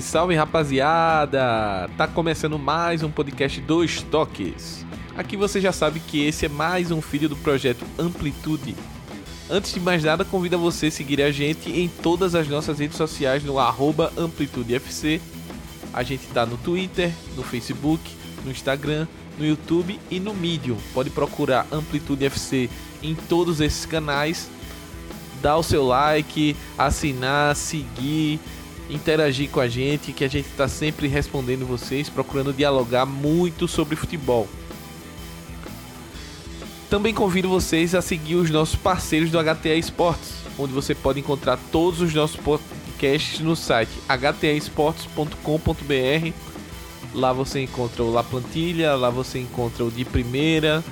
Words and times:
Salve, 0.00 0.02
salve 0.02 0.34
rapaziada! 0.34 1.90
Tá 1.96 2.06
começando 2.06 2.58
mais 2.58 3.02
um 3.02 3.10
podcast 3.10 3.60
Dois 3.60 4.02
Toques. 4.02 4.84
Aqui 5.16 5.36
você 5.36 5.60
já 5.60 5.72
sabe 5.72 6.00
que 6.00 6.24
esse 6.24 6.46
é 6.46 6.48
mais 6.48 6.90
um 6.90 7.00
filho 7.00 7.28
do 7.28 7.36
projeto 7.36 7.84
Amplitude. 7.98 8.74
Antes 9.48 9.72
de 9.72 9.80
mais 9.80 10.04
nada, 10.04 10.24
convido 10.24 10.58
você 10.58 10.86
a 10.86 10.90
seguir 10.90 11.22
a 11.22 11.30
gente 11.30 11.70
em 11.70 11.88
todas 11.88 12.34
as 12.34 12.48
nossas 12.48 12.78
redes 12.78 12.96
sociais 12.96 13.44
no 13.44 13.56
AmplitudeFC. 13.58 15.20
A 15.92 16.02
gente 16.02 16.26
tá 16.28 16.46
no 16.46 16.56
Twitter, 16.56 17.12
no 17.36 17.42
Facebook, 17.42 18.02
no 18.44 18.50
Instagram, 18.50 19.06
no 19.38 19.46
YouTube 19.46 19.98
e 20.10 20.20
no 20.20 20.34
Medium. 20.34 20.76
Pode 20.94 21.10
procurar 21.10 21.66
Amplitude 21.72 22.24
FC 22.24 22.70
em 23.02 23.14
todos 23.14 23.60
esses 23.60 23.86
canais. 23.86 24.48
Dá 25.42 25.56
o 25.56 25.62
seu 25.62 25.86
like, 25.86 26.54
assinar, 26.76 27.56
seguir, 27.56 28.38
interagir 28.90 29.50
com 29.50 29.60
a 29.60 29.68
gente, 29.68 30.12
que 30.12 30.24
a 30.24 30.28
gente 30.28 30.48
está 30.48 30.68
sempre 30.68 31.06
respondendo 31.06 31.66
vocês, 31.66 32.08
procurando 32.08 32.52
dialogar 32.52 33.06
muito 33.06 33.68
sobre 33.68 33.96
futebol. 33.96 34.48
Também 36.90 37.14
convido 37.14 37.48
vocês 37.48 37.94
a 37.94 38.02
seguir 38.02 38.34
os 38.34 38.50
nossos 38.50 38.74
parceiros 38.74 39.30
do 39.30 39.38
HTA 39.38 39.76
Esportes, 39.76 40.32
onde 40.58 40.72
você 40.72 40.94
pode 40.94 41.20
encontrar 41.20 41.56
todos 41.70 42.00
os 42.00 42.12
nossos 42.12 42.36
podcasts 42.36 43.38
no 43.38 43.54
site 43.54 43.92
htaesportes.com.br. 44.08 46.32
Lá 47.14 47.32
você 47.32 47.62
encontra 47.62 48.02
o 48.02 48.12
La 48.12 48.24
Plantilha, 48.24 48.94
lá 48.94 49.08
você 49.08 49.38
encontra 49.38 49.84
o 49.84 49.90
de 49.90 50.04
primeira, 50.04 50.82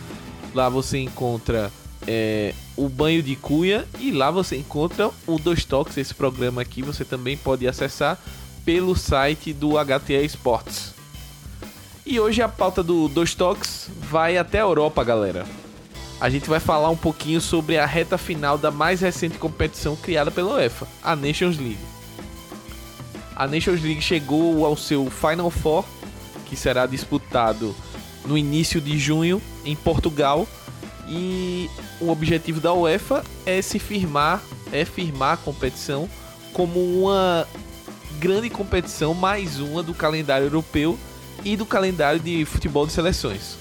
lá 0.54 0.68
você 0.68 0.98
encontra 0.98 1.72
é, 2.08 2.54
o 2.74 2.88
Banho 2.88 3.22
de 3.22 3.36
Cuia 3.36 3.86
e 4.00 4.10
lá 4.10 4.30
você 4.30 4.56
encontra 4.56 5.10
o 5.26 5.38
Dois 5.38 5.64
Toques. 5.64 5.98
Esse 5.98 6.14
programa 6.14 6.62
aqui 6.62 6.80
você 6.80 7.04
também 7.04 7.36
pode 7.36 7.68
acessar 7.68 8.18
pelo 8.64 8.96
site 8.96 9.52
do 9.52 9.72
HTA 9.72 10.22
Esportes. 10.24 10.94
E 12.06 12.18
hoje 12.18 12.40
a 12.40 12.48
pauta 12.48 12.82
do 12.82 13.08
Dois 13.08 13.34
Toques 13.34 13.90
vai 14.00 14.38
até 14.38 14.58
a 14.58 14.62
Europa, 14.62 15.04
galera 15.04 15.46
a 16.20 16.28
gente 16.28 16.48
vai 16.48 16.58
falar 16.58 16.90
um 16.90 16.96
pouquinho 16.96 17.40
sobre 17.40 17.78
a 17.78 17.86
reta 17.86 18.18
final 18.18 18.58
da 18.58 18.70
mais 18.70 19.00
recente 19.00 19.38
competição 19.38 19.94
criada 19.94 20.30
pela 20.30 20.54
UEFA, 20.54 20.86
a 21.02 21.14
Nations 21.14 21.58
League. 21.58 21.78
A 23.36 23.46
Nations 23.46 23.82
League 23.82 24.02
chegou 24.02 24.66
ao 24.66 24.76
seu 24.76 25.08
Final 25.10 25.50
Four, 25.50 25.84
que 26.46 26.56
será 26.56 26.86
disputado 26.86 27.74
no 28.26 28.36
início 28.36 28.80
de 28.80 28.98
junho 28.98 29.40
em 29.64 29.76
Portugal, 29.76 30.46
e 31.08 31.70
o 32.00 32.10
objetivo 32.10 32.60
da 32.60 32.72
UEFA 32.72 33.24
é 33.46 33.60
se 33.62 33.78
firmar, 33.78 34.42
é 34.70 34.84
firmar 34.84 35.34
a 35.34 35.36
competição 35.36 36.08
como 36.52 36.80
uma 36.80 37.46
grande 38.18 38.50
competição 38.50 39.14
mais 39.14 39.60
uma 39.60 39.82
do 39.82 39.94
calendário 39.94 40.46
europeu 40.46 40.98
e 41.44 41.56
do 41.56 41.64
calendário 41.64 42.20
de 42.20 42.44
futebol 42.44 42.86
de 42.86 42.92
seleções. 42.92 43.56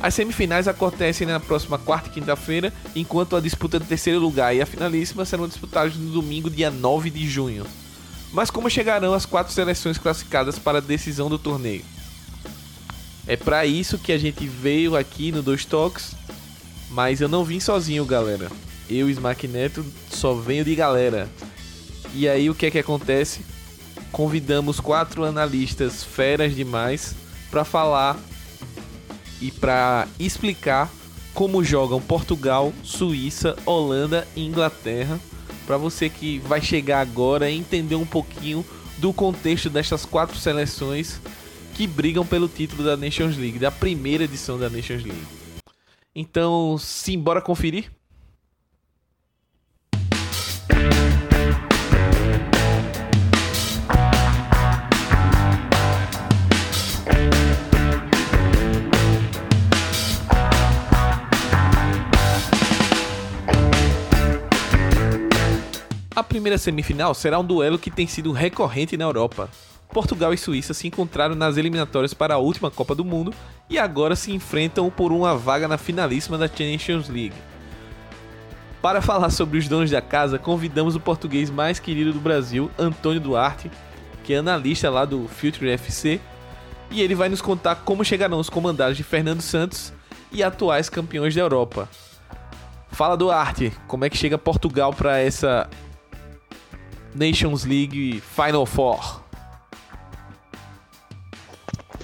As 0.00 0.14
semifinais 0.14 0.68
acontecem 0.68 1.26
na 1.26 1.40
próxima 1.40 1.76
quarta 1.76 2.08
e 2.08 2.12
quinta-feira, 2.12 2.72
enquanto 2.94 3.34
a 3.34 3.40
disputa 3.40 3.80
do 3.80 3.84
terceiro 3.84 4.20
lugar 4.20 4.54
e 4.54 4.62
a 4.62 4.66
finalíssima 4.66 5.24
serão 5.24 5.48
disputadas 5.48 5.96
no 5.96 6.12
domingo, 6.12 6.48
dia 6.48 6.70
9 6.70 7.10
de 7.10 7.28
junho. 7.28 7.66
Mas 8.32 8.50
como 8.50 8.70
chegarão 8.70 9.12
as 9.12 9.26
quatro 9.26 9.52
seleções 9.52 9.98
classificadas 9.98 10.58
para 10.58 10.78
a 10.78 10.82
decisão 10.82 11.28
do 11.28 11.38
torneio? 11.38 11.84
É 13.26 13.36
para 13.36 13.66
isso 13.66 13.98
que 13.98 14.12
a 14.12 14.18
gente 14.18 14.46
veio 14.46 14.96
aqui 14.96 15.32
no 15.32 15.42
Dois 15.42 15.64
Toques, 15.64 16.14
mas 16.90 17.20
eu 17.20 17.28
não 17.28 17.44
vim 17.44 17.60
sozinho, 17.60 18.04
galera. 18.04 18.50
Eu, 18.88 19.10
Smack 19.10 19.46
Neto, 19.46 19.84
só 20.10 20.34
venho 20.34 20.64
de 20.64 20.74
galera. 20.74 21.28
E 22.14 22.28
aí 22.28 22.48
o 22.48 22.54
que 22.54 22.66
é 22.66 22.70
que 22.70 22.78
acontece? 22.78 23.40
Convidamos 24.10 24.80
quatro 24.80 25.24
analistas 25.24 26.02
feras 26.02 26.54
demais 26.56 27.14
para 27.50 27.64
falar 27.64 28.18
e 29.40 29.50
para 29.50 30.08
explicar 30.18 30.90
como 31.34 31.62
jogam 31.62 32.00
Portugal, 32.00 32.72
Suíça, 32.82 33.56
Holanda 33.64 34.26
e 34.34 34.44
Inglaterra, 34.44 35.20
para 35.66 35.76
você 35.76 36.08
que 36.08 36.38
vai 36.40 36.60
chegar 36.60 37.00
agora 37.00 37.50
entender 37.50 37.94
um 37.94 38.06
pouquinho 38.06 38.64
do 38.96 39.12
contexto 39.12 39.70
destas 39.70 40.04
quatro 40.04 40.36
seleções 40.36 41.20
que 41.74 41.86
brigam 41.86 42.26
pelo 42.26 42.48
título 42.48 42.82
da 42.82 42.96
Nations 42.96 43.36
League, 43.36 43.58
da 43.58 43.70
primeira 43.70 44.24
edição 44.24 44.58
da 44.58 44.68
Nations 44.68 45.04
League. 45.04 45.37
Então, 46.14 46.76
simbora 46.78 47.40
conferir? 47.40 47.90
A 66.18 66.22
primeira 66.24 66.58
semifinal 66.58 67.14
será 67.14 67.38
um 67.38 67.44
duelo 67.44 67.78
que 67.78 67.92
tem 67.92 68.08
sido 68.08 68.32
recorrente 68.32 68.96
na 68.96 69.04
Europa. 69.04 69.48
Portugal 69.92 70.34
e 70.34 70.38
Suíça 70.38 70.74
se 70.74 70.86
encontraram 70.86 71.34
nas 71.34 71.56
eliminatórias 71.56 72.12
para 72.12 72.34
a 72.34 72.38
última 72.38 72.70
Copa 72.70 72.94
do 72.94 73.04
Mundo 73.04 73.32
e 73.70 73.78
agora 73.78 74.14
se 74.14 74.32
enfrentam 74.32 74.90
por 74.90 75.12
uma 75.12 75.36
vaga 75.36 75.66
na 75.66 75.78
finalíssima 75.78 76.36
da 76.36 76.46
Champions 76.46 77.08
League. 77.08 77.34
Para 78.80 79.02
falar 79.02 79.30
sobre 79.30 79.58
os 79.58 79.66
donos 79.66 79.90
da 79.90 80.00
casa, 80.00 80.38
convidamos 80.38 80.94
o 80.94 81.00
português 81.00 81.50
mais 81.50 81.80
querido 81.80 82.12
do 82.12 82.20
Brasil, 82.20 82.70
Antônio 82.78 83.20
Duarte, 83.20 83.70
que 84.22 84.34
é 84.34 84.36
analista 84.38 84.88
lá 84.88 85.04
do 85.04 85.26
Future 85.26 85.70
FC, 85.70 86.20
e 86.90 87.00
ele 87.02 87.14
vai 87.14 87.28
nos 87.28 87.42
contar 87.42 87.76
como 87.76 88.04
chegarão 88.04 88.38
os 88.38 88.48
comandados 88.48 88.96
de 88.96 89.02
Fernando 89.02 89.40
Santos 89.40 89.92
e 90.30 90.42
atuais 90.42 90.88
campeões 90.88 91.34
da 91.34 91.40
Europa. 91.40 91.88
Fala 92.92 93.16
Duarte, 93.16 93.72
como 93.86 94.04
é 94.04 94.10
que 94.10 94.16
chega 94.16 94.38
Portugal 94.38 94.92
para 94.92 95.18
essa 95.18 95.68
Nations 97.14 97.64
League 97.64 98.22
Final 98.34 98.64
Four? 98.64 99.27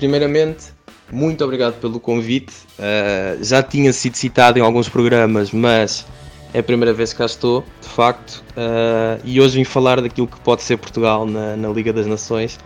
Primeiramente, 0.04 0.66
muito 1.10 1.42
obrigado 1.42 1.80
pelo 1.80 1.98
convite. 1.98 2.52
Uh, 2.78 3.42
já 3.42 3.62
tinha 3.62 3.90
sido 3.90 4.16
citado 4.16 4.58
em 4.58 4.60
alguns 4.60 4.86
programas, 4.86 5.50
mas 5.50 6.04
é 6.52 6.58
a 6.58 6.62
primeira 6.62 6.92
vez 6.92 7.12
que 7.12 7.20
cá 7.20 7.24
estou, 7.24 7.64
de 7.80 7.88
facto. 7.88 8.44
Uh, 8.50 9.18
e 9.24 9.40
hoje 9.40 9.56
vim 9.56 9.64
falar 9.64 10.02
daquilo 10.02 10.26
que 10.26 10.38
pode 10.40 10.62
ser 10.62 10.76
Portugal 10.76 11.24
na, 11.24 11.56
na, 11.56 11.70
Liga 11.70 11.90
das 11.90 12.06
Nações 12.06 12.58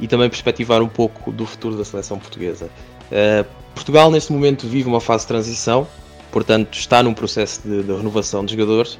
e 0.00 0.08
também 0.08 0.30
perspectivar 0.30 0.80
um 0.80 0.88
pouco 0.88 1.30
do 1.30 1.44
futuro 1.44 1.76
da 1.76 1.84
seleção 1.84 2.18
portuguesa. 2.18 2.70
Uh, 3.12 3.44
Portugal, 3.74 4.10
neste 4.10 4.32
momento, 4.32 4.66
vive 4.66 4.88
uma 4.88 4.98
fase 4.98 5.24
de 5.24 5.28
transição, 5.28 5.86
portanto, 6.32 6.78
está 6.78 7.02
num 7.02 7.12
processo 7.12 7.60
de, 7.62 7.82
de 7.82 7.92
renovação 7.92 8.42
de 8.42 8.52
jogadores. 8.52 8.98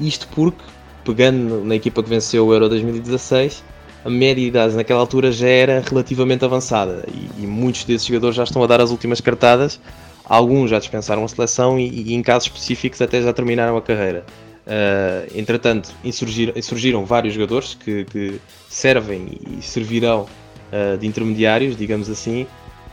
Isto 0.00 0.26
porque 0.28 0.64
pegando 1.04 1.62
na 1.62 1.74
equipa 1.74 2.02
que 2.02 2.08
venceu 2.08 2.46
o 2.46 2.54
Euro 2.54 2.70
2016, 2.70 3.62
a 4.04 4.10
média 4.10 4.42
de 4.42 4.48
idade 4.48 4.74
naquela 4.74 5.00
altura 5.00 5.32
já 5.32 5.48
era 5.48 5.82
relativamente 5.86 6.44
avançada 6.44 7.04
e, 7.08 7.42
e, 7.42 7.46
muitos 7.46 7.84
desses 7.84 8.06
jogadores 8.06 8.36
já 8.36 8.44
estão 8.44 8.62
a 8.62 8.66
dar 8.66 8.80
as 8.80 8.90
últimas 8.90 9.20
cartadas. 9.20 9.80
Alguns 10.24 10.70
já 10.70 10.78
dispensaram 10.78 11.24
a 11.24 11.28
seleção 11.28 11.78
e, 11.78 11.88
e 11.88 12.14
em 12.14 12.22
casos 12.22 12.48
específicos 12.48 13.00
até 13.00 13.22
já 13.22 13.32
terminaram 13.32 13.76
a 13.76 13.82
carreira. 13.82 14.24
Uh, 14.66 15.38
entretanto, 15.38 15.90
insurgiram, 16.02 16.54
insurgiram, 16.56 17.04
vários 17.04 17.34
jogadores 17.34 17.74
que, 17.74 18.04
que 18.06 18.40
servem 18.68 19.38
e 19.58 19.62
servirão 19.62 20.26
uh, 20.72 20.96
de 20.96 21.06
intermediários, 21.06 21.76
digamos 21.76 22.08
assim, 22.08 22.46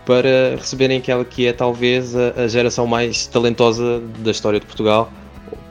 para 0.05 0.55
receberem 0.57 0.97
aquela 0.97 1.23
que 1.23 1.47
é 1.47 1.53
talvez 1.53 2.13
a, 2.15 2.43
a 2.43 2.47
geração 2.47 2.85
mais 2.85 3.25
talentosa 3.27 4.01
da 4.19 4.31
história 4.31 4.59
de 4.59 4.65
Portugal 4.65 5.11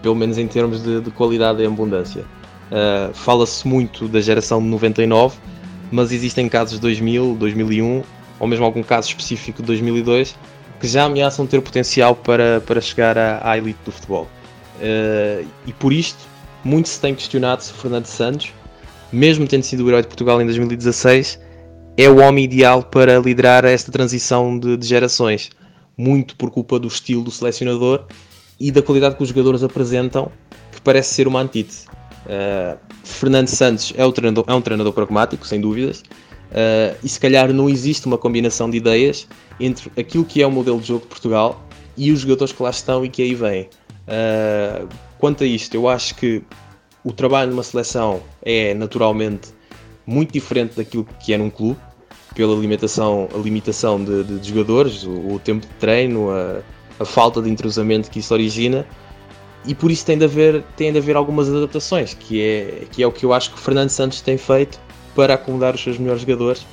pelo 0.03 0.15
menos 0.15 0.39
em 0.39 0.47
termos 0.47 0.83
de, 0.83 1.01
de 1.01 1.11
qualidade 1.11 1.63
e 1.63 1.67
abundância. 1.67 2.25
Uh, 2.71 3.13
Fala-se 3.15 3.67
muito 3.67 4.07
da 4.09 4.21
geração 4.21 4.63
de 4.63 4.69
99, 4.69 5.37
mas 5.91 6.13
existem 6.13 6.49
casos 6.49 6.75
de 6.75 6.81
2000, 6.81 7.37
2001 7.39 8.03
ou 8.39 8.47
mesmo 8.47 8.65
algum 8.65 8.83
caso 8.83 9.09
específico 9.09 9.61
de 9.61 9.67
2002 9.67 10.37
que 10.81 10.89
já 10.89 11.05
ameaçam 11.05 11.47
ter 11.47 11.61
potencial 11.61 12.17
para, 12.17 12.61
para 12.63 12.81
chegar 12.81 13.19
à, 13.19 13.51
à 13.51 13.59
elite 13.59 13.79
do 13.85 13.93
futebol. 13.93 14.27
Uh, 14.77 15.47
e 15.67 15.73
por 15.75 15.93
isto, 15.93 16.19
muito 16.65 16.89
se 16.89 16.99
tem 16.99 17.15
questionado 17.15 17.63
se 17.63 17.73
Fernando 17.73 18.07
Santos, 18.07 18.53
mesmo 19.13 19.47
tendo 19.47 19.63
sido 19.63 19.85
o 19.85 19.89
herói 19.89 20.01
de 20.01 20.09
Portugal 20.09 20.41
em 20.41 20.47
2016, 20.47 21.39
é 21.99 22.09
o 22.09 22.19
homem 22.21 22.45
ideal 22.45 22.83
para 22.83 23.19
liderar 23.19 23.67
esta 23.67 23.93
transição 23.93 24.59
de, 24.59 24.77
de 24.79 24.87
gerações. 24.87 25.51
Muito 25.99 26.35
por 26.35 26.51
culpa 26.51 26.79
do 26.79 26.89
estilo 26.89 27.23
do 27.23 27.31
selecionador 27.31 28.07
e 28.59 28.71
da 28.71 28.81
qualidade 28.81 29.17
que 29.17 29.23
os 29.23 29.29
jogadores 29.29 29.63
apresentam, 29.63 30.33
que 30.73 30.81
parece 30.81 31.13
ser 31.13 31.29
uma 31.29 31.41
antítese. 31.41 31.85
Uh, 32.27 32.79
Fernando 33.03 33.49
Santos 33.49 33.93
é, 33.97 34.11
treinador, 34.13 34.45
é, 34.47 34.55
um 34.55 34.61
treinador 34.61 34.93
pragmático, 34.93 35.47
sem 35.47 35.61
dúvidas, 35.61 36.01
uh, 36.01 36.97
e 37.03 37.09
se 37.09 37.19
calhar 37.19 37.53
não 37.53 37.69
existe 37.69 38.07
uma 38.07 38.19
combinação 38.19 38.71
de 38.71 38.77
ideias 38.77 39.27
entre 39.59 39.91
aquilo 39.99 40.25
que 40.25 40.43
é 40.43 40.47
o 40.47 40.51
modelo 40.51 40.81
de 40.81 40.89
jogo 40.89 41.01
de 41.01 41.07
Portugal 41.07 41.63
e 41.97 42.11
os 42.13 42.21
jogadores 42.21 42.53
que 42.53 42.63
lá 42.63 42.71
estão 42.71 43.05
e 43.05 43.09
que 43.09 43.23
aí 43.23 43.35
vêm. 43.35 43.69
Uh, 44.07 44.89
quanto 45.19 45.45
a 45.45 45.47
isto, 45.47 45.75
eu 45.75 45.89
acho 45.89 46.15
que 46.15 46.43
o 47.05 47.13
trabalho 47.13 47.51
numa 47.51 47.63
seleção 47.63 48.21
é 48.43 48.75
naturalmente 48.75 49.49
muito 50.07 50.33
diferente 50.33 50.77
daquilo 50.77 51.07
que 51.21 51.33
é 51.33 51.39
num 51.39 51.51
clube, 51.51 51.79
pela 52.35 52.55
limitação, 52.55 53.29
a 53.35 53.39
limitação 53.39 54.03
de, 54.03 54.25
de, 54.25 54.39
de 54.39 54.49
jogadores, 54.49 55.05
o, 55.05 55.35
o, 55.35 55.39
tempo 55.39 55.67
de 55.67 55.73
treino, 55.75 56.31
a, 56.31 56.61
a, 56.99 57.05
falta 57.05 57.43
de 57.43 57.51
entrosamento 57.51 58.11
que 58.11 58.21
isso 58.21 58.33
origina, 58.33 58.87
e 59.67 59.75
por 59.75 59.91
isso 59.91 60.05
tem 60.07 60.17
de 60.17 60.25
haver, 60.25 60.63
tem 60.77 60.93
de 60.93 60.99
haver 60.99 61.17
algumas 61.17 61.49
adaptações, 61.49 62.15
que 62.15 62.41
é, 62.41 62.85
que 62.91 63.03
é 63.03 63.07
o 63.07 63.13
que 63.13 63.25
eu 63.25 63.33
acho 63.33 63.51
que 63.51 63.57
o 63.57 63.61
Fernando 63.61 63.91
Santos 63.91 64.21
tem 64.21 64.39
feito 64.39 64.81
para 65.15 65.35
acomodar 65.35 65.75
os 65.75 65.83
seus 65.83 65.99
melhores 65.99 66.23
jogadores, 66.23 66.67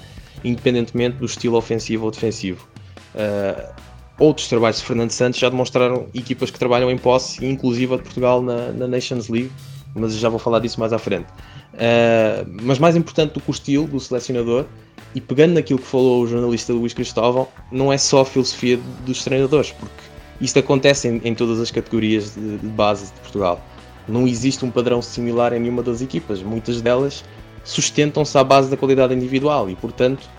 independentemente 0.44 1.18
do 1.18 1.26
estilo 1.26 1.58
ofensivo 1.58 2.06
ou 2.06 2.12
defensivo. 2.12 2.68
Uh, 3.14 3.74
outros 4.20 4.48
trabalhos 4.48 4.78
de 4.78 4.86
Fernando 4.86 5.12
Santos 5.12 5.40
já 5.40 5.50
demonstraram 5.50 6.08
equipas 6.14 6.50
que 6.50 6.58
trabalham 6.58 6.90
em 6.90 6.98
posse, 6.98 7.46
inclusive 7.46 7.94
a 7.94 7.98
de 7.98 8.04
Portugal 8.04 8.42
na, 8.42 8.72
na 8.72 8.88
Nations 8.88 9.28
League, 9.28 9.52
mas 9.94 10.14
já 10.16 10.30
vou 10.30 10.40
falar 10.40 10.60
disso 10.60 10.80
mais 10.80 10.94
à 10.94 11.00
frente. 11.00 11.28
Uh, 11.74 12.50
mas 12.64 12.80
mais 12.80 12.96
importante 12.96 13.34
do 13.34 13.42
que 13.42 13.50
o 13.50 13.52
estilo 13.52 13.86
do 13.86 14.00
selecionador, 14.00 14.66
e 15.14 15.20
pegando 15.22 15.54
naquilo 15.54 15.80
que 15.80 15.86
falou 15.86 16.24
o 16.24 16.28
jornalista 16.28 16.72
Luís 16.72 16.94
Cristóvão, 16.94 17.48
não 17.72 17.92
é 17.92 17.98
só 17.98 18.22
a 18.22 18.26
filosofia 18.26 18.80
dos 19.06 19.24
treinadores, 19.24 19.72
porque 19.72 19.94
isto 20.40 20.60
acontece 20.60 21.08
em, 21.08 21.22
em 21.24 21.34
todas 21.34 21.60
as 21.60 21.72
categorias 21.72 22.36
de, 22.36 22.58
de, 22.58 22.68
base 22.68 23.06
de 23.06 23.20
Portugal. 23.22 23.62
Não 24.08 24.28
existe 24.28 24.64
um 24.64 24.72
padrão 24.72 25.02
similar 25.02 25.54
em 25.54 25.60
nenhuma 25.60 25.84
das 25.84 26.02
equipas. 26.02 26.42
Muitas 26.42 26.82
delas 26.82 27.24
sustentam-se 27.64 28.38
à 28.38 28.44
base 28.44 28.70
da 28.70 28.78
qualidade 28.78 29.14
individual 29.14 29.70
e, 29.70 29.76
portanto, 29.76 30.30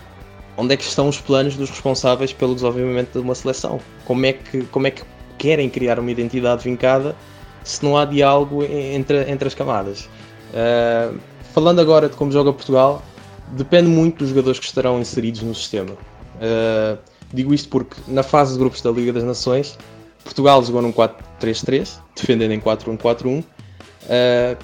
onde 0.57 0.73
é 0.73 0.77
que 0.77 0.83
estão 0.83 1.07
os 1.07 1.19
planos 1.19 1.55
dos 1.55 1.69
responsáveis 1.69 2.33
pelo 2.33 2.55
desenvolvimento 2.55 3.13
de 3.13 3.19
uma 3.19 3.35
seleção? 3.35 3.79
Como 4.05 4.25
é 4.25 4.33
que, 4.33 4.63
como 4.63 4.87
é 4.87 4.91
que 4.91 5.03
querem 5.37 5.69
criar 5.69 5.99
uma 5.99 6.09
identidade 6.09 6.63
vincada 6.63 7.15
se 7.63 7.83
não 7.83 7.95
há 7.95 8.05
diálogo 8.05 8.63
entre, 8.63 9.29
entre 9.29 9.47
as 9.47 9.53
camadas? 9.53 10.09
Uh, 10.51 11.19
falando 11.53 11.79
agora 11.79 12.09
de 12.09 12.15
como 12.15 12.31
joga 12.31 12.51
Portugal, 12.51 13.03
depende 13.49 13.87
muito 13.87 14.19
dos 14.19 14.29
jogadores 14.29 14.59
que 14.59 14.65
estarão 14.65 14.99
inseridos 14.99 15.41
no 15.43 15.53
sistema. 15.53 15.91
Uh, 15.91 16.97
digo 17.33 17.53
isto 17.53 17.69
porque 17.69 17.95
na 18.07 18.23
fase 18.23 18.53
de 18.53 18.59
grupos 18.59 18.81
da 18.81 18.91
Liga 18.91 19.13
das 19.13 19.23
Nações, 19.23 19.77
Portugal 20.23 20.63
jogou 20.63 20.81
num 20.81 20.91
4-3-3, 20.91 21.99
defendendo 22.15 22.51
em 22.51 22.59
4-1-4-1, 22.59 23.39
uh, 23.39 23.43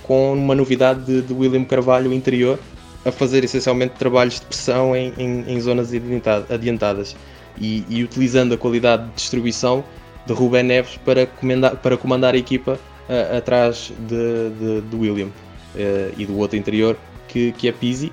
com 0.04 0.34
uma 0.34 0.56
novidade 0.56 1.06
de, 1.06 1.22
de 1.22 1.34
William 1.34 1.64
Carvalho 1.64 2.14
interior, 2.14 2.60
a 3.06 3.12
fazer 3.12 3.44
essencialmente 3.44 3.94
trabalhos 3.96 4.40
de 4.40 4.46
pressão 4.48 4.96
em, 4.96 5.14
em, 5.18 5.46
em 5.48 5.62
zonas 5.62 5.92
adiantadas 6.50 7.16
e, 7.58 7.86
e, 7.88 8.04
utilizando 8.04 8.54
a 8.54 8.58
qualidade 8.58 9.06
de 9.06 9.12
distribuição 9.14 9.84
de 10.26 10.34
Rubén 10.34 10.64
Neves 10.64 10.98
para, 11.06 11.28
comandar, 11.28 11.76
para 11.78 11.98
comandar 11.98 12.34
a 12.34 12.38
equipa 12.38 12.80
uh, 13.08 13.38
atrás 13.38 13.94
de, 14.08 14.50
de, 14.50 14.82
de 14.82 14.96
William 14.96 15.28
uh, 15.28 16.14
e 16.18 16.26
do 16.26 16.38
outro 16.38 16.58
interior 16.58 16.98
que, 17.28 17.52
que 17.54 17.68
é 17.68 17.72
Pizzi, 17.72 18.12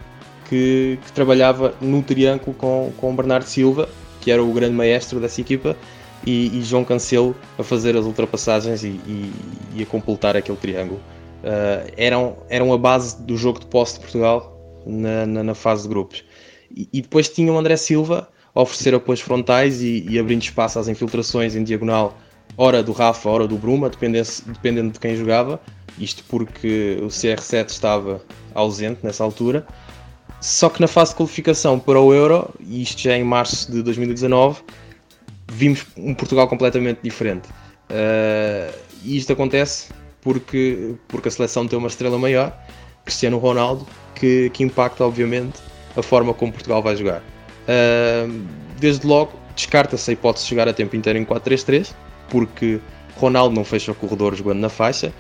que, 0.49 0.99
que, 1.03 1.13
trabalhava 1.13 1.75
no 1.81 2.03
triângulo 2.03 2.55
com, 2.55 2.93
com 2.99 3.17
Bernardo 3.17 3.45
Silva, 3.45 3.89
que 4.23 4.31
era 4.31 4.43
o 4.43 4.53
grande 4.53 4.75
maestro 4.75 5.21
dessa 5.21 5.41
equipa, 5.41 5.77
e, 6.25 6.59
e 6.59 6.63
João 6.63 6.85
Cancelo 6.85 7.37
a 7.59 7.63
fazer 7.63 7.97
as 7.97 8.07
ultrapassagens 8.07 8.85
e, 8.85 8.89
e, 9.07 9.33
e 9.75 9.83
a 9.83 9.87
completar 9.87 10.37
aquele 10.37 10.57
triângulo. 10.57 11.01
Uh, 11.43 11.93
eram, 11.97 12.37
eram 12.49 12.73
a 12.73 12.79
base 12.79 13.21
do 13.21 13.37
jogo 13.37 13.59
de 13.59 13.67
posse 13.67 13.95
de 13.95 14.01
Portugal 14.01 14.57
na, 14.87 15.27
na, 15.27 15.43
na 15.43 15.55
fase 15.55 15.83
de 15.83 15.89
grupos. 15.89 16.25
E, 16.71 17.03
depois 17.03 17.29
tinha 17.29 17.53
o 17.53 17.59
André 17.59 17.77
Silva 17.77 18.29
a 18.55 18.63
oferecer 18.63 18.95
apoios 18.95 19.21
frontais 19.21 19.83
e, 19.83 20.19
abrindo 20.19 20.43
espaço 20.43 20.79
às 20.79 20.87
infiltrações 20.87 21.57
em 21.57 21.65
diagonal, 21.65 22.17
hora 22.57 22.83
do 22.83 22.93
Rafa, 22.93 23.29
hora 23.29 23.49
do 23.49 23.57
Bruma, 23.57 23.91
dependendo 23.91 24.93
de 24.93 25.01
quem 25.01 25.17
jogava. 25.17 25.61
Isto 25.99 26.25
porque 26.29 26.99
o 27.03 27.09
CR7 27.09 27.69
estava 27.69 28.23
ausente 28.55 29.01
nessa 29.03 29.25
altura. 29.25 29.67
Só 30.43 30.69
que 30.69 30.81
na 30.81 30.89
fase 30.89 31.13
de 31.13 31.19
qualificação 31.19 31.79
para 31.79 32.01
o 32.01 32.13
Euro, 32.13 32.53
e 32.59 32.83
isto 32.83 33.01
já 33.01 33.17
em 33.17 33.23
março 33.23 33.71
de 33.71 33.81
2019, 33.81 34.61
vimos 35.49 35.87
um 35.97 36.13
Portugal 36.13 36.49
completamente 36.49 36.99
diferente. 37.01 37.49
Uh, 37.89 38.77
e 39.05 39.17
isto 39.17 39.33
acontece 39.33 39.91
porque, 40.21 40.97
porque 41.07 41.29
a 41.29 41.31
seleção 41.31 41.69
tem 41.69 41.79
uma 41.79 41.87
estrela 41.87 42.19
maior, 42.19 42.53
Cristiano 43.05 43.39
Ronaldo, 43.39 43.87
que, 44.17 44.51
que 44.51 44.65
impacta, 44.65 45.05
obviamente, 45.05 45.61
a 45.97 46.03
forma 46.03 46.35
como 46.35 46.51
Portugal 46.51 46.83
vai 46.83 46.97
jogar. 46.97 47.23
Uh, 47.63 48.45
desde 48.81 49.07
logo, 49.07 49.33
descarta-se 49.55 50.11
a 50.11 50.13
hipótese 50.13 50.47
de 50.47 50.51
jogar 50.51 50.69
a 50.69 50.73
tempo 50.73 50.97
inteiro 50.97 51.21
em 51.21 51.25
4-3-3, 51.25 51.95
porque 52.29 52.81
Ronaldo 53.17 53.55
não 53.55 53.65
fecha 53.65 53.93
o 53.93 53.95
corredor 53.95 54.35
jogando 54.35 54.59
na 54.59 54.69
faixa, 54.69 55.13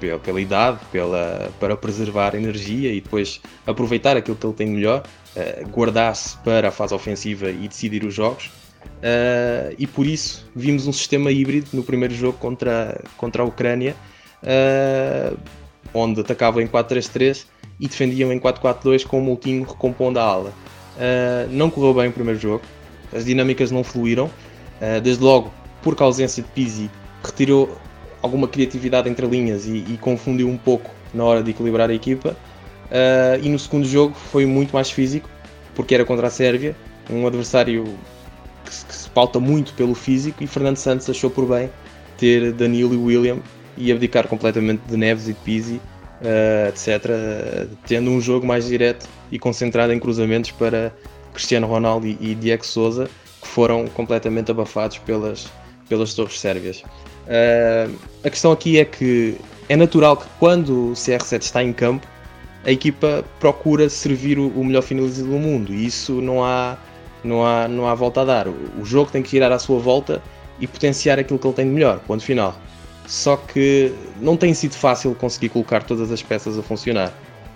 pela, 0.00 0.18
pela 0.18 0.40
idade, 0.40 0.78
pela, 0.90 1.50
para 1.58 1.76
preservar 1.76 2.34
energia 2.34 2.92
e 2.92 3.00
depois 3.00 3.40
aproveitar 3.66 4.16
aquilo 4.16 4.36
que 4.36 4.46
ele 4.46 4.54
tem 4.54 4.66
melhor, 4.66 5.02
uh, 5.36 5.68
guardar-se 5.68 6.36
para 6.38 6.68
a 6.68 6.70
fase 6.70 6.94
ofensiva 6.94 7.50
e 7.50 7.68
decidir 7.68 8.04
os 8.04 8.14
jogos. 8.14 8.46
Uh, 8.98 9.74
e 9.78 9.86
por 9.86 10.06
isso 10.06 10.48
vimos 10.54 10.86
um 10.86 10.92
sistema 10.92 11.30
híbrido 11.30 11.68
no 11.72 11.82
primeiro 11.82 12.14
jogo 12.14 12.38
contra, 12.38 13.00
contra 13.16 13.42
a 13.42 13.46
Ucrânia, 13.46 13.94
uh, 14.42 15.36
onde 15.92 16.20
atacava 16.20 16.62
em 16.62 16.66
4-3-3 16.66 17.46
e 17.80 17.88
defendiam 17.88 18.32
em 18.32 18.38
4-4-2 18.38 19.06
com 19.06 19.18
o 19.18 19.22
Moutinho 19.22 19.64
recompondo 19.64 20.18
a 20.18 20.22
ala. 20.22 20.52
Não 21.50 21.70
correu 21.70 21.94
bem 21.94 22.08
o 22.08 22.12
primeiro 22.12 22.40
jogo, 22.40 22.64
as 23.14 23.24
dinâmicas 23.24 23.70
não 23.70 23.84
fluíram, 23.84 24.28
desde 25.00 25.22
logo, 25.22 25.54
porque 25.80 26.02
a 26.02 26.06
ausência 26.06 26.42
de 26.42 26.48
Pizzi 26.48 26.90
retirou 27.22 27.78
alguma 28.22 28.48
criatividade 28.48 29.08
entre 29.08 29.26
linhas 29.26 29.66
e, 29.66 29.84
e 29.88 29.98
confundiu 30.00 30.48
um 30.48 30.56
pouco 30.56 30.90
na 31.12 31.24
hora 31.24 31.42
de 31.42 31.50
equilibrar 31.50 31.90
a 31.90 31.94
equipa. 31.94 32.36
Uh, 32.86 33.42
e 33.42 33.48
no 33.48 33.58
segundo 33.58 33.86
jogo 33.86 34.14
foi 34.14 34.46
muito 34.46 34.72
mais 34.72 34.90
físico, 34.90 35.28
porque 35.74 35.94
era 35.94 36.04
contra 36.04 36.28
a 36.28 36.30
Sérvia, 36.30 36.74
um 37.10 37.26
adversário 37.26 37.84
que 38.64 38.74
se, 38.74 38.84
que 38.84 38.94
se 38.94 39.10
pauta 39.10 39.38
muito 39.38 39.72
pelo 39.74 39.94
físico, 39.94 40.42
e 40.42 40.46
Fernando 40.46 40.76
Santos 40.76 41.08
achou 41.08 41.30
por 41.30 41.46
bem 41.46 41.70
ter 42.16 42.52
Danilo 42.52 42.94
e 42.94 42.96
William 42.96 43.38
e 43.76 43.92
abdicar 43.92 44.26
completamente 44.26 44.80
de 44.88 44.96
Neves 44.96 45.28
e 45.28 45.32
de 45.32 45.38
Pizzi 45.40 45.80
uh, 46.20 46.68
etc., 46.68 47.68
tendo 47.86 48.10
um 48.10 48.20
jogo 48.20 48.46
mais 48.46 48.66
direto 48.66 49.08
e 49.30 49.38
concentrado 49.38 49.92
em 49.92 49.98
cruzamentos 49.98 50.50
para 50.50 50.92
Cristiano 51.32 51.66
Ronaldo 51.66 52.06
e, 52.06 52.18
e 52.20 52.34
Diego 52.34 52.64
Souza, 52.66 53.08
que 53.40 53.48
foram 53.48 53.86
completamente 53.88 54.50
abafados 54.50 54.98
pelas, 54.98 55.48
pelas 55.88 56.14
torres 56.14 56.38
sérvias. 56.38 56.82
Uh, 57.28 57.94
a 58.24 58.30
questão 58.30 58.50
aqui 58.50 58.78
é 58.78 58.84
que 58.84 59.36
é 59.68 59.76
natural 59.76 60.16
que 60.16 60.26
quando 60.38 60.90
o 60.90 60.92
CR7 60.92 61.42
está 61.42 61.62
em 61.62 61.72
campo, 61.74 62.06
a 62.64 62.70
equipa 62.70 63.24
procura 63.38 63.88
servir 63.88 64.38
o, 64.38 64.48
o 64.48 64.64
melhor 64.64 64.82
finalizador 64.82 65.32
do 65.32 65.38
mundo 65.38 65.74
e 65.74 65.86
isso 65.86 66.20
não 66.22 66.42
há, 66.42 66.78
não, 67.22 67.44
há, 67.46 67.68
não 67.68 67.86
há 67.86 67.94
volta 67.94 68.22
a 68.22 68.24
dar. 68.24 68.48
O, 68.48 68.56
o 68.80 68.84
jogo 68.84 69.10
tem 69.10 69.22
que 69.22 69.30
girar 69.30 69.52
à 69.52 69.58
sua 69.58 69.78
volta 69.78 70.22
e 70.58 70.66
potenciar 70.66 71.18
aquilo 71.18 71.38
que 71.38 71.46
ele 71.46 71.54
tem 71.54 71.66
de 71.66 71.72
melhor, 71.72 72.00
ponto 72.00 72.22
final. 72.22 72.58
Só 73.06 73.36
que 73.36 73.92
não 74.20 74.36
tem 74.36 74.52
sido 74.54 74.74
fácil 74.74 75.14
conseguir 75.14 75.50
colocar 75.50 75.82
todas 75.82 76.10
as 76.10 76.22
peças 76.22 76.58
a 76.58 76.62
funcionar. 76.62 77.12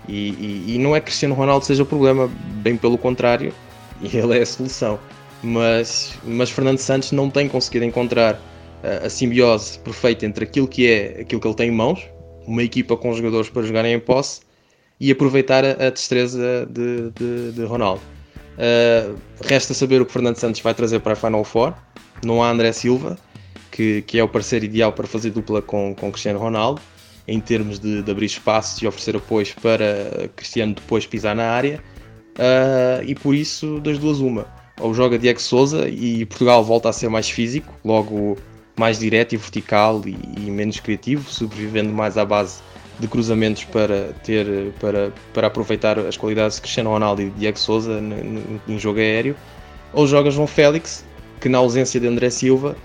E, 0.07 0.29
e, 0.29 0.75
e 0.75 0.77
não 0.77 0.95
é 0.95 0.99
que 0.99 1.07
Cristiano 1.07 1.33
Ronaldo 1.33 1.65
seja 1.65 1.83
o 1.83 1.85
problema, 1.85 2.29
bem 2.61 2.77
pelo 2.77 2.97
contrário, 2.97 3.53
ele 4.01 4.37
é 4.37 4.41
a 4.41 4.45
solução. 4.45 4.99
Mas, 5.41 6.13
mas 6.23 6.49
Fernando 6.49 6.77
Santos 6.77 7.11
não 7.11 7.29
tem 7.29 7.49
conseguido 7.49 7.85
encontrar 7.85 8.39
a, 8.83 9.09
simbiose 9.09 9.79
perfeita 9.79 10.25
entre 10.25 10.43
aquilo 10.43 10.67
que 10.67 10.87
é 10.87 11.21
aquilo 11.21 11.39
que 11.39 11.47
ele 11.47 11.55
tem 11.55 11.69
em 11.69 11.71
mãos, 11.71 12.07
uma 12.45 12.61
equipa 12.61 12.97
com 12.97 13.13
jogadores 13.13 13.49
para 13.49 13.63
jogarem 13.63 13.93
em 13.93 13.99
posse, 13.99 14.41
e 14.99 15.11
aproveitar 15.11 15.63
a, 15.65 15.87
a 15.87 15.89
destreza 15.89 16.67
de, 16.69 17.11
de, 17.11 17.51
de 17.53 17.63
Ronaldo. 17.65 18.01
Uh, 18.53 19.17
resta 19.41 19.73
saber 19.73 20.01
o 20.01 20.05
que 20.05 20.11
Fernando 20.11 20.37
Santos 20.37 20.61
vai 20.61 20.73
trazer 20.73 20.99
para 20.99 21.13
a 21.13 21.15
Final 21.15 21.43
Four. 21.43 21.73
Não 22.23 22.43
há 22.43 22.51
André 22.51 22.71
Silva, 22.71 23.17
que, 23.71 24.03
que 24.03 24.19
é 24.19 24.23
o 24.23 24.27
parceiro 24.27 24.65
ideal 24.65 24.93
para 24.93 25.07
fazer 25.07 25.31
dupla 25.31 25.61
com, 25.61 25.95
com 25.95 26.11
Cristiano 26.11 26.39
Ronaldo, 26.39 26.81
em 27.27 27.39
termos 27.39 27.79
de, 27.79 28.03
de 28.03 28.11
abrir 28.11 28.27
espaços 28.27 28.81
e 28.81 28.87
oferecer 28.87 29.15
apoios 29.15 29.51
para 29.53 30.29
Cristiano 30.35 30.75
depois 30.75 31.05
pisar 31.05 31.35
na 31.35 31.49
área. 31.49 31.81
Uh, 32.37 33.03
e 33.05 33.15
por 33.15 33.33
isso, 33.33 33.79
das 33.79 33.97
duas, 33.97 34.19
uma. 34.19 34.45
Ou 34.79 34.93
joga 34.93 35.17
Diego 35.17 35.41
Souza 35.41 35.87
e 35.87 36.25
Portugal 36.25 36.63
volta 36.63 36.89
a 36.89 36.93
ser 36.93 37.09
mais 37.09 37.29
físico, 37.29 37.73
logo 37.83 38.37
mais 38.75 38.99
direto 38.99 39.33
e 39.33 39.37
vertical 39.37 40.01
e, 40.05 40.17
e 40.37 40.51
menos 40.51 40.79
criativo, 40.79 41.29
sobrevivendo 41.29 41.91
mais 41.91 42.17
à 42.17 42.25
base 42.25 42.61
de 42.99 43.07
cruzamentos 43.07 43.63
para 43.63 44.13
ter 44.23 44.71
para, 44.79 45.11
para 45.33 45.47
aproveitar 45.47 45.97
as 45.99 46.15
qualidades 46.15 46.57
de 46.57 46.61
Cristiano 46.61 46.91
Ronaldo 46.91 47.21
e 47.21 47.29
Diego 47.31 47.57
Souza 47.57 47.99
em 48.67 48.79
jogo 48.79 48.99
aéreo, 48.99 49.35
ou 49.91 50.07
joga 50.07 50.31
João 50.31 50.47
Félix, 50.47 51.05
que 51.39 51.49
na 51.49 51.57
ausência 51.57 51.99
de 51.99 52.07
André 52.07 52.29
Silva 52.29 52.75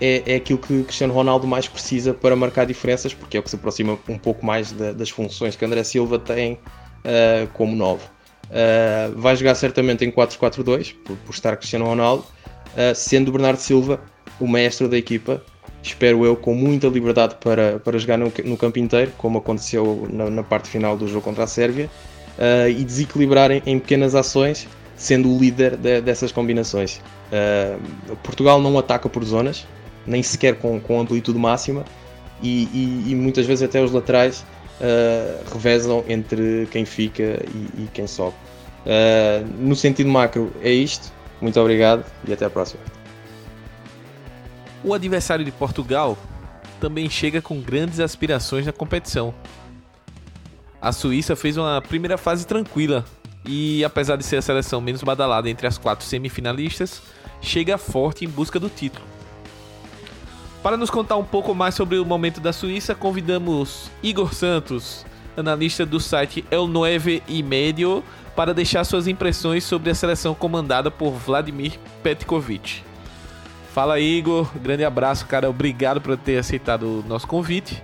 é, 0.00 0.22
é 0.26 0.36
aquilo 0.36 0.58
que 0.58 0.82
Cristiano 0.82 1.14
Ronaldo 1.14 1.46
mais 1.46 1.68
precisa 1.68 2.12
para 2.12 2.34
marcar 2.34 2.66
diferenças, 2.66 3.14
porque 3.14 3.36
é 3.36 3.40
o 3.40 3.42
que 3.42 3.50
se 3.50 3.56
aproxima 3.56 3.98
um 4.08 4.18
pouco 4.18 4.44
mais 4.44 4.72
da, 4.72 4.92
das 4.92 5.10
funções 5.10 5.54
que 5.54 5.64
André 5.64 5.84
Silva 5.84 6.18
tem 6.18 6.54
uh, 6.54 7.46
como 7.52 7.76
novo. 7.76 8.02
Uh, 8.50 9.18
vai 9.18 9.36
jogar 9.36 9.54
certamente 9.54 10.04
em 10.04 10.10
4-4-2, 10.10 10.94
por, 11.04 11.16
por, 11.18 11.32
estar 11.32 11.56
Cristiano 11.56 11.84
Ronaldo, 11.84 12.24
uh, 12.24 12.94
sendo 12.94 13.30
Bernardo 13.30 13.58
Silva 13.58 14.00
o 14.40 14.46
maestro 14.46 14.88
da 14.88 14.96
equipa, 14.96 15.42
espero 15.82 16.24
eu, 16.24 16.36
com 16.36 16.54
muita 16.54 16.86
liberdade 16.88 17.36
para, 17.40 17.78
para 17.80 17.98
jogar 17.98 18.16
no, 18.16 18.32
no 18.44 18.56
campo 18.56 18.78
inteiro, 18.78 19.12
como 19.18 19.38
aconteceu 19.38 20.08
na, 20.10 20.30
na 20.30 20.42
parte 20.42 20.68
final 20.68 20.96
do 20.96 21.08
jogo 21.08 21.22
contra 21.22 21.44
a 21.44 21.46
Sérvia, 21.46 21.90
uh, 22.38 22.68
e 22.68 22.84
desequilibrarem 22.84 23.62
em 23.66 23.78
pequenas 23.78 24.14
ações, 24.14 24.68
sendo 24.96 25.34
o 25.34 25.38
líder 25.38 25.76
de, 25.76 26.00
dessas 26.00 26.30
combinações. 26.30 27.00
Uh, 27.30 28.16
Portugal 28.22 28.60
não 28.60 28.78
ataca 28.78 29.08
por 29.08 29.24
zonas, 29.24 29.66
nem 30.06 30.22
sequer 30.22 30.56
com, 30.56 30.80
com 30.80 31.00
amplitude 31.00 31.38
máxima, 31.38 31.84
e, 32.42 32.64
e, 32.72 33.12
e 33.12 33.14
muitas 33.14 33.46
vezes 33.46 33.62
até 33.62 33.82
os 33.82 33.92
laterais 33.92 34.44
uh, 34.80 35.52
revezam 35.52 36.04
entre 36.08 36.66
quem 36.70 36.84
fica 36.84 37.22
e, 37.22 37.82
e 37.82 37.88
quem 37.92 38.06
sobe. 38.06 38.34
no 39.58 39.76
sentido 39.76 40.08
macro, 40.08 40.52
é 40.62 40.72
isto. 40.72 41.12
Muito 41.40 41.58
obrigado 41.60 42.04
e 42.26 42.32
até 42.32 42.44
a 42.44 42.50
próxima. 42.50 43.01
O 44.84 44.92
adversário 44.92 45.44
de 45.44 45.52
Portugal 45.52 46.18
também 46.80 47.08
chega 47.08 47.40
com 47.40 47.60
grandes 47.60 48.00
aspirações 48.00 48.66
na 48.66 48.72
competição. 48.72 49.32
A 50.80 50.90
Suíça 50.90 51.36
fez 51.36 51.56
uma 51.56 51.80
primeira 51.80 52.18
fase 52.18 52.44
tranquila 52.44 53.04
e, 53.46 53.84
apesar 53.84 54.16
de 54.16 54.24
ser 54.24 54.38
a 54.38 54.42
seleção 54.42 54.80
menos 54.80 55.02
badalada 55.02 55.48
entre 55.48 55.66
as 55.68 55.78
quatro 55.78 56.04
semifinalistas, 56.04 57.00
chega 57.40 57.78
forte 57.78 58.24
em 58.24 58.28
busca 58.28 58.58
do 58.58 58.68
título. 58.68 59.04
Para 60.60 60.76
nos 60.76 60.90
contar 60.90 61.16
um 61.16 61.24
pouco 61.24 61.54
mais 61.54 61.76
sobre 61.76 61.98
o 61.98 62.04
momento 62.04 62.40
da 62.40 62.52
Suíça, 62.52 62.94
convidamos 62.94 63.90
Igor 64.02 64.34
Santos, 64.34 65.06
analista 65.36 65.86
do 65.86 66.00
site 66.00 66.44
El 66.50 66.66
Nueve 66.66 67.22
e 67.28 67.42
Medio, 67.42 68.02
para 68.34 68.52
deixar 68.52 68.82
suas 68.82 69.06
impressões 69.06 69.62
sobre 69.62 69.90
a 69.90 69.94
seleção 69.94 70.34
comandada 70.34 70.90
por 70.90 71.12
Vladimir 71.12 71.78
Petkovic. 72.02 72.91
Fala 73.72 73.98
Igor, 73.98 74.50
grande 74.62 74.84
abraço, 74.84 75.26
cara. 75.26 75.48
Obrigado 75.48 75.98
por 75.98 76.14
ter 76.18 76.36
aceitado 76.36 76.82
o 76.82 77.04
nosso 77.08 77.26
convite. 77.26 77.82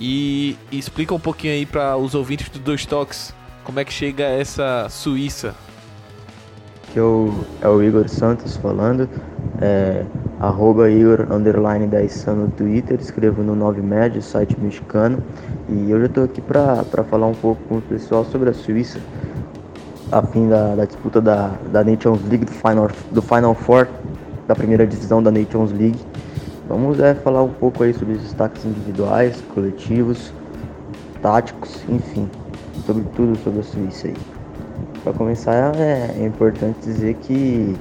E, 0.00 0.56
explica 0.72 1.14
um 1.14 1.20
pouquinho 1.20 1.52
aí 1.52 1.64
para 1.64 1.96
os 1.96 2.16
ouvintes 2.16 2.48
do 2.48 2.58
Dois 2.58 2.84
Toques 2.84 3.32
como 3.62 3.78
é 3.78 3.84
que 3.84 3.92
chega 3.92 4.24
essa 4.24 4.88
Suíça. 4.90 5.54
Que 6.92 6.98
o, 6.98 7.32
é 7.60 7.68
o 7.68 7.80
Igor 7.80 8.08
Santos 8.08 8.56
falando, 8.56 9.08
é, 9.60 10.04
arroba 10.40 10.90
Igor 10.90 11.32
underline 11.32 11.86
10 11.86 12.26
no 12.26 12.48
Twitter, 12.48 12.98
escrevo 13.00 13.40
no 13.40 13.54
9 13.54 13.82
Médio, 13.82 14.20
site 14.20 14.58
mexicano. 14.58 15.22
E 15.68 15.92
eu 15.92 16.00
já 16.00 16.06
estou 16.06 16.24
aqui 16.24 16.40
para 16.40 17.04
falar 17.08 17.28
um 17.28 17.34
pouco 17.34 17.62
com 17.68 17.78
o 17.78 17.82
pessoal 17.82 18.24
sobre 18.24 18.50
a 18.50 18.52
Suíça, 18.52 18.98
a 20.10 20.20
fim 20.22 20.48
da, 20.48 20.74
da 20.74 20.84
disputa 20.84 21.20
da, 21.20 21.52
da 21.70 21.84
Nations 21.84 22.20
League 22.28 22.46
do 22.46 22.52
Final, 22.52 22.90
do 23.12 23.22
Final 23.22 23.54
Four 23.54 23.86
da 24.46 24.54
primeira 24.54 24.86
divisão 24.86 25.22
da 25.22 25.30
Nations 25.30 25.72
League. 25.72 25.98
Vamos 26.68 26.98
é, 27.00 27.14
falar 27.14 27.42
um 27.42 27.50
pouco 27.50 27.82
aí 27.82 27.92
sobre 27.92 28.14
os 28.14 28.22
destaques 28.22 28.64
individuais, 28.64 29.42
coletivos, 29.54 30.32
táticos, 31.20 31.82
enfim, 31.88 32.28
sobre 32.86 33.04
tudo 33.14 33.36
sobre 33.38 33.60
a 33.60 33.62
Suíça 33.62 34.08
aí. 34.08 34.16
Para 35.02 35.12
começar, 35.12 35.74
é, 35.76 36.16
é, 36.18 36.26
importante 36.26 36.78
dizer 36.82 37.14
que, 37.14 37.76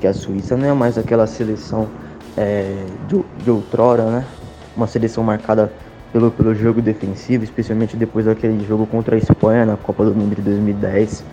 que 0.00 0.06
a 0.06 0.14
Suíça 0.14 0.56
não 0.56 0.68
é 0.68 0.72
mais 0.72 0.96
aquela 0.96 1.26
seleção 1.26 1.88
é, 2.36 2.84
de, 3.08 3.20
de 3.42 3.50
outrora, 3.50 4.04
né? 4.04 4.24
Uma 4.76 4.86
seleção 4.86 5.24
marcada 5.24 5.72
pelo, 6.12 6.30
pelo 6.30 6.54
jogo 6.54 6.80
defensivo, 6.80 7.42
especialmente 7.42 7.96
depois 7.96 8.26
daquele 8.26 8.64
jogo 8.64 8.86
contra 8.86 9.16
a 9.16 9.18
Espanha 9.18 9.66
na 9.66 9.76
Copa 9.76 10.04
do 10.04 10.14
Mundo 10.14 10.36
de 10.36 10.42
2010. 10.42 11.24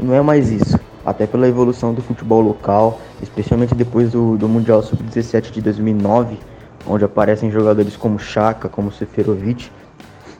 Não 0.00 0.14
é 0.14 0.20
mais 0.20 0.50
isso 0.50 0.78
até 1.04 1.26
pela 1.26 1.48
evolução 1.48 1.94
do 1.94 2.02
futebol 2.02 2.40
local, 2.40 3.00
especialmente 3.22 3.74
depois 3.74 4.10
do, 4.10 4.36
do 4.36 4.48
Mundial 4.48 4.82
Sub-17 4.82 5.50
de 5.50 5.60
2009, 5.60 6.38
onde 6.86 7.04
aparecem 7.04 7.50
jogadores 7.50 7.96
como 7.96 8.18
Chaka, 8.18 8.68
como 8.68 8.92
Seferovic, 8.92 9.70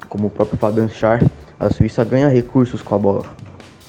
como 0.08 0.26
o 0.26 0.30
próprio 0.30 0.58
Fabian 0.58 0.88
Schär, 0.88 1.24
a 1.58 1.70
Suíça 1.70 2.04
ganha 2.04 2.28
recursos 2.28 2.82
com 2.82 2.94
a 2.94 2.98
bola. 2.98 3.24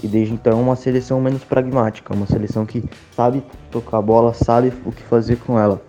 E 0.03 0.07
desde 0.07 0.33
então 0.33 0.59
uma 0.61 0.75
seleção 0.75 1.21
menos 1.21 1.43
pragmática, 1.43 2.13
uma 2.13 2.25
seleção 2.25 2.65
que 2.65 2.83
sabe 3.15 3.43
tocar 3.69 3.97
a 3.97 4.01
bola, 4.01 4.33
sabe 4.33 4.73
o 4.85 4.91
que 4.91 5.03
fazer 5.03 5.37
com 5.37 5.59
ela. 5.59 5.81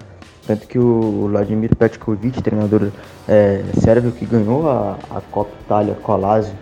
Tanto 0.46 0.66
que 0.66 0.78
o 0.78 1.28
Vladimir 1.28 1.74
Petkovic, 1.76 2.42
treinador 2.42 2.90
é, 3.28 3.62
sérvio 3.80 4.10
que 4.12 4.26
ganhou 4.26 4.68
a, 4.68 4.98
a 5.10 5.20
Copa 5.30 5.52
Itália 5.64 5.94
com 6.02 6.12
a 6.12 6.16
Lazio 6.16 6.54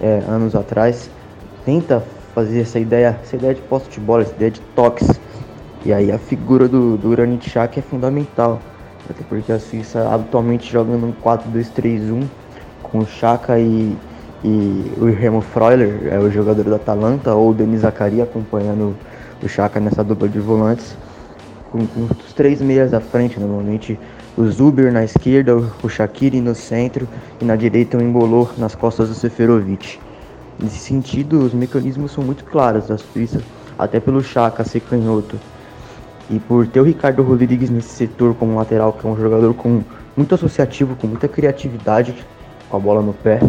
é, 0.00 0.22
anos 0.26 0.54
atrás, 0.54 1.10
tenta 1.64 2.02
fazer 2.34 2.60
essa 2.60 2.78
ideia, 2.78 3.18
essa 3.22 3.36
ideia 3.36 3.54
de 3.54 3.60
posse 3.62 3.90
de 3.90 4.00
bola, 4.00 4.22
essa 4.22 4.34
ideia 4.34 4.50
de 4.50 4.60
toques. 4.74 5.08
E 5.84 5.92
aí 5.92 6.12
a 6.12 6.18
figura 6.18 6.68
do, 6.68 6.96
do 6.96 7.10
Granit 7.10 7.48
Xhaka 7.48 7.78
é 7.78 7.82
fundamental, 7.82 8.60
até 9.08 9.22
porque 9.28 9.50
a 9.50 9.58
Suíça 9.58 10.08
atualmente 10.14 10.70
joga 10.70 10.92
num 10.96 11.12
4-2-3-1 11.12 12.24
com 12.82 12.98
o 12.98 13.06
Xhaka 13.06 13.58
e, 13.58 13.96
e 14.44 14.92
o 14.98 15.06
Remo 15.06 15.40
Freuler, 15.40 16.08
é 16.10 16.18
o 16.18 16.30
jogador 16.30 16.64
da 16.64 16.76
Atalanta, 16.76 17.34
ou 17.34 17.50
o 17.50 17.54
Denis 17.54 17.80
Zakaria 17.80 18.24
acompanhando 18.24 18.94
o 19.42 19.48
Xhaka 19.48 19.80
nessa 19.80 20.04
dupla 20.04 20.28
de 20.28 20.38
volantes, 20.38 20.96
com, 21.72 21.86
com 21.86 22.08
os 22.26 22.32
três 22.34 22.60
meias 22.60 22.92
à 22.92 23.00
frente, 23.00 23.40
normalmente 23.40 23.98
o 24.36 24.44
Zuber 24.48 24.92
na 24.92 25.04
esquerda, 25.04 25.56
o 25.56 25.88
Shaqiri 25.88 26.40
no 26.40 26.54
centro 26.54 27.08
e 27.40 27.44
na 27.44 27.56
direita 27.56 27.96
o 27.96 28.02
Embolou 28.02 28.50
nas 28.58 28.74
costas 28.74 29.08
do 29.08 29.14
Seferovic. 29.14 29.98
Nesse 30.62 30.78
sentido, 30.78 31.38
os 31.38 31.54
mecanismos 31.54 32.12
são 32.12 32.22
muito 32.22 32.44
claros 32.44 32.88
da 32.88 32.98
Suíça, 32.98 33.40
até 33.78 33.98
pelo 33.98 34.22
Chaka 34.22 34.62
ser 34.62 34.80
canhoto. 34.80 35.38
E 36.28 36.38
por 36.38 36.66
ter 36.66 36.80
o 36.80 36.84
Ricardo 36.84 37.22
Rodrigues 37.22 37.70
nesse 37.70 37.88
setor 37.88 38.34
como 38.34 38.56
lateral, 38.56 38.92
que 38.92 39.06
é 39.06 39.10
um 39.10 39.16
jogador 39.16 39.54
com 39.54 39.82
muito 40.14 40.34
associativo, 40.34 40.94
com 40.96 41.06
muita 41.06 41.26
criatividade, 41.28 42.14
com 42.68 42.76
a 42.76 42.80
bola 42.80 43.00
no 43.00 43.14
pé, 43.14 43.40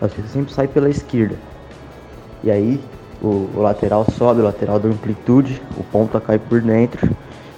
a 0.00 0.08
Suíça 0.08 0.28
sempre 0.28 0.52
sai 0.52 0.68
pela 0.68 0.90
esquerda. 0.90 1.36
E 2.44 2.50
aí 2.50 2.78
o, 3.22 3.48
o 3.54 3.62
lateral 3.62 4.04
sobe, 4.10 4.40
o 4.40 4.44
lateral 4.44 4.78
dá 4.78 4.88
amplitude, 4.88 5.62
o 5.76 5.82
ponta 5.84 6.20
cai 6.20 6.38
por 6.38 6.60
dentro 6.60 7.08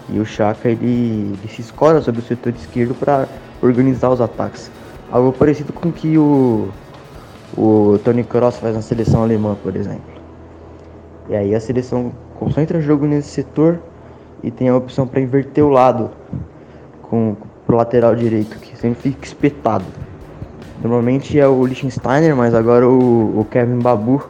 e 0.08 0.20
o 0.20 0.26
Chaka 0.26 0.68
ele, 0.68 1.36
ele 1.36 1.48
se 1.48 1.62
escora 1.62 2.00
sobre 2.00 2.20
o 2.20 2.24
setor 2.24 2.52
esquerdo 2.52 2.94
para 2.94 3.26
organizar 3.62 4.10
os 4.10 4.20
ataques. 4.20 4.70
Algo 5.10 5.32
parecido 5.32 5.72
com 5.72 5.90
que 5.90 6.16
o 6.16 6.68
o 7.56 7.98
Tony 8.04 8.24
Kroos 8.24 8.56
faz 8.56 8.74
na 8.74 8.82
seleção 8.82 9.22
alemã, 9.22 9.56
por 9.62 9.76
exemplo. 9.76 10.12
E 11.28 11.36
aí 11.36 11.54
a 11.54 11.60
seleção 11.60 12.12
concentra 12.38 12.80
jogo 12.80 13.06
nesse 13.06 13.28
setor 13.28 13.78
e 14.42 14.50
tem 14.50 14.68
a 14.68 14.76
opção 14.76 15.06
para 15.06 15.20
inverter 15.20 15.64
o 15.64 15.68
lado 15.68 16.10
com 17.02 17.36
o 17.66 17.72
lateral 17.72 18.14
direito, 18.14 18.58
que 18.58 18.76
sempre 18.76 19.10
fica 19.10 19.24
espetado. 19.24 19.84
Normalmente 20.82 21.38
é 21.38 21.46
o 21.46 21.64
Liechtensteiner, 21.64 22.36
mas 22.36 22.54
agora 22.54 22.86
o, 22.86 23.40
o 23.40 23.44
Kevin 23.46 23.78
Babu, 23.78 24.22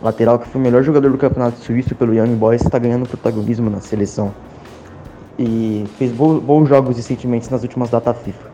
lateral 0.00 0.38
que 0.38 0.48
foi 0.48 0.60
o 0.60 0.64
melhor 0.64 0.82
jogador 0.82 1.10
do 1.10 1.18
campeonato 1.18 1.58
suíço 1.58 1.94
pelo 1.94 2.14
Young 2.14 2.34
Boys, 2.36 2.62
está 2.62 2.78
ganhando 2.78 3.06
protagonismo 3.06 3.68
na 3.68 3.80
seleção. 3.80 4.32
E 5.38 5.84
fez 5.98 6.10
bons, 6.12 6.42
bons 6.42 6.68
jogos 6.68 6.96
recentemente 6.96 7.50
nas 7.50 7.62
últimas 7.62 7.90
datas 7.90 8.16
FIFA. 8.18 8.50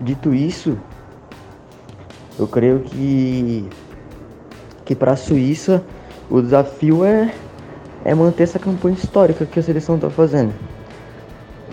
Dito 0.00 0.34
isso, 0.34 0.76
eu 2.38 2.46
creio 2.46 2.80
que 2.80 3.68
que 4.84 4.94
para 4.94 5.12
a 5.12 5.16
Suíça 5.16 5.82
o 6.30 6.40
desafio 6.40 7.04
é 7.04 7.32
é 8.04 8.14
manter 8.14 8.42
essa 8.42 8.58
campanha 8.58 8.94
histórica 8.94 9.46
que 9.46 9.58
a 9.58 9.62
seleção 9.62 9.94
está 9.94 10.10
fazendo. 10.10 10.52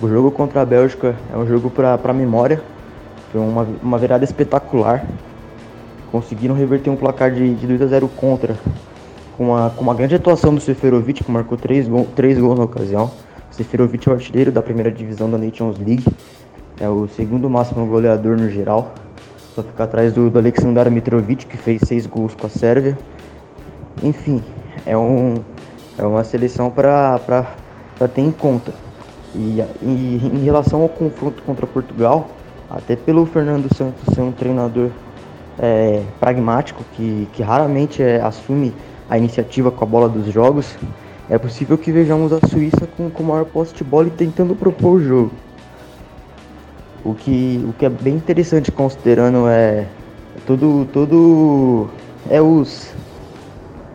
O 0.02 0.08
jogo 0.08 0.32
contra 0.32 0.62
a 0.62 0.66
Bélgica 0.66 1.16
é 1.32 1.38
um 1.38 1.46
jogo 1.46 1.70
para 1.70 2.14
memória, 2.14 2.62
foi 3.32 3.42
uma, 3.42 3.68
uma 3.84 3.98
virada 3.98 4.24
espetacular. 4.24 5.06
Conseguiram 6.12 6.56
reverter 6.56 6.90
um 6.90 6.96
placar 6.96 7.32
de, 7.32 7.54
de 7.54 7.68
2 7.68 7.82
a 7.82 7.88
0 7.88 8.08
contra, 8.08 8.58
com 9.38 9.50
uma, 9.50 9.70
com 9.70 9.82
uma 9.82 9.94
grande 9.94 10.16
atuação 10.16 10.56
do 10.56 10.60
Seferovic, 10.60 11.24
que 11.24 11.32
marcou 11.32 11.58
3 11.58 11.88
gol, 11.88 12.08
três 12.16 12.40
gols 12.40 12.58
na 12.58 12.66
ocasião. 12.66 13.12
O 13.52 13.54
Seferovic 13.54 14.08
é 14.08 14.12
o 14.12 14.16
artilheiro 14.16 14.52
da 14.52 14.62
primeira 14.62 14.92
divisão 14.92 15.30
da 15.30 15.38
Nations 15.38 15.78
League, 15.78 16.06
é 16.80 16.90
o 16.90 17.08
segundo 17.10 17.50
máximo 17.50 17.86
goleador 17.86 18.38
no 18.38 18.50
geral. 18.50 18.94
Só 19.56 19.62
fica 19.62 19.84
atrás 19.84 20.14
do, 20.14 20.30
do 20.30 20.40
Aleksandar 20.40 20.90
Mitrovic, 20.90 21.46
que 21.46 21.58
fez 21.58 21.82
seis 21.86 22.06
gols 22.06 22.34
com 22.34 22.48
a 22.48 22.50
Sérvia. 22.50 22.98
Enfim, 24.02 24.42
é, 24.86 24.98
um, 24.98 25.36
é 25.98 26.06
uma 26.06 26.24
seleção 26.24 26.72
para 26.72 27.20
ter 28.14 28.22
em 28.22 28.32
conta. 28.32 28.74
E, 29.36 29.62
e, 29.82 30.22
em 30.34 30.44
relação 30.44 30.82
ao 30.82 30.90
confronto 30.90 31.44
contra 31.44 31.68
Portugal, 31.68 32.30
até 32.70 32.96
pelo 32.96 33.26
Fernando 33.26 33.74
Santos 33.76 34.14
ser 34.14 34.22
um 34.22 34.32
treinador 34.32 34.90
é, 35.60 36.02
pragmático, 36.20 36.84
que, 36.96 37.28
que 37.34 37.44
raramente 37.44 38.02
é, 38.02 38.22
assume 38.22 38.74
a 39.10 39.18
iniciativa 39.18 39.70
com 39.70 39.84
a 39.84 39.88
bola 39.88 40.08
dos 40.08 40.32
jogos, 40.34 40.78
é 41.30 41.38
possível 41.38 41.78
que 41.78 41.92
vejamos 41.92 42.32
a 42.32 42.40
Suíça 42.48 42.88
com, 42.96 43.10
com 43.10 43.24
maior 43.24 43.46
posse 43.46 43.74
de 43.74 43.84
bola 43.84 44.08
e 44.08 44.12
tentando 44.12 44.56
propor 44.56 44.94
o 44.94 45.04
jogo. 45.04 45.32
O 47.04 47.16
que, 47.16 47.64
o 47.68 47.74
que 47.74 47.86
é 47.86 47.90
bem 47.90 48.16
interessante 48.16 48.72
considerando 48.72 49.48
é 49.48 49.88
tudo, 50.46 50.88
tudo 50.94 51.90
é 52.30 52.40
os, 52.42 52.94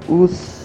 os 0.08 0.56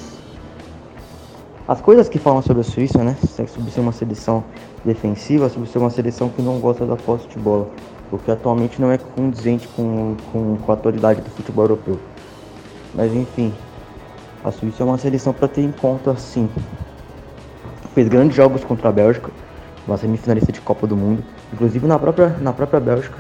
as 1.68 1.80
coisas 1.80 2.10
que 2.10 2.20
falam 2.20 2.42
sobre 2.42 2.62
a 2.62 2.64
Suíça, 2.64 3.04
né? 3.04 3.16
Sobre 3.48 3.72
ser 3.72 3.80
uma 3.80 3.92
seleção 3.92 4.44
defensiva, 4.84 5.48
sobre 5.48 5.70
ser 5.70 5.78
uma 5.78 5.90
seleção 5.90 6.28
que 6.28 6.42
não 6.42 6.60
gosta 6.60 6.86
da 6.86 6.96
posse 6.96 7.28
de 7.28 7.38
bola, 7.38 7.70
o 8.12 8.18
que 8.18 8.30
atualmente 8.30 8.82
não 8.82 8.92
é 8.92 8.98
condizente 8.98 9.68
com, 9.70 10.18
com, 10.32 10.58
com 10.58 10.72
a 10.72 10.76
atualidade 10.76 11.22
do 11.22 11.30
futebol 11.30 11.66
europeu. 11.66 11.98
Mas 12.94 13.14
enfim, 13.14 13.54
a 14.44 14.52
Suíça 14.52 14.84
é 14.84 14.86
uma 14.86 14.98
seleção 14.98 15.32
para 15.32 15.48
ter 15.48 15.62
em 15.62 15.72
conta, 15.72 16.16
sim. 16.18 16.50
Fez 17.94 18.10
grandes 18.10 18.36
jogos 18.36 18.64
contra 18.64 18.90
a 18.90 18.92
Bélgica, 18.92 19.30
uma 19.88 19.98
semifinalista 19.98 20.52
de 20.52 20.60
Copa 20.60 20.88
do 20.88 20.98
Mundo. 20.98 21.24
Inclusive 21.54 21.86
na 21.88 22.00
própria, 22.00 22.36
na 22.42 22.54
própria 22.54 22.80
Bélgica, 22.80 23.18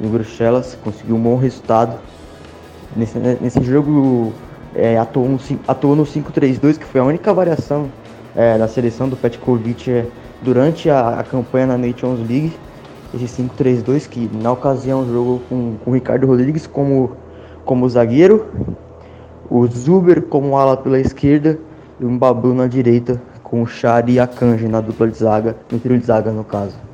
em 0.00 0.08
Bruxelas, 0.08 0.76
conseguiu 0.82 1.16
um 1.16 1.20
bom 1.20 1.36
resultado. 1.36 1.96
Nesse, 2.96 3.18
nesse 3.18 3.62
jogo 3.62 4.32
é, 4.74 4.98
atuou 4.98 5.28
no, 5.28 5.38
atuou 5.66 5.96
no 5.96 6.04
5-3-2, 6.04 6.78
que 6.78 6.84
foi 6.84 7.00
a 7.00 7.04
única 7.04 7.32
variação 7.32 7.88
é, 8.34 8.58
da 8.58 8.68
seleção 8.68 9.08
do 9.08 9.16
Petkovic 9.16 9.90
é, 9.90 10.06
durante 10.42 10.88
a, 10.88 11.20
a, 11.20 11.24
campanha 11.24 11.66
na 11.66 11.78
Nations 11.78 12.20
League. 12.20 12.52
Esse 13.14 13.42
5-3-2 13.42 14.08
que 14.08 14.30
na 14.34 14.52
ocasião 14.52 15.06
jogou 15.06 15.40
com, 15.48 15.76
com 15.82 15.90
o 15.90 15.94
Ricardo 15.94 16.26
Rodrigues 16.26 16.66
como, 16.66 17.12
como 17.64 17.88
zagueiro, 17.88 18.46
o 19.50 19.66
Zuber 19.66 20.22
como 20.22 20.58
ala 20.58 20.76
pela 20.76 21.00
esquerda 21.00 21.58
e 21.98 22.04
o 22.04 22.10
Mbabu 22.10 22.52
na 22.52 22.66
direita 22.66 23.20
com 23.42 23.62
o 23.62 23.66
Chari 23.66 24.12
e 24.12 24.20
a 24.20 24.26
Kanji 24.26 24.68
na 24.68 24.80
dupla 24.80 25.08
de 25.08 25.16
zaga, 25.16 25.56
no 25.72 25.78
trio 25.78 25.98
de 25.98 26.04
zaga 26.04 26.30
no 26.30 26.44
caso. 26.44 26.87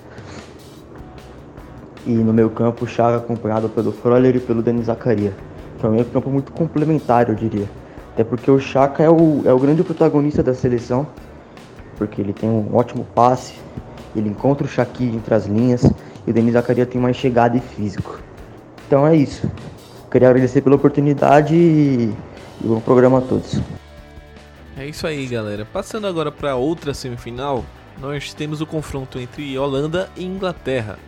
E 2.07 2.11
no 2.11 2.33
meio 2.33 2.51
campo 2.51 2.85
o 2.85 2.89
Chara 2.89 3.17
acompanhado 3.17 3.69
pelo 3.69 3.93
Froller 3.93 4.37
e 4.37 4.41
pelo 4.41 4.63
Denis 4.63 4.87
Zakaria, 4.87 5.33
que 5.79 5.87
é 5.87 5.89
um 5.89 6.05
campo 6.05 6.31
muito 6.31 6.53
complementar 6.53 7.29
eu 7.29 7.35
diria. 7.35 7.69
Até 8.13 8.23
porque 8.23 8.51
o 8.51 8.61
Chaka 8.61 9.03
é 9.03 9.11
o, 9.11 9.43
é 9.45 9.53
o 9.53 9.59
grande 9.59 9.83
protagonista 9.83 10.43
da 10.43 10.55
seleção, 10.55 11.07
porque 11.97 12.21
ele 12.21 12.33
tem 12.33 12.49
um 12.49 12.77
ótimo 12.77 13.05
passe, 13.15 13.55
ele 14.15 14.29
encontra 14.29 14.65
o 14.65 14.69
Shaqiri 14.71 15.17
entre 15.17 15.35
as 15.35 15.47
linhas 15.47 15.83
e 16.27 16.31
o 16.31 16.33
Denis 16.33 16.53
Zakaria 16.53 16.87
tem 16.87 17.01
mais 17.01 17.17
chegada 17.17 17.57
e 17.57 17.61
físico. 17.61 18.21
Então 18.87 19.07
é 19.07 19.17
isso. 19.17 19.51
Queria 20.11 20.29
agradecer 20.29 20.61
pela 20.61 20.77
oportunidade 20.77 21.57
e, 21.57 22.15
e 22.63 22.67
bom 22.67 22.79
programa 22.79 23.19
a 23.19 23.21
todos. 23.21 23.61
É 24.77 24.87
isso 24.87 25.07
aí, 25.07 25.27
galera. 25.27 25.65
Passando 25.65 26.07
agora 26.07 26.31
para 26.31 26.55
outra 26.55 26.95
semifinal, 26.95 27.65
nós 28.01 28.33
temos 28.33 28.61
o 28.61 28.67
confronto 28.67 29.19
entre 29.19 29.59
Holanda 29.59 30.09
e 30.17 30.25
Inglaterra. 30.25 30.99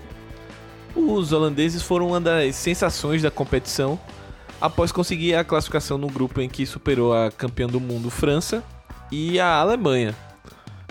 Os 0.96 1.30
holandeses 1.30 1.82
foram 1.82 2.08
uma 2.08 2.20
das 2.20 2.56
sensações 2.56 3.20
da 3.20 3.30
competição 3.30 4.00
após 4.58 4.90
conseguir 4.90 5.34
a 5.34 5.44
classificação 5.44 5.98
no 5.98 6.08
grupo 6.08 6.40
em 6.40 6.48
que 6.48 6.64
superou 6.64 7.12
a 7.12 7.30
campeã 7.30 7.66
do 7.66 7.78
mundo 7.78 8.08
França 8.08 8.64
e 9.12 9.38
a 9.38 9.56
Alemanha. 9.56 10.14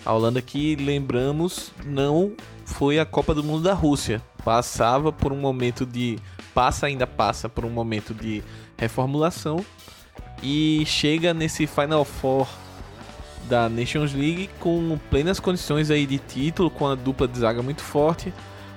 A 0.05 0.13
Holanda 0.13 0.43
que 0.43 0.75
lembramos 0.75 1.71
não 1.83 2.33
foi 2.65 2.99
a 2.99 3.05
Copa 3.05 3.33
do 3.33 3.43
Mundo 3.43 3.63
da 3.63 3.73
Rússia, 3.73 4.21
passava 4.43 5.11
por 5.11 5.33
um 5.33 5.37
momento 5.37 5.85
de 5.85 6.19
passa 6.53 6.85
ainda 6.85 7.07
passa 7.07 7.49
por 7.49 7.65
um 7.65 7.69
momento 7.69 8.13
de 8.13 8.43
reformulação 8.77 9.65
e 10.41 10.83
chega 10.85 11.33
nesse 11.33 11.65
Final 11.65 12.05
Four 12.05 12.47
da 13.49 13.67
Nations 13.67 14.13
League 14.13 14.49
com 14.59 14.97
plenas 15.09 15.39
condições 15.39 15.89
aí 15.89 16.05
de 16.05 16.19
título, 16.19 16.69
com 16.69 16.87
a 16.87 16.95
dupla 16.95 17.27
de 17.27 17.39
zaga 17.39 17.61
muito 17.61 17.81
forte. 17.81 18.31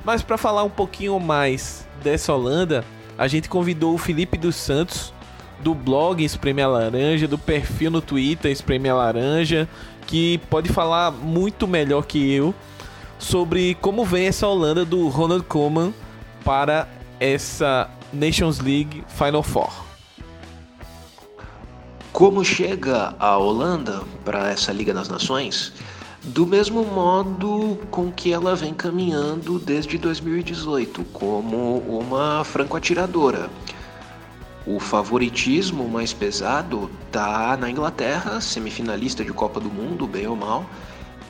Mas 0.04 0.22
para 0.22 0.38
falar 0.38 0.62
um 0.64 0.70
pouquinho 0.70 1.18
mais 1.18 1.86
dessa 2.02 2.32
Holanda, 2.32 2.84
a 3.16 3.26
gente 3.28 3.48
convidou 3.48 3.94
o 3.94 3.98
Felipe 3.98 4.38
dos 4.38 4.56
Santos 4.56 5.12
do 5.60 5.74
blog 5.74 6.24
Espreme 6.24 6.62
a 6.62 6.68
Laranja, 6.68 7.26
do 7.26 7.36
perfil 7.36 7.90
no 7.90 8.00
Twitter 8.00 8.50
Espreme 8.50 8.88
a 8.88 8.94
Laranja, 8.94 9.68
que 10.06 10.38
pode 10.48 10.68
falar 10.68 11.10
muito 11.10 11.66
melhor 11.66 12.06
que 12.06 12.32
eu 12.32 12.54
sobre 13.18 13.76
como 13.80 14.04
vem 14.04 14.26
essa 14.26 14.46
Holanda 14.46 14.84
do 14.84 15.08
Ronald 15.08 15.44
Koeman 15.44 15.92
para 16.44 16.88
essa 17.18 17.90
Nations 18.12 18.60
League 18.60 19.04
Final 19.08 19.42
Four. 19.42 19.88
Como 22.12 22.44
chega 22.44 23.14
a 23.18 23.36
Holanda 23.36 24.02
para 24.24 24.50
essa 24.50 24.72
Liga 24.72 24.94
das 24.94 25.08
Nações? 25.08 25.72
Do 26.22 26.46
mesmo 26.46 26.84
modo 26.84 27.78
com 27.90 28.10
que 28.10 28.32
ela 28.32 28.56
vem 28.56 28.74
caminhando 28.74 29.58
desde 29.58 29.96
2018, 29.96 31.04
como 31.12 31.78
uma 31.78 32.42
franco-atiradora. 32.44 33.48
O 34.66 34.80
favoritismo 34.80 35.88
mais 35.88 36.12
pesado 36.12 36.90
tá 37.10 37.56
na 37.56 37.70
Inglaterra, 37.70 38.40
semifinalista 38.40 39.24
de 39.24 39.32
Copa 39.32 39.60
do 39.60 39.70
Mundo, 39.70 40.06
bem 40.06 40.26
ou 40.26 40.36
mal, 40.36 40.66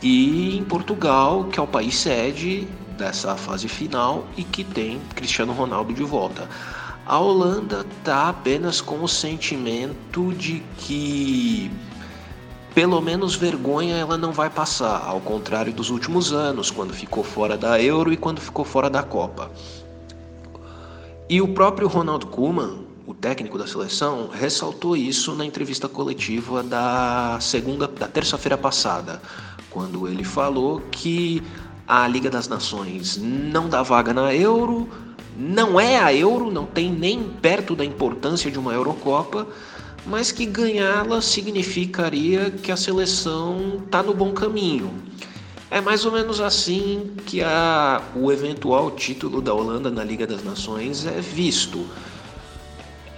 e 0.03 0.57
em 0.57 0.65
Portugal, 0.65 1.45
que 1.45 1.61
é 1.61 1.63
o 1.63 1.67
país 1.67 1.95
sede 1.95 2.67
dessa 2.97 3.37
fase 3.37 3.69
final 3.69 4.27
e 4.37 4.43
que 4.43 4.65
tem 4.65 5.01
Cristiano 5.15 5.53
Ronaldo 5.53 5.93
de 5.93 6.03
volta. 6.03 6.49
A 7.07 7.19
Holanda 7.19 7.87
está 7.99 8.29
apenas 8.29 8.81
com 8.81 9.05
o 9.05 9.09
sentimento 9.09 10.33
de 10.35 10.63
que 10.79 11.71
pelo 12.79 13.01
menos 13.01 13.35
vergonha 13.35 13.97
ela 13.97 14.17
não 14.17 14.31
vai 14.31 14.49
passar, 14.49 15.03
ao 15.05 15.21
contrário 15.21 15.73
dos 15.73 15.91
últimos 15.91 16.33
anos, 16.33 16.71
quando 16.71 16.95
ficou 16.95 17.25
fora 17.25 17.59
da 17.59 17.83
Euro 17.83 18.13
e 18.13 18.17
quando 18.17 18.41
ficou 18.41 18.65
fora 18.65 18.89
da 18.89 19.03
Copa. 19.03 19.51
E 21.29 21.43
o 21.43 21.49
próprio 21.49 21.89
Ronald 21.89 22.27
Koeman, 22.27 22.85
o 23.05 23.13
técnico 23.13 23.59
da 23.59 23.67
seleção, 23.67 24.29
ressaltou 24.33 24.97
isso 24.97 25.35
na 25.35 25.45
entrevista 25.45 25.89
coletiva 25.89 26.63
da 26.63 27.37
segunda, 27.41 27.89
da 27.89 28.07
terça-feira 28.07 28.57
passada, 28.57 29.21
quando 29.69 30.07
ele 30.07 30.23
falou 30.23 30.81
que 30.93 31.43
a 31.85 32.07
Liga 32.07 32.31
das 32.31 32.47
Nações 32.47 33.17
não 33.21 33.69
dá 33.69 33.83
vaga 33.83 34.15
na 34.15 34.33
Euro, 34.33 34.89
não 35.37 35.81
é 35.81 35.99
a 35.99 36.15
Euro, 36.15 36.49
não 36.49 36.65
tem 36.65 36.93
nem 36.93 37.25
perto 37.25 37.75
da 37.75 37.85
importância 37.85 38.49
de 38.53 38.59
uma 38.61 38.73
Eurocopa, 38.73 39.49
mas 40.09 40.33
que 40.33 40.47
ganhá-la 40.47 41.21
significaria 41.21 42.51
que 42.51 42.73
a 42.73 42.77
seleção 42.77 43.83
está 43.85 44.03
no 44.03 44.15
bom 44.15 44.33
caminho. 44.33 44.91
É 45.71 45.83
mais 45.83 46.07
ou 46.07 46.13
menos 46.13 46.41
assim 46.41 47.11
que 47.27 47.43
a, 47.43 48.01
o 48.17 48.33
eventual 48.33 48.91
título 48.93 49.43
da 49.43 49.53
Holanda 49.53 49.91
na 49.91 50.03
Liga 50.03 50.27
das 50.27 50.43
Nações 50.43 51.05
é 51.05 51.21
visto. 51.21 51.85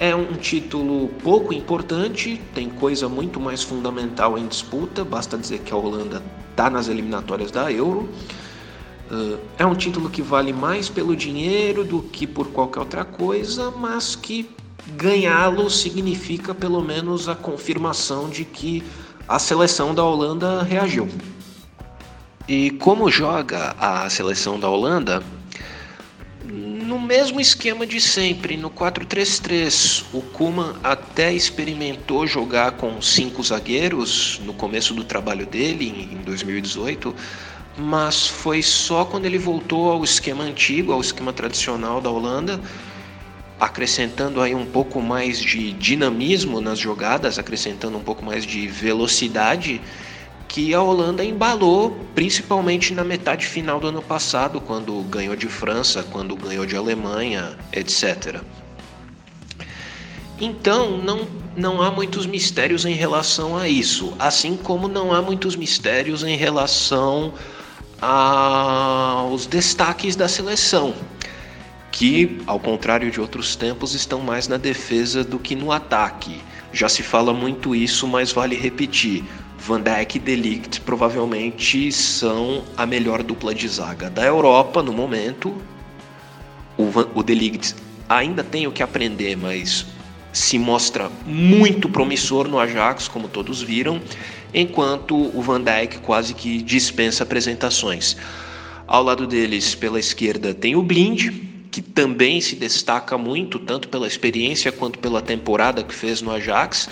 É 0.00 0.16
um 0.16 0.33
título 0.35 1.09
pouco 1.22 1.55
importante, 1.55 2.40
tem 2.55 2.68
coisa 2.68 3.09
muito 3.09 3.38
mais 3.38 3.62
fundamental 3.62 4.37
em 4.37 4.48
disputa, 4.48 5.05
basta 5.05 5.38
dizer 5.38 5.61
que 5.61 5.72
a 5.72 5.76
Holanda 5.76 6.22
está 6.50 6.68
nas 6.68 6.88
eliminatórias 6.88 7.53
da 7.53 7.70
Euro. 7.70 8.09
Uh, 9.11 9.38
é 9.59 9.66
um 9.66 9.74
título 9.74 10.11
que 10.11 10.22
vale 10.22 10.53
mais 10.53 10.88
pelo 10.88 11.14
dinheiro 11.14 11.85
do 11.85 12.03
que 12.03 12.26
por 12.26 12.48
qualquer 12.48 12.81
outra 12.81 13.05
coisa, 13.05 13.70
mas 13.70 14.16
que 14.16 14.48
ganhá-lo 14.88 15.70
significa 15.70 16.54
pelo 16.54 16.82
menos 16.82 17.28
a 17.28 17.34
confirmação 17.34 18.28
de 18.28 18.44
que 18.44 18.82
a 19.28 19.38
seleção 19.38 19.94
da 19.94 20.04
Holanda 20.04 20.62
reagiu. 20.62 21.08
E 22.48 22.70
como 22.72 23.10
joga 23.10 23.76
a 23.78 24.08
seleção 24.10 24.58
da 24.58 24.68
Holanda? 24.68 25.22
No 26.44 26.98
mesmo 26.98 27.40
esquema 27.40 27.86
de 27.86 28.00
sempre, 28.00 28.56
no 28.56 28.68
4-3-3. 28.70 30.04
O 30.12 30.20
Kuman 30.20 30.74
até 30.82 31.32
experimentou 31.32 32.26
jogar 32.26 32.72
com 32.72 33.00
cinco 33.00 33.42
zagueiros 33.42 34.40
no 34.44 34.52
começo 34.52 34.92
do 34.92 35.04
trabalho 35.04 35.46
dele, 35.46 36.08
em 36.12 36.22
2018 36.24 37.14
mas 37.78 38.26
foi 38.26 38.62
só 38.62 39.04
quando 39.04 39.26
ele 39.26 39.38
voltou 39.38 39.90
ao 39.90 40.04
esquema 40.04 40.44
antigo, 40.44 40.92
ao 40.92 41.00
esquema 41.00 41.32
tradicional 41.32 42.00
da 42.00 42.10
Holanda, 42.10 42.60
acrescentando 43.60 44.40
aí 44.40 44.54
um 44.54 44.64
pouco 44.64 45.02
mais 45.02 45.38
de 45.38 45.72
dinamismo 45.72 46.62
nas 46.62 46.78
jogadas, 46.78 47.38
acrescentando 47.38 47.98
um 47.98 48.02
pouco 48.02 48.24
mais 48.24 48.46
de 48.46 48.66
velocidade, 48.66 49.82
que 50.48 50.74
a 50.74 50.82
Holanda 50.82 51.22
embalou, 51.22 51.96
principalmente 52.14 52.94
na 52.94 53.04
metade 53.04 53.46
final 53.46 53.78
do 53.78 53.88
ano 53.88 54.02
passado, 54.02 54.60
quando 54.60 55.00
ganhou 55.02 55.36
de 55.36 55.46
França, 55.46 56.02
quando 56.10 56.34
ganhou 56.34 56.64
de 56.64 56.74
Alemanha, 56.74 57.56
etc. 57.72 58.40
Então, 60.40 60.96
não, 60.96 61.28
não 61.54 61.82
há 61.82 61.90
muitos 61.90 62.26
mistérios 62.26 62.86
em 62.86 62.94
relação 62.94 63.58
a 63.58 63.68
isso, 63.68 64.14
assim 64.18 64.56
como 64.56 64.88
não 64.88 65.12
há 65.12 65.20
muitos 65.20 65.54
mistérios 65.54 66.24
em 66.24 66.34
relação 66.34 67.34
aos 68.00 69.46
destaques 69.46 70.16
da 70.16 70.26
seleção, 70.26 70.94
que, 71.90 72.40
ao 72.46 72.59
contrário 72.59 73.11
de 73.11 73.20
outros 73.20 73.57
tempos, 73.57 73.94
estão 73.94 74.20
mais 74.20 74.48
na 74.48 74.57
defesa 74.57 75.24
do 75.24 75.38
que 75.38 75.55
no 75.55 75.72
ataque. 75.72 76.40
Já 76.72 76.88
se 76.88 77.03
fala 77.03 77.35
muito 77.35 77.74
isso, 77.74 78.07
mas 78.07 78.33
vale 78.33 78.57
repetir. 78.57 79.24
Van 79.59 79.81
Dijk 79.81 80.16
e 80.16 80.18
Delict 80.18 80.81
provavelmente 80.83 81.92
são 81.92 82.64
a 82.76 82.87
melhor 82.87 83.22
dupla 83.22 83.55
de 83.55 83.68
zaga 83.68 84.09
da 84.09 84.24
Europa 84.24 84.83
no 84.83 84.92
momento. 84.92 85.55
O, 86.76 86.87
Van, 86.87 87.09
o 87.14 87.22
Delict 87.22 87.74
ainda 88.09 88.42
tem 88.42 88.66
o 88.66 88.72
que 88.72 88.83
aprender, 88.83 89.37
mas 89.37 89.85
se 90.33 90.59
mostra 90.59 91.11
muito 91.26 91.88
promissor 91.88 92.48
no 92.48 92.59
Ajax, 92.59 93.09
como 93.09 93.29
todos 93.29 93.61
viram 93.61 94.00
enquanto 94.53 95.16
o 95.37 95.42
Van 95.42 95.61
Dijk 95.61 95.98
quase 95.98 96.35
que 96.35 96.62
dispensa 96.62 97.22
apresentações. 97.22 98.16
Ao 98.87 99.03
lado 99.03 99.26
deles, 99.26 99.74
pela 99.74 100.00
esquerda, 100.00 100.53
tem 100.53 100.74
o 100.74 100.83
Blind, 100.83 101.31
que 101.70 101.80
também 101.80 102.40
se 102.40 102.56
destaca 102.56 103.16
muito, 103.16 103.59
tanto 103.59 103.88
pela 103.88 104.06
experiência 104.06 104.72
quanto 104.72 104.98
pela 104.98 105.22
temporada 105.22 105.83
que 105.83 105.94
fez 105.94 106.20
no 106.20 106.30
Ajax. 106.33 106.88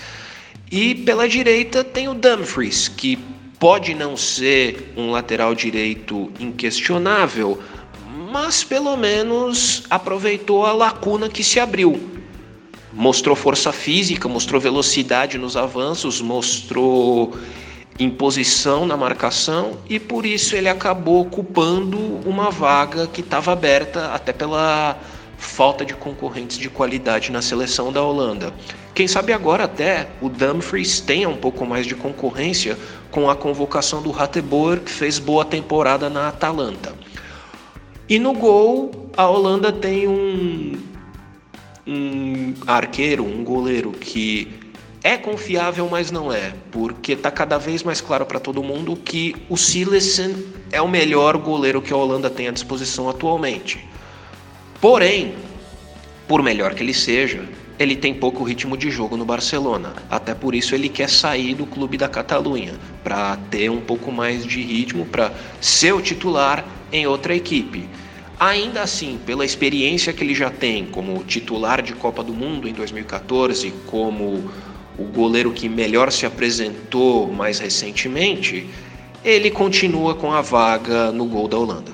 E 0.71 0.95
pela 0.95 1.29
direita 1.29 1.83
tem 1.83 2.09
o 2.09 2.15
Dumfries, 2.15 2.89
que 2.89 3.19
pode 3.59 3.95
não 3.95 4.17
ser 4.17 4.93
um 4.97 5.11
lateral 5.11 5.55
direito 5.55 6.31
inquestionável, 6.39 7.61
mas 8.31 8.63
pelo 8.63 8.97
menos 8.97 9.85
aproveitou 9.91 10.65
a 10.65 10.73
lacuna 10.73 11.29
que 11.29 11.43
se 11.43 11.59
abriu. 11.59 12.01
Mostrou 12.93 13.35
força 13.35 13.73
física, 13.73 14.29
mostrou 14.29 14.61
velocidade 14.61 15.39
nos 15.39 15.57
avanços, 15.57 16.21
mostrou 16.21 17.37
imposição 17.99 18.87
na 18.87 18.97
marcação 18.97 19.79
e 19.89 19.99
por 19.99 20.25
isso 20.25 20.55
ele 20.55 20.69
acabou 20.69 21.23
ocupando 21.23 21.99
uma 22.25 22.51
vaga 22.51 23.07
que 23.07 23.21
estava 23.21 23.53
aberta 23.53 24.13
até 24.13 24.33
pela 24.33 24.97
falta 25.37 25.85
de 25.85 25.95
concorrentes 25.95 26.59
de 26.59 26.69
qualidade 26.71 27.33
na 27.33 27.43
seleção 27.43 27.93
da 27.93 28.03
Holanda. 28.03 28.53
Quem 28.95 29.07
sabe 29.07 29.33
agora 29.33 29.65
até 29.65 30.09
o 30.21 30.29
Dumfries 30.29 31.01
tenha 31.01 31.29
um 31.29 31.37
pouco 31.37 31.65
mais 31.65 31.87
de 31.87 31.95
concorrência 31.95 32.77
com 33.11 33.31
a 33.31 33.37
convocação 33.37 34.03
do 34.03 34.13
Hatteboer, 34.13 34.81
que 34.81 34.91
fez 34.91 35.19
boa 35.19 35.45
temporada 35.45 36.11
na 36.11 36.29
Atalanta. 36.29 36.95
E 38.09 38.19
no 38.19 38.33
gol, 38.33 39.11
a 39.17 39.29
Holanda 39.29 39.71
tem 39.71 40.09
um, 40.09 40.73
um 41.87 42.55
arqueiro, 42.67 43.25
um 43.25 43.45
goleiro 43.45 43.93
que 43.93 44.58
é 45.09 45.17
confiável, 45.17 45.89
mas 45.91 46.11
não 46.11 46.31
é, 46.31 46.53
porque 46.71 47.13
está 47.13 47.31
cada 47.31 47.57
vez 47.57 47.83
mais 47.83 47.99
claro 47.99 48.27
para 48.27 48.39
todo 48.39 48.63
mundo 48.63 48.95
que 48.95 49.35
o 49.49 49.57
Silesen 49.57 50.45
é 50.71 50.83
o 50.83 50.87
melhor 50.87 51.39
goleiro 51.39 51.81
que 51.81 51.95
a 51.95 51.97
Holanda 51.97 52.29
tem 52.29 52.47
à 52.47 52.51
disposição 52.51 53.09
atualmente. 53.09 53.89
Porém, 54.79 55.35
por 56.27 56.43
melhor 56.43 56.75
que 56.75 56.83
ele 56.83 56.93
seja, 56.93 57.43
ele 57.79 57.97
tem 57.97 58.13
pouco 58.13 58.45
ritmo 58.45 58.77
de 58.77 58.91
jogo 58.91 59.17
no 59.17 59.25
Barcelona. 59.25 59.95
Até 60.11 60.35
por 60.35 60.55
isso 60.55 60.75
ele 60.75 60.91
quer 60.91 61.09
sair 61.09 61.55
do 61.55 61.65
clube 61.65 61.97
da 61.97 62.07
Catalunha, 62.07 62.75
para 63.03 63.39
ter 63.51 63.71
um 63.71 63.81
pouco 63.81 64.13
mais 64.13 64.45
de 64.45 64.61
ritmo, 64.61 65.07
para 65.07 65.33
ser 65.59 65.95
o 65.95 66.03
titular 66.03 66.63
em 66.93 67.07
outra 67.07 67.35
equipe. 67.35 67.89
Ainda 68.39 68.83
assim, 68.83 69.19
pela 69.25 69.45
experiência 69.45 70.13
que 70.13 70.23
ele 70.23 70.35
já 70.35 70.51
tem 70.51 70.85
como 70.85 71.25
titular 71.25 71.81
de 71.81 71.95
Copa 71.95 72.23
do 72.23 72.35
Mundo 72.35 72.69
em 72.69 72.75
2014, 72.75 73.73
como 73.87 74.49
o 74.99 75.05
goleiro 75.05 75.53
que 75.53 75.69
melhor 75.69 76.11
se 76.11 76.27
apresentou 76.27 77.33
mais 77.33 77.61
recentemente, 77.61 78.69
ele 79.25 79.51
continua 79.51 80.15
com 80.15 80.33
a 80.33 80.41
vaga 80.41 81.13
no 81.13 81.25
gol 81.25 81.47
da 81.47 81.57
Holanda. 81.57 81.93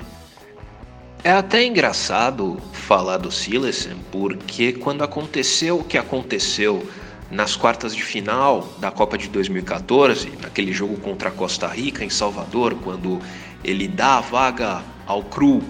É 1.22 1.32
até 1.32 1.64
engraçado 1.64 2.58
falar 2.72 3.18
do 3.18 3.30
Silesen, 3.30 3.96
porque 4.10 4.72
quando 4.72 5.02
aconteceu 5.02 5.78
o 5.78 5.84
que 5.84 5.98
aconteceu 5.98 6.86
nas 7.30 7.56
quartas 7.56 7.94
de 7.94 8.02
final 8.02 8.68
da 8.78 8.90
Copa 8.90 9.16
de 9.16 9.28
2014, 9.28 10.32
naquele 10.42 10.72
jogo 10.72 10.96
contra 10.98 11.30
a 11.30 11.32
Costa 11.32 11.66
Rica 11.66 12.04
em 12.04 12.10
Salvador, 12.10 12.74
quando 12.82 13.20
ele 13.62 13.88
dá 13.88 14.18
a 14.18 14.20
vaga 14.20 14.82
ao 15.06 15.22
Cru 15.22 15.62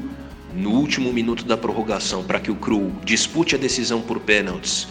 no 0.52 0.70
último 0.70 1.12
minuto 1.12 1.44
da 1.44 1.56
prorrogação 1.56 2.22
para 2.22 2.40
que 2.40 2.50
o 2.50 2.56
Cru 2.56 2.92
dispute 3.04 3.54
a 3.54 3.58
decisão 3.58 4.00
por 4.00 4.20
pênaltis 4.20 4.88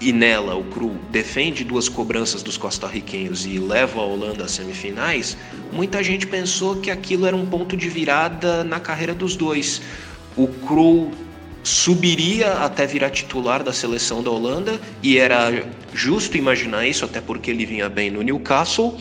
e 0.00 0.12
nela 0.12 0.54
o 0.54 0.64
Cru 0.64 0.98
defende 1.10 1.64
duas 1.64 1.88
cobranças 1.88 2.42
dos 2.42 2.56
costarriquenhos 2.56 3.46
e 3.46 3.58
leva 3.58 4.00
a 4.00 4.04
Holanda 4.04 4.44
às 4.44 4.52
semifinais, 4.52 5.36
muita 5.72 6.02
gente 6.02 6.26
pensou 6.26 6.76
que 6.76 6.90
aquilo 6.90 7.26
era 7.26 7.34
um 7.34 7.46
ponto 7.46 7.76
de 7.76 7.88
virada 7.88 8.62
na 8.62 8.78
carreira 8.78 9.14
dos 9.14 9.36
dois. 9.36 9.80
O 10.36 10.46
Cru 10.48 11.10
subiria 11.62 12.52
até 12.58 12.86
virar 12.86 13.10
titular 13.10 13.62
da 13.62 13.72
seleção 13.72 14.22
da 14.22 14.30
Holanda 14.30 14.80
e 15.02 15.18
era 15.18 15.66
justo 15.92 16.36
imaginar 16.36 16.86
isso, 16.86 17.04
até 17.04 17.20
porque 17.20 17.50
ele 17.50 17.66
vinha 17.66 17.88
bem 17.88 18.10
no 18.10 18.22
Newcastle. 18.22 18.96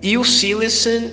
E 0.00 0.16
o 0.16 0.24
Silesen 0.24 1.10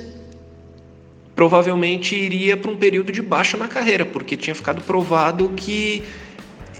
provavelmente 1.36 2.16
iria 2.16 2.56
para 2.56 2.72
um 2.72 2.78
período 2.78 3.12
de 3.12 3.22
baixa 3.22 3.58
na 3.58 3.68
carreira, 3.68 4.06
porque 4.06 4.38
tinha 4.38 4.56
ficado 4.56 4.82
provado 4.82 5.50
que 5.50 6.04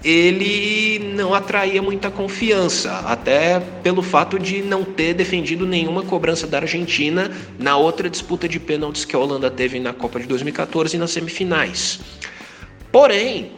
ele 0.04 1.12
não 1.14 1.34
atraía 1.34 1.82
muita 1.82 2.10
confiança, 2.10 2.98
até 3.06 3.60
pelo 3.82 4.02
fato 4.02 4.38
de 4.38 4.62
não 4.62 4.84
ter 4.84 5.14
defendido 5.14 5.66
nenhuma 5.66 6.02
cobrança 6.02 6.46
da 6.46 6.58
Argentina 6.58 7.30
na 7.58 7.76
outra 7.76 8.08
disputa 8.08 8.48
de 8.48 8.60
pênaltis 8.60 9.04
que 9.04 9.16
a 9.16 9.18
Holanda 9.18 9.50
teve 9.50 9.80
na 9.80 9.92
Copa 9.92 10.20
de 10.20 10.26
2014 10.26 10.96
e 10.96 10.98
nas 10.98 11.10
semifinais. 11.10 12.00
Porém, 12.92 13.52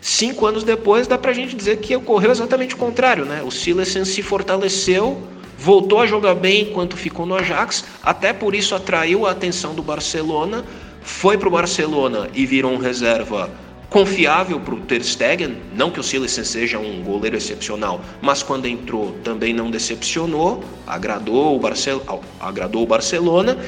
cinco 0.00 0.46
anos 0.46 0.64
depois, 0.64 1.06
dá 1.06 1.16
pra 1.16 1.32
gente 1.32 1.56
dizer 1.56 1.78
que 1.78 1.96
ocorreu 1.96 2.30
exatamente 2.30 2.74
o 2.74 2.78
contrário, 2.78 3.24
né? 3.24 3.42
O 3.42 3.50
Silesen 3.50 4.04
se 4.04 4.22
fortaleceu, 4.22 5.22
voltou 5.58 6.00
a 6.00 6.06
jogar 6.06 6.34
bem 6.34 6.62
enquanto 6.62 6.96
ficou 6.96 7.24
no 7.24 7.34
Ajax, 7.34 7.84
até 8.02 8.32
por 8.32 8.54
isso 8.54 8.74
atraiu 8.74 9.26
a 9.26 9.30
atenção 9.30 9.74
do 9.74 9.82
Barcelona, 9.82 10.64
foi 11.02 11.38
pro 11.38 11.50
Barcelona 11.50 12.28
e 12.34 12.44
virou 12.44 12.72
um 12.72 12.78
reserva 12.78 13.50
confiável 13.90 14.60
para 14.60 14.74
o 14.74 14.80
Ter 14.80 15.02
Stegen, 15.02 15.56
não 15.74 15.90
que 15.90 15.98
o 15.98 16.02
Silesen 16.02 16.44
seja 16.44 16.78
um 16.78 17.02
goleiro 17.02 17.36
excepcional, 17.36 18.00
mas 18.22 18.40
quando 18.42 18.66
entrou 18.66 19.12
também 19.24 19.52
não 19.52 19.68
decepcionou, 19.70 20.62
agradou 20.86 21.56
o, 21.56 21.58
Barcel 21.58 22.00
agradou 22.38 22.84
o 22.84 22.86
Barcelona. 22.86 23.58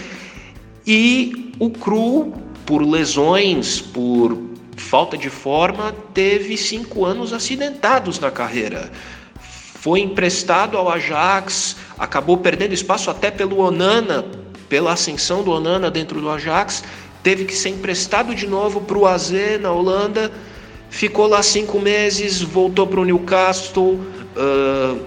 E 0.87 1.52
o 1.58 1.68
Cru, 1.70 2.32
por 2.64 2.82
lesões, 2.82 3.80
por 3.80 4.38
falta 4.76 5.18
de 5.18 5.28
forma, 5.28 5.92
teve 6.14 6.56
cinco 6.56 7.04
anos 7.04 7.32
acidentados 7.32 8.20
na 8.20 8.30
carreira. 8.30 8.90
Foi 9.35 10.00
emprestado 10.00 10.78
ao 10.78 10.88
Ajax, 10.88 11.76
acabou 11.98 12.38
perdendo 12.38 12.72
espaço 12.72 13.11
até 13.11 13.30
pelo 13.30 13.58
Onana, 13.58 14.24
pela 14.68 14.92
ascensão 14.92 15.42
do 15.42 15.50
Onana 15.50 15.90
dentro 15.90 16.20
do 16.20 16.30
Ajax, 16.30 16.85
teve 17.22 17.44
que 17.44 17.54
ser 17.54 17.70
emprestado 17.70 18.35
de 18.35 18.46
novo 18.46 18.80
para 18.80 18.98
o 18.98 19.06
AZ 19.06 19.32
na 19.61 19.70
Holanda, 19.70 20.32
ficou 20.90 21.26
lá 21.26 21.42
cinco 21.42 21.80
meses, 21.80 22.42
voltou 22.42 22.87
para 22.87 23.00
o 23.00 23.04
Newcastle, 23.04 24.00
uh, 24.37 25.00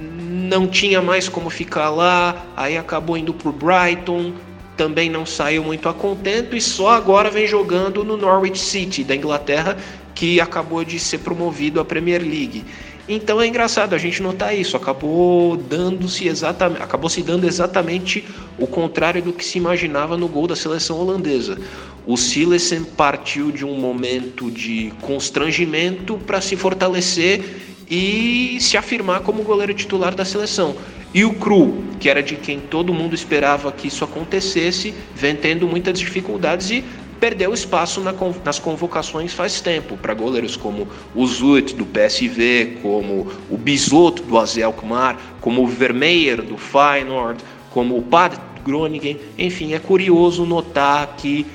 não 0.00 0.66
tinha 0.66 1.02
mais 1.02 1.28
como 1.28 1.50
ficar 1.50 1.90
lá, 1.90 2.46
aí 2.56 2.76
acabou 2.76 3.16
indo 3.16 3.34
para 3.34 3.48
o 3.48 3.52
Brighton, 3.52 4.32
também 4.76 5.10
não 5.10 5.26
saiu 5.26 5.64
muito 5.64 5.88
a 5.88 5.94
contento 5.94 6.54
e 6.54 6.60
só 6.60 6.90
agora 6.90 7.30
vem 7.30 7.46
jogando 7.46 8.04
no 8.04 8.16
Norwich 8.16 8.58
City 8.58 9.02
da 9.02 9.16
Inglaterra, 9.16 9.76
que 10.14 10.40
acabou 10.40 10.84
de 10.84 10.98
ser 10.98 11.18
promovido 11.18 11.80
à 11.80 11.84
Premier 11.84 12.22
League. 12.22 12.64
Então 13.08 13.40
é 13.40 13.46
engraçado 13.46 13.94
a 13.94 13.98
gente 13.98 14.20
notar 14.20 14.56
isso, 14.56 14.76
acabou 14.76 15.56
dando-se 15.56 16.26
exatamente, 16.26 16.82
acabou 16.82 17.08
se 17.08 17.22
dando 17.22 17.46
exatamente 17.46 18.24
o 18.58 18.66
contrário 18.66 19.22
do 19.22 19.32
que 19.32 19.44
se 19.44 19.58
imaginava 19.58 20.16
no 20.16 20.26
gol 20.26 20.48
da 20.48 20.56
seleção 20.56 20.98
holandesa. 20.98 21.56
O 22.04 22.16
Silesen 22.16 22.82
partiu 22.82 23.52
de 23.52 23.64
um 23.64 23.78
momento 23.78 24.50
de 24.50 24.92
constrangimento 25.00 26.18
para 26.18 26.40
se 26.40 26.56
fortalecer 26.56 27.44
e 27.88 28.58
se 28.60 28.76
afirmar 28.76 29.20
como 29.20 29.44
goleiro 29.44 29.72
titular 29.72 30.12
da 30.12 30.24
seleção. 30.24 30.74
E 31.14 31.24
o 31.24 31.32
Cru, 31.34 31.84
que 32.00 32.10
era 32.10 32.22
de 32.22 32.34
quem 32.34 32.58
todo 32.58 32.92
mundo 32.92 33.14
esperava 33.14 33.70
que 33.70 33.86
isso 33.86 34.04
acontecesse, 34.04 34.92
vem 35.14 35.36
tendo 35.36 35.66
muitas 35.66 35.98
dificuldades 35.98 36.70
e 36.70 36.84
perdeu 37.20 37.52
espaço 37.52 38.00
na, 38.00 38.14
nas 38.44 38.58
convocações 38.58 39.32
faz 39.32 39.60
tempo 39.60 39.96
para 39.96 40.14
goleiros 40.14 40.56
como 40.56 40.88
o 41.14 41.26
Zut 41.26 41.74
do 41.74 41.86
PSV, 41.86 42.78
como 42.82 43.26
o 43.50 43.56
Bisotto 43.56 44.22
do 44.22 44.38
AZ 44.38 44.58
Alkmaar, 44.58 45.18
como 45.40 45.62
o 45.62 45.66
Vermeer 45.66 46.42
do 46.42 46.56
Feyenoord, 46.56 47.42
como 47.70 47.96
o 47.96 48.02
Pad 48.02 48.38
Groningen. 48.64 49.18
Enfim, 49.38 49.74
é 49.74 49.78
curioso 49.78 50.44
notar 50.44 51.16
que 51.16 51.46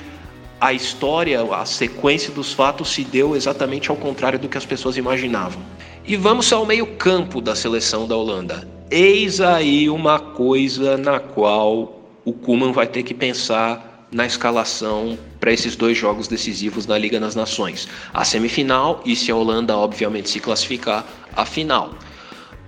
a 0.60 0.72
história, 0.72 1.42
a 1.42 1.64
sequência 1.66 2.32
dos 2.32 2.52
fatos 2.52 2.92
se 2.92 3.02
deu 3.02 3.34
exatamente 3.34 3.90
ao 3.90 3.96
contrário 3.96 4.38
do 4.38 4.48
que 4.48 4.56
as 4.56 4.64
pessoas 4.64 4.96
imaginavam. 4.96 5.60
E 6.04 6.16
vamos 6.16 6.52
ao 6.52 6.64
meio-campo 6.64 7.40
da 7.40 7.54
seleção 7.54 8.06
da 8.06 8.16
Holanda. 8.16 8.68
Eis 8.90 9.40
aí 9.40 9.90
uma 9.90 10.18
coisa 10.18 10.96
na 10.96 11.18
qual 11.18 12.00
o 12.24 12.32
Kuman 12.32 12.72
vai 12.72 12.86
ter 12.86 13.02
que 13.02 13.14
pensar 13.14 13.91
na 14.12 14.26
escalação 14.26 15.18
para 15.40 15.52
esses 15.52 15.74
dois 15.74 15.96
jogos 15.96 16.28
decisivos 16.28 16.84
da 16.84 16.98
Liga 16.98 17.18
das 17.18 17.34
Nações. 17.34 17.88
A 18.12 18.24
semifinal 18.24 19.02
e 19.06 19.16
se 19.16 19.32
a 19.32 19.36
Holanda 19.36 19.76
obviamente 19.76 20.28
se 20.28 20.38
classificar, 20.38 21.04
a 21.34 21.46
final. 21.46 21.94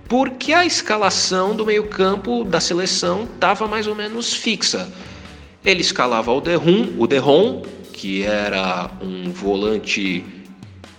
Porque 0.09 0.53
a 0.53 0.65
escalação 0.65 1.55
do 1.55 1.65
meio-campo 1.65 2.43
da 2.43 2.59
seleção 2.59 3.23
estava 3.23 3.67
mais 3.67 3.85
ou 3.85 3.95
menos 3.95 4.33
fixa. 4.33 4.91
Ele 5.63 5.81
escalava 5.81 6.31
o 6.31 6.41
Derrum, 6.41 6.93
o 6.97 7.07
Derron, 7.07 7.63
que 7.93 8.23
era 8.23 8.89
um 9.01 9.31
volante 9.31 10.25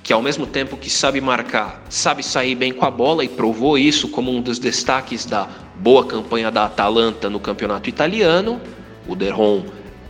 que 0.02 0.12
ao 0.12 0.22
mesmo 0.22 0.46
tempo 0.46 0.76
que 0.76 0.88
sabe 0.88 1.20
marcar, 1.20 1.82
sabe 1.88 2.22
sair 2.22 2.54
bem 2.54 2.72
com 2.72 2.85
a 2.85 2.90
bola 2.90 3.24
e 3.24 3.28
provou 3.28 3.76
isso 3.76 4.09
como 4.09 4.30
um 4.30 4.40
dos 4.40 4.56
destaques 4.61 5.24
da 5.24 5.48
boa 5.74 6.06
campanha 6.06 6.48
da 6.48 6.66
Atalanta 6.66 7.28
no 7.28 7.40
campeonato 7.40 7.88
italiano. 7.88 8.61
O 9.09 9.16
Derron 9.16 9.64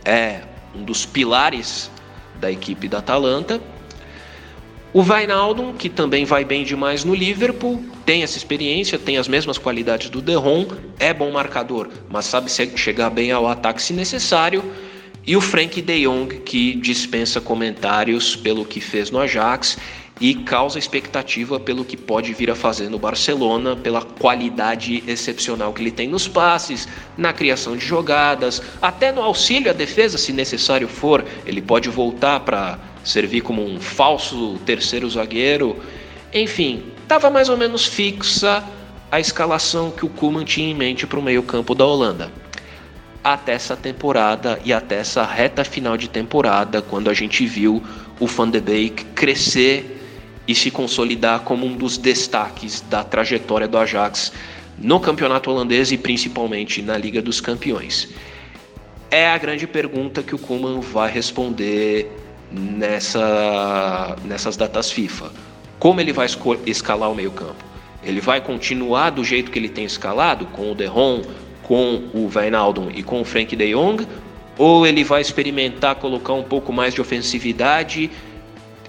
é 0.07 0.41
um 0.73 0.83
dos 0.83 1.05
pilares 1.05 1.91
da 2.39 2.49
equipe 2.49 2.87
da 2.87 2.99
Atalanta. 2.99 3.59
O 4.93 5.01
Wijnaldum, 5.01 5.73
que 5.73 5.89
também 5.89 6.23
vai 6.23 6.45
bem 6.45 6.63
demais 6.63 7.03
no 7.03 7.13
Liverpool, 7.13 7.83
tem 8.05 8.23
essa 8.23 8.37
experiência, 8.37 8.97
tem 8.97 9.17
as 9.17 9.27
mesmas 9.27 9.57
qualidades 9.57 10.09
do 10.09 10.21
Derron, 10.21 10.65
é 10.97 11.13
bom 11.13 11.29
marcador, 11.29 11.89
mas 12.09 12.25
sabe 12.25 12.49
chegar 12.49 13.09
bem 13.09 13.31
ao 13.31 13.47
ataque 13.47 13.81
se 13.81 13.91
necessário. 13.91 14.63
E 15.25 15.35
o 15.35 15.41
Frank 15.41 15.81
de 15.81 16.03
Jong, 16.03 16.39
que 16.39 16.75
dispensa 16.75 17.41
comentários 17.41 18.33
pelo 18.33 18.63
que 18.63 18.79
fez 18.79 19.11
no 19.11 19.19
Ajax 19.19 19.77
e 20.19 20.33
causa 20.33 20.79
expectativa 20.79 21.59
pelo 21.59 21.85
que 21.85 21.95
pode 21.95 22.33
vir 22.33 22.49
a 22.49 22.55
fazer 22.55 22.89
no 22.89 22.97
Barcelona, 22.97 23.75
pela 23.75 24.01
qualidade 24.01 25.03
excepcional 25.07 25.73
que 25.73 25.81
ele 25.81 25.91
tem 25.91 26.07
nos 26.07 26.27
passes, 26.27 26.87
na 27.17 27.31
criação 27.31 27.77
de 27.77 27.85
jogadas, 27.85 28.61
até 28.81 29.11
no 29.11 29.21
auxílio 29.21 29.69
à 29.69 29.73
defesa, 29.73 30.17
se 30.17 30.33
necessário 30.33 30.87
for. 30.87 31.23
Ele 31.45 31.61
pode 31.61 31.89
voltar 31.89 32.39
para 32.39 32.79
servir 33.03 33.41
como 33.41 33.63
um 33.63 33.79
falso 33.79 34.57
terceiro 34.65 35.09
zagueiro. 35.09 35.77
Enfim, 36.33 36.83
estava 37.03 37.29
mais 37.29 37.49
ou 37.49 37.57
menos 37.57 37.85
fixa 37.85 38.63
a 39.11 39.19
escalação 39.19 39.91
que 39.91 40.05
o 40.05 40.09
Koeman 40.09 40.43
tinha 40.43 40.69
em 40.69 40.73
mente 40.73 41.05
para 41.05 41.19
o 41.19 41.23
meio-campo 41.23 41.73
da 41.73 41.85
Holanda 41.85 42.31
até 43.23 43.51
essa 43.51 43.75
temporada 43.75 44.57
e 44.63 44.71
até 44.71 44.99
essa 44.99 45.23
reta 45.25 45.65
final 45.65 45.97
de 45.97 46.07
temporada, 46.07 46.81
quando 46.81 47.09
a 47.09 47.13
gente 47.13 47.45
viu 47.45 47.83
o 48.21 48.25
Van 48.25 48.49
de 48.49 48.61
Beek 48.61 49.03
crescer 49.07 49.96
e 50.47 50.55
se 50.55 50.71
consolidar 50.71 51.41
como 51.41 51.65
um 51.65 51.75
dos 51.75 51.97
destaques 51.97 52.81
da 52.81 53.03
trajetória 53.03 53.67
do 53.67 53.77
Ajax 53.77 54.31
no 54.77 54.99
campeonato 54.99 55.51
holandês 55.51 55.91
e 55.91 55.97
principalmente 55.97 56.81
na 56.81 56.97
Liga 56.97 57.21
dos 57.21 57.41
Campeões. 57.41 58.09
É 59.09 59.27
a 59.27 59.37
grande 59.37 59.65
pergunta 59.65 60.21
que 60.21 60.35
o 60.35 60.37
Koeman 60.37 60.79
vai 60.79 61.11
responder 61.11 62.11
nessa, 62.51 64.15
nessas 64.25 64.55
datas 64.55 64.91
FIFA. 64.91 65.31
Como 65.79 65.99
ele 65.99 66.13
vai 66.13 66.27
escalar 66.65 67.11
o 67.11 67.15
meio-campo? 67.15 67.63
Ele 68.03 68.21
vai 68.21 68.39
continuar 68.41 69.09
do 69.09 69.23
jeito 69.23 69.51
que 69.51 69.59
ele 69.59 69.69
tem 69.69 69.85
escalado, 69.85 70.45
com 70.47 70.71
o 70.71 70.75
Derron, 70.75 71.21
com 71.63 72.03
o 72.13 72.29
Wijnaldum 72.33 72.89
e 72.93 73.03
com 73.03 73.21
o 73.21 73.25
Frank 73.25 73.55
de 73.55 73.73
Jong, 73.73 74.07
ou 74.57 74.87
ele 74.87 75.03
vai 75.03 75.21
experimentar 75.21 75.95
colocar 75.95 76.33
um 76.33 76.43
pouco 76.43 76.71
mais 76.71 76.93
de 76.93 77.01
ofensividade, 77.01 78.09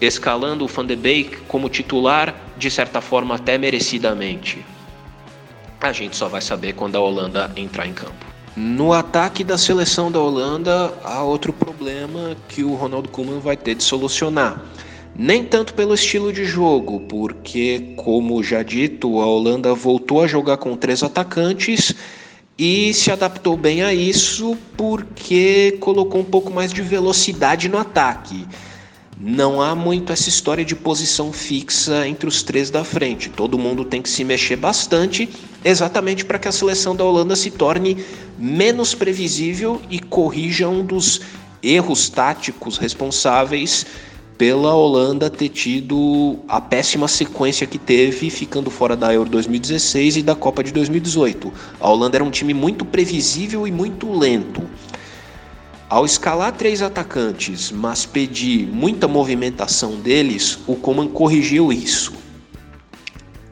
escalando 0.00 0.64
o 0.64 0.68
Van 0.68 0.86
de 0.86 0.96
Beek 0.96 1.38
como 1.48 1.68
titular, 1.68 2.34
de 2.56 2.70
certa 2.70 3.00
forma 3.00 3.34
até 3.34 3.58
merecidamente? 3.58 4.64
A 5.80 5.92
gente 5.92 6.16
só 6.16 6.28
vai 6.28 6.40
saber 6.40 6.74
quando 6.74 6.96
a 6.96 7.00
Holanda 7.00 7.50
entrar 7.56 7.86
em 7.86 7.92
campo. 7.92 8.26
No 8.56 8.92
ataque 8.92 9.44
da 9.44 9.56
seleção 9.56 10.10
da 10.10 10.18
Holanda, 10.18 10.92
há 11.04 11.22
outro 11.22 11.52
problema 11.52 12.36
que 12.48 12.64
o 12.64 12.74
Ronald 12.74 13.08
Koeman 13.08 13.38
vai 13.38 13.56
ter 13.56 13.76
de 13.76 13.84
solucionar. 13.84 14.60
Nem 15.14 15.44
tanto 15.44 15.74
pelo 15.74 15.94
estilo 15.94 16.32
de 16.32 16.44
jogo, 16.44 17.00
porque, 17.08 17.94
como 17.96 18.42
já 18.42 18.62
dito, 18.62 19.20
a 19.20 19.26
Holanda 19.26 19.74
voltou 19.74 20.22
a 20.22 20.26
jogar 20.26 20.56
com 20.56 20.76
três 20.76 21.02
atacantes 21.02 21.94
e 22.58 22.92
se 22.92 23.12
adaptou 23.12 23.56
bem 23.56 23.82
a 23.82 23.94
isso 23.94 24.58
porque 24.76 25.76
colocou 25.80 26.20
um 26.20 26.24
pouco 26.24 26.52
mais 26.52 26.72
de 26.72 26.82
velocidade 26.82 27.68
no 27.68 27.78
ataque. 27.78 28.44
Não 29.20 29.60
há 29.60 29.74
muito 29.74 30.12
essa 30.12 30.28
história 30.28 30.64
de 30.64 30.76
posição 30.76 31.32
fixa 31.32 32.06
entre 32.06 32.28
os 32.28 32.44
três 32.44 32.70
da 32.70 32.84
frente. 32.84 33.28
Todo 33.28 33.58
mundo 33.58 33.84
tem 33.84 34.00
que 34.00 34.08
se 34.08 34.22
mexer 34.22 34.54
bastante, 34.54 35.28
exatamente 35.64 36.24
para 36.24 36.38
que 36.38 36.46
a 36.46 36.52
seleção 36.52 36.94
da 36.94 37.02
Holanda 37.02 37.34
se 37.34 37.50
torne 37.50 37.96
menos 38.38 38.94
previsível 38.94 39.82
e 39.90 39.98
corrija 39.98 40.68
um 40.68 40.84
dos 40.84 41.20
erros 41.60 42.08
táticos 42.08 42.78
responsáveis 42.78 43.84
pela 44.38 44.72
Holanda 44.72 45.28
ter 45.28 45.48
tido 45.48 46.38
a 46.46 46.60
péssima 46.60 47.08
sequência 47.08 47.66
que 47.66 47.76
teve, 47.76 48.30
ficando 48.30 48.70
fora 48.70 48.96
da 48.96 49.12
Euro 49.12 49.28
2016 49.28 50.18
e 50.18 50.22
da 50.22 50.36
Copa 50.36 50.62
de 50.62 50.72
2018. 50.72 51.52
A 51.80 51.90
Holanda 51.90 52.18
era 52.18 52.24
um 52.24 52.30
time 52.30 52.54
muito 52.54 52.84
previsível 52.84 53.66
e 53.66 53.72
muito 53.72 54.16
lento. 54.16 54.62
Ao 55.90 56.04
escalar 56.04 56.52
três 56.52 56.82
atacantes, 56.82 57.72
mas 57.72 58.04
pedir 58.04 58.66
muita 58.66 59.08
movimentação 59.08 59.96
deles, 59.96 60.58
o 60.66 60.76
Coman 60.76 61.08
corrigiu 61.08 61.72
isso. 61.72 62.12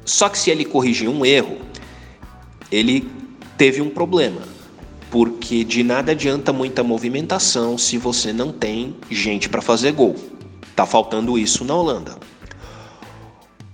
Só 0.04 0.28
que 0.28 0.38
se 0.38 0.50
ele 0.50 0.66
corrigiu 0.66 1.10
um 1.10 1.24
erro, 1.24 1.56
ele 2.70 3.10
teve 3.56 3.80
um 3.80 3.88
problema, 3.88 4.42
porque 5.10 5.64
de 5.64 5.82
nada 5.82 6.12
adianta 6.12 6.52
muita 6.52 6.82
movimentação 6.82 7.78
se 7.78 7.96
você 7.96 8.34
não 8.34 8.52
tem 8.52 8.94
gente 9.10 9.48
para 9.48 9.62
fazer 9.62 9.92
gol. 9.92 10.14
Tá 10.74 10.84
faltando 10.84 11.38
isso 11.38 11.64
na 11.64 11.74
Holanda. 11.74 12.18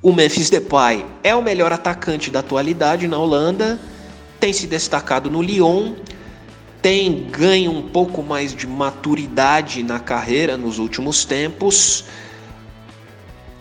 O 0.01 0.12
Memphis 0.12 0.48
Depay 0.51 1.05
é 1.25 1.35
o 1.35 1.42
melhor 1.42 1.72
atacante 1.72 2.31
da 2.31 2.38
atualidade 2.38 3.09
na 3.09 3.18
Holanda, 3.18 3.81
tem 4.38 4.53
se 4.53 4.68
destacado 4.68 5.29
no 5.29 5.42
Lyon, 5.42 5.94
tem 6.83 7.29
ganho 7.31 7.71
um 7.71 7.83
pouco 7.83 8.23
mais 8.23 8.53
de 8.53 8.66
maturidade 8.66 9.85
na 9.85 10.01
carreira 10.01 10.57
nos 10.57 10.81
últimos 10.81 11.25
tempos, 11.25 12.05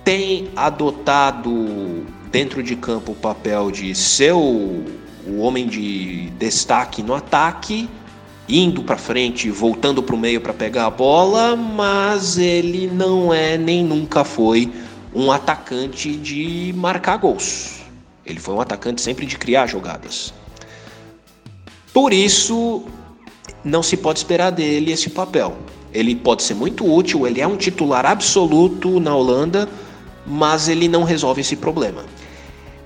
tem 0.04 0.50
adotado 0.56 2.04
dentro 2.32 2.64
de 2.64 2.76
campo 2.76 3.12
o 3.12 3.16
papel 3.16 3.70
de 3.70 3.94
ser 3.94 4.34
o, 4.34 4.84
o 5.28 5.38
homem 5.38 5.68
de 5.68 6.32
destaque 6.32 7.04
no 7.04 7.14
ataque 7.14 7.88
indo 8.50 8.84
para 8.84 8.98
frente, 8.98 9.50
voltando 9.50 10.02
para 10.02 10.16
o 10.16 10.18
meio 10.18 10.42
para 10.42 10.54
pegar 10.54 10.88
a 10.88 10.90
bola, 10.90 11.56
mas 11.56 12.38
ele 12.38 12.88
não 12.88 13.34
é 13.34 13.58
nem 13.58 13.84
nunca 13.84 14.24
foi 14.24 14.70
um 15.14 15.32
atacante 15.32 16.16
de 16.16 16.74
marcar 16.76 17.18
gols. 17.18 17.82
Ele 18.26 18.40
foi 18.40 18.56
um 18.56 18.62
atacante 18.62 19.00
sempre 19.00 19.26
de 19.26 19.38
criar 19.38 19.68
jogadas. 19.68 20.34
Por 21.94 22.12
isso, 22.12 22.84
não 23.63 23.84
se 23.84 23.97
pode 23.97 24.19
esperar 24.19 24.52
dele 24.52 24.91
esse 24.91 25.10
papel. 25.10 25.58
Ele 25.93 26.15
pode 26.15 26.43
ser 26.43 26.54
muito 26.54 26.89
útil, 26.91 27.28
ele 27.28 27.41
é 27.41 27.47
um 27.47 27.58
titular 27.58 28.06
absoluto 28.06 29.00
na 29.00 29.15
Holanda, 29.15 29.67
mas 30.26 30.67
ele 30.67 30.88
não 30.88 31.04
resolve 31.04 31.41
esse 31.41 31.56
problema. 31.56 32.06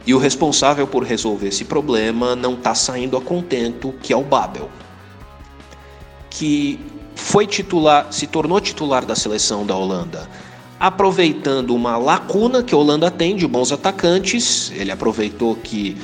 E 0.08 0.14
o 0.14 0.18
responsável 0.18 0.88
por 0.88 1.04
resolver 1.04 1.48
esse 1.48 1.66
problema 1.66 2.36
não 2.36 2.54
está 2.54 2.74
saindo 2.76 3.18
a 3.18 3.22
contento, 3.22 3.94
que 4.02 4.14
é 4.14 4.18
o 4.18 4.24
Babel 4.24 4.70
que 6.38 6.80
foi 7.16 7.48
titular, 7.48 8.08
se 8.12 8.28
tornou 8.28 8.60
titular 8.60 9.06
da 9.06 9.16
seleção 9.16 9.66
da 9.66 9.76
Holanda, 9.76 10.30
aproveitando 10.78 11.74
uma 11.74 11.98
lacuna 11.98 12.62
que 12.62 12.76
a 12.76 12.78
Holanda 12.78 13.10
tem 13.10 13.38
de 13.38 13.48
bons 13.48 13.72
atacantes. 13.72 14.70
Ele 14.76 14.92
aproveitou 14.92 15.56
que 15.56 15.98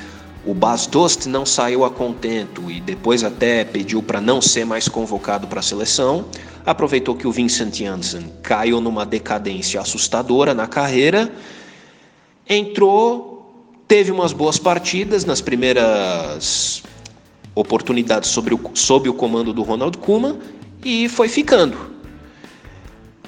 o 0.46 0.54
Bas 0.54 0.88
Dost 0.88 1.28
não 1.28 1.46
saiu 1.46 1.86
a 1.86 1.92
contento 1.92 2.70
e 2.72 2.82
depois 2.82 3.24
até 3.24 3.64
pediu 3.64 4.02
para 4.02 4.20
não 4.20 4.42
ser 4.42 4.66
mais 4.66 4.88
convocado 4.88 5.48
para 5.48 5.60
a 5.60 5.64
seleção. 5.64 6.26
Aproveitou 6.66 7.16
que 7.16 7.28
o 7.28 7.32
Vincent 7.32 7.76
Janssen 7.76 8.32
caiu 8.42 8.82
numa 8.82 9.06
decadência 9.06 9.80
assustadora 9.80 10.54
na 10.54 10.66
carreira. 10.66 11.32
Entrou, 12.50 13.72
teve 13.88 14.12
umas 14.12 14.34
boas 14.34 14.58
partidas 14.58 15.26
nas 15.26 15.42
primeiras 15.42 16.82
oportunidades 17.54 18.30
sobre 18.30 18.56
o, 18.56 18.60
sob 18.74 19.10
o 19.10 19.14
comando 19.14 19.54
do 19.54 19.62
Ronald 19.62 19.98
Koeman 20.00 20.40
e 20.84 21.08
foi 21.08 21.28
ficando. 21.28 21.78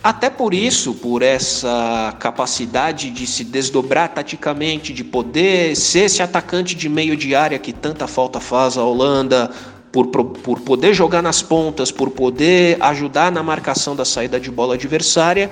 Até 0.04 0.30
por 0.30 0.54
isso, 0.54 0.94
por 0.96 1.22
essa 1.22 2.14
capacidade 2.20 3.10
de 3.10 3.26
se 3.26 3.46
desdobrar 3.46 4.10
taticamente, 4.10 4.92
de 4.92 5.02
poder 5.02 5.78
ser 5.78 6.02
esse 6.02 6.22
atacante 6.22 6.76
de 6.76 6.90
meio 6.90 7.16
de 7.16 7.34
área 7.34 7.58
que 7.58 7.72
tanta 7.72 8.06
falta 8.06 8.42
faz 8.42 8.78
à 8.78 8.84
Holanda, 8.84 9.50
por, 9.94 10.08
por 10.08 10.60
poder 10.60 10.94
jogar 10.94 11.22
nas 11.22 11.42
pontas, 11.42 11.90
por 11.90 12.10
poder 12.10 12.78
ajudar 12.82 13.32
na 13.32 13.42
marcação 13.42 13.96
da 13.96 14.04
saída 14.04 14.42
de 14.42 14.52
bola 14.52 14.74
adversária, 14.74 15.50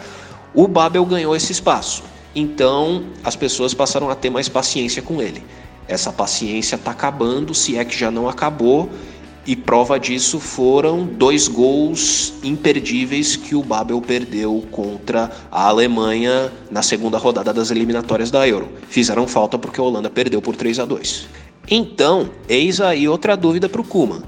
o 0.54 0.68
Babel 0.68 1.06
ganhou 1.06 1.34
esse 1.34 1.54
espaço. 1.54 2.04
Então 2.36 3.06
as 3.24 3.38
pessoas 3.38 3.74
passaram 3.74 4.10
a 4.10 4.16
ter 4.16 4.30
mais 4.30 4.50
paciência 4.50 5.02
com 5.02 5.22
ele. 5.22 5.42
Essa 5.88 6.12
paciência 6.12 6.76
está 6.76 6.92
acabando, 6.92 7.54
se 7.54 7.78
é 7.78 7.86
que 7.86 7.98
já 7.98 8.12
não 8.12 8.28
acabou, 8.28 8.90
e 9.46 9.56
prova 9.56 10.00
disso 10.00 10.40
foram 10.40 11.06
dois 11.06 11.48
gols 11.48 12.34
imperdíveis 12.44 13.36
que 13.36 13.56
o 13.56 13.64
Babel 13.64 14.00
perdeu 14.02 14.64
contra 14.72 15.32
a 15.52 15.68
Alemanha 15.68 16.52
na 16.70 16.82
segunda 16.82 17.18
rodada 17.18 17.54
das 17.54 17.72
eliminatórias 17.72 18.30
da 18.30 18.48
Euro. 18.48 18.70
Fizeram 18.88 19.28
falta 19.28 19.58
porque 19.58 19.80
a 19.80 19.84
Holanda 19.84 20.10
perdeu 20.10 20.42
por 20.42 20.56
3 20.56 20.80
a 20.80 20.86
2. 20.86 21.28
Então, 21.70 22.30
eis 22.48 22.80
aí 22.80 23.08
outra 23.08 23.36
dúvida 23.36 23.68
para 23.68 23.82
o 23.82 23.84
Kuma. 23.84 24.24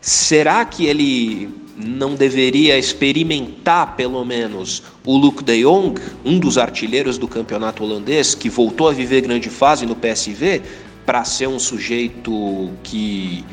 Será 0.00 0.64
que 0.64 0.86
ele 0.86 1.48
não 1.76 2.14
deveria 2.14 2.78
experimentar 2.78 3.96
pelo 3.96 4.24
menos 4.24 4.82
o 5.04 5.16
Luke 5.16 5.42
de 5.42 5.62
Jong, 5.62 6.00
um 6.24 6.38
dos 6.38 6.56
artilheiros 6.56 7.18
do 7.18 7.26
campeonato 7.26 7.82
holandês, 7.82 8.34
que 8.34 8.48
voltou 8.48 8.88
a 8.88 8.92
viver 8.92 9.22
grande 9.22 9.50
fase 9.50 9.84
no 9.84 9.96
PSV, 9.96 10.62
para 11.04 11.24
ser 11.24 11.48
um 11.48 11.58
sujeito 11.58 12.70
que 12.82 13.44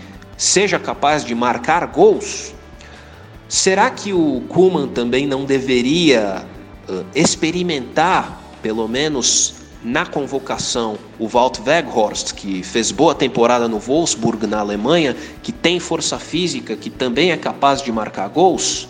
seja 0.42 0.80
capaz 0.80 1.24
de 1.24 1.36
marcar 1.36 1.86
gols? 1.86 2.52
Será 3.48 3.92
que 3.92 4.12
o 4.12 4.42
Kuman 4.50 4.88
também 4.88 5.28
não 5.28 5.46
deveria 5.46 6.44
uh, 6.90 7.06
experimentar 7.14 8.42
pelo 8.60 8.88
menos 8.88 9.54
na 9.84 10.04
convocação, 10.04 10.98
o 11.20 11.28
Walt 11.28 11.60
Weghorst, 11.60 12.34
que 12.34 12.64
fez 12.64 12.92
boa 12.92 13.14
temporada 13.14 13.68
no 13.68 13.78
Wolfsburg, 13.78 14.48
na 14.48 14.60
Alemanha, 14.60 15.16
que 15.44 15.52
tem 15.52 15.80
força 15.80 16.18
física, 16.18 16.76
que 16.76 16.90
também 16.90 17.32
é 17.32 17.38
capaz 17.38 17.84
de 17.84 17.92
marcar 17.92 18.28
gols? 18.30 18.88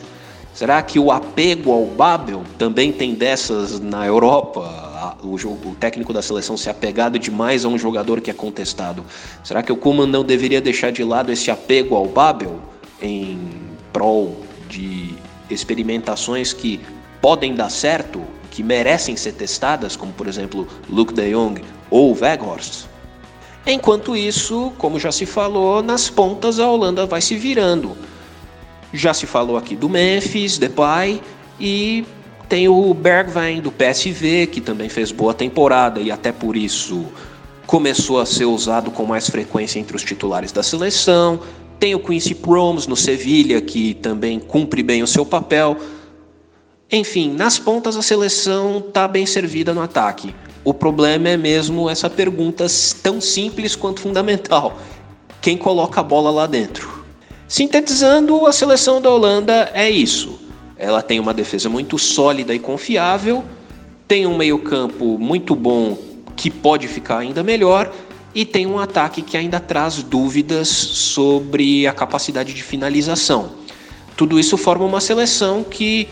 Será 0.54 0.82
que 0.82 1.00
o 1.00 1.12
apego 1.12 1.72
ao 1.72 1.86
Babel 1.86 2.44
também 2.58 2.94
tem 2.94 3.14
dessas 3.14 3.78
na 3.80 4.06
Europa? 4.06 4.91
O, 5.24 5.36
o 5.36 5.76
técnico 5.80 6.14
da 6.14 6.22
seleção 6.22 6.56
se 6.56 6.70
apegado 6.70 7.18
demais 7.18 7.66
a 7.66 7.68
um 7.68 7.78
jogador 7.78 8.22
que 8.22 8.30
é 8.30 8.34
contestado. 8.34 9.04
Será 9.44 9.64
que 9.64 9.72
o 9.72 9.76
Kuman 9.76 10.06
não 10.06 10.24
deveria 10.24 10.62
deixar 10.62 10.92
de 10.92 11.04
lado 11.04 11.32
esse 11.32 11.50
apego 11.50 11.96
ao 11.96 12.06
Babel 12.06 12.60
em 13.02 13.50
prol 13.92 14.38
de 14.70 15.16
experimentações 15.50 16.54
que 16.54 16.80
podem 17.22 17.56
dar 17.56 17.70
certo 17.70 18.22
que 18.52 18.62
merecem 18.62 19.16
ser 19.16 19.34
testadas, 19.34 19.96
como 19.96 20.12
por 20.12 20.28
exemplo 20.28 20.68
Luke 20.90 21.14
de 21.14 21.32
Jong 21.32 21.64
ou 21.90 22.16
Weghorst. 22.16 22.86
Enquanto 23.66 24.16
isso, 24.16 24.74
como 24.78 25.00
já 25.00 25.12
se 25.12 25.26
falou, 25.26 25.82
nas 25.84 26.10
pontas 26.10 26.60
a 26.60 26.68
Holanda 26.68 27.06
vai 27.06 27.22
se 27.22 27.36
virando. 27.36 27.96
Já 28.94 29.14
se 29.14 29.26
falou 29.26 29.56
aqui 29.56 29.76
do 29.76 29.88
Memphis, 29.88 30.58
Depay 30.58 31.22
e 31.60 32.04
tem 32.52 32.68
o 32.68 32.94
Bergwijn 32.94 33.62
do 33.62 33.72
PSV, 33.72 34.48
que 34.48 34.60
também 34.60 34.90
fez 34.90 35.10
boa 35.10 35.34
temporada 35.34 36.02
e 36.02 36.12
até 36.12 36.34
por 36.34 36.58
isso 36.58 37.06
começou 37.66 38.20
a 38.20 38.26
ser 38.26 38.44
usado 38.44 38.92
com 38.92 39.06
mais 39.06 39.30
frequência 39.30 39.80
entre 39.80 39.96
os 39.96 40.04
titulares 40.04 40.52
da 40.52 40.62
seleção. 40.62 41.40
Tem 41.80 41.96
o 41.96 42.00
Quincy 42.02 42.36
Promes 42.36 42.88
no 42.88 42.98
Sevilha, 42.98 43.62
que 43.62 43.94
também 43.94 44.38
cumpre 44.38 44.84
bem 44.84 45.02
o 45.02 45.08
seu 45.08 45.26
papel. 45.26 45.78
Enfim, 46.92 47.32
nas 47.32 47.58
pontas 47.58 47.96
a 47.96 48.02
seleção 48.02 48.80
está 48.86 49.08
bem 49.08 49.26
servida 49.26 49.74
no 49.74 49.82
ataque. 49.82 50.36
O 50.62 50.74
problema 50.74 51.30
é 51.30 51.38
mesmo 51.38 51.90
essa 51.90 52.10
pergunta 52.10 52.66
tão 53.02 53.22
simples 53.22 53.78
quanto 53.78 54.02
fundamental: 54.02 54.78
quem 55.42 55.56
coloca 55.56 56.02
a 56.02 56.04
bola 56.04 56.30
lá 56.30 56.48
dentro? 56.48 57.06
Sintetizando, 57.48 58.46
a 58.46 58.52
seleção 58.52 59.02
da 59.02 59.10
Holanda 59.10 59.72
é 59.74 59.90
isso. 59.90 60.41
Ela 60.82 61.04
tem 61.04 61.20
uma 61.20 61.32
defesa 61.32 61.70
muito 61.70 62.00
sólida 62.00 62.56
e 62.56 62.58
confiável, 62.58 63.44
tem 64.08 64.26
um 64.26 64.36
meio-campo 64.36 65.16
muito 65.20 65.56
bom 65.56 65.96
que 66.36 66.50
pode 66.50 66.88
ficar 66.88 67.20
ainda 67.20 67.44
melhor 67.44 67.94
e 68.34 68.44
tem 68.44 68.66
um 68.66 68.80
ataque 68.80 69.22
que 69.22 69.38
ainda 69.38 69.60
traz 69.60 70.02
dúvidas 70.02 70.68
sobre 70.68 71.86
a 71.86 71.94
capacidade 71.94 72.52
de 72.52 72.64
finalização. 72.64 73.52
Tudo 74.18 74.40
isso 74.40 74.58
forma 74.58 74.84
uma 74.84 75.00
seleção 75.00 75.64
que 75.64 76.10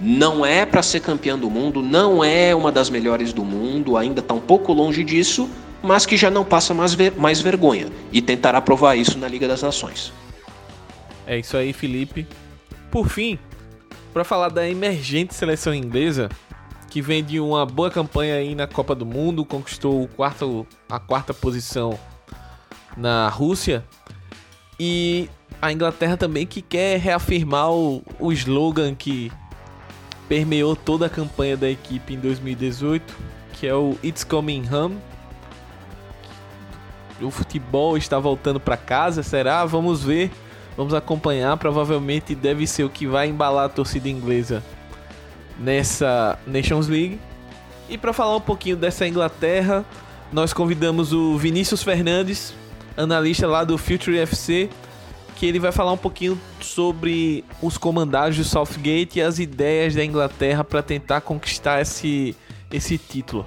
não 0.00 0.46
é 0.46 0.64
para 0.64 0.84
ser 0.84 1.00
campeã 1.00 1.36
do 1.36 1.50
mundo, 1.50 1.82
não 1.82 2.22
é 2.22 2.54
uma 2.54 2.70
das 2.70 2.88
melhores 2.88 3.32
do 3.32 3.44
mundo, 3.44 3.96
ainda 3.96 4.20
está 4.20 4.34
um 4.34 4.40
pouco 4.40 4.72
longe 4.72 5.02
disso, 5.02 5.50
mas 5.82 6.06
que 6.06 6.16
já 6.16 6.30
não 6.30 6.44
passa 6.44 6.72
mais, 6.72 6.94
ver, 6.94 7.12
mais 7.16 7.40
vergonha 7.40 7.88
e 8.12 8.22
tentará 8.22 8.60
provar 8.60 8.94
isso 8.94 9.18
na 9.18 9.26
Liga 9.26 9.48
das 9.48 9.62
Nações. 9.62 10.12
É 11.26 11.40
isso 11.40 11.56
aí, 11.56 11.72
Felipe. 11.72 12.24
Por 12.88 13.08
fim, 13.08 13.36
para 14.12 14.24
falar 14.24 14.48
da 14.48 14.68
emergente 14.68 15.34
seleção 15.34 15.74
inglesa, 15.74 16.28
que 16.90 17.00
vem 17.00 17.24
de 17.24 17.40
uma 17.40 17.64
boa 17.64 17.90
campanha 17.90 18.34
aí 18.34 18.54
na 18.54 18.66
Copa 18.66 18.94
do 18.94 19.06
Mundo, 19.06 19.44
conquistou 19.44 20.06
quarto, 20.08 20.66
a 20.90 20.98
quarta 20.98 21.32
posição 21.32 21.98
na 22.96 23.28
Rússia, 23.28 23.84
e 24.78 25.30
a 25.60 25.72
Inglaterra 25.72 26.16
também 26.16 26.46
que 26.46 26.60
quer 26.60 26.98
reafirmar 26.98 27.70
o, 27.70 28.02
o 28.18 28.32
slogan 28.32 28.94
que 28.94 29.32
permeou 30.28 30.74
toda 30.74 31.06
a 31.06 31.10
campanha 31.10 31.56
da 31.56 31.70
equipe 31.70 32.14
em 32.14 32.18
2018, 32.18 33.14
que 33.54 33.66
é 33.66 33.74
o 33.74 33.96
It's 34.02 34.24
Coming 34.24 34.64
Home. 34.72 34.98
O 37.20 37.30
futebol 37.30 37.96
está 37.96 38.18
voltando 38.18 38.58
para 38.58 38.76
casa, 38.76 39.22
será? 39.22 39.64
Vamos 39.64 40.02
ver, 40.02 40.30
vamos 40.76 40.94
acompanhar. 40.94 41.56
Provavelmente 41.56 42.34
deve 42.34 42.66
ser 42.66 42.84
o 42.84 42.90
que 42.90 43.06
vai 43.06 43.28
embalar 43.28 43.66
a 43.66 43.68
torcida 43.68 44.08
inglesa 44.08 44.62
nessa 45.58 46.38
Nations 46.46 46.88
League. 46.88 47.20
E 47.88 47.98
para 47.98 48.12
falar 48.12 48.36
um 48.36 48.40
pouquinho 48.40 48.76
dessa 48.76 49.06
Inglaterra, 49.06 49.84
nós 50.32 50.52
convidamos 50.52 51.12
o 51.12 51.36
Vinícius 51.36 51.82
Fernandes, 51.82 52.54
analista 52.96 53.46
lá 53.46 53.64
do 53.64 53.76
Future 53.76 54.18
FC, 54.18 54.70
que 55.36 55.46
ele 55.46 55.58
vai 55.58 55.72
falar 55.72 55.92
um 55.92 55.98
pouquinho 55.98 56.40
sobre 56.60 57.44
os 57.60 57.76
comandados 57.76 58.36
do 58.36 58.44
Southgate 58.44 59.18
e 59.18 59.22
as 59.22 59.38
ideias 59.38 59.94
da 59.94 60.04
Inglaterra 60.04 60.62
para 60.64 60.82
tentar 60.82 61.20
conquistar 61.20 61.80
esse, 61.80 62.36
esse 62.70 62.96
título. 62.96 63.46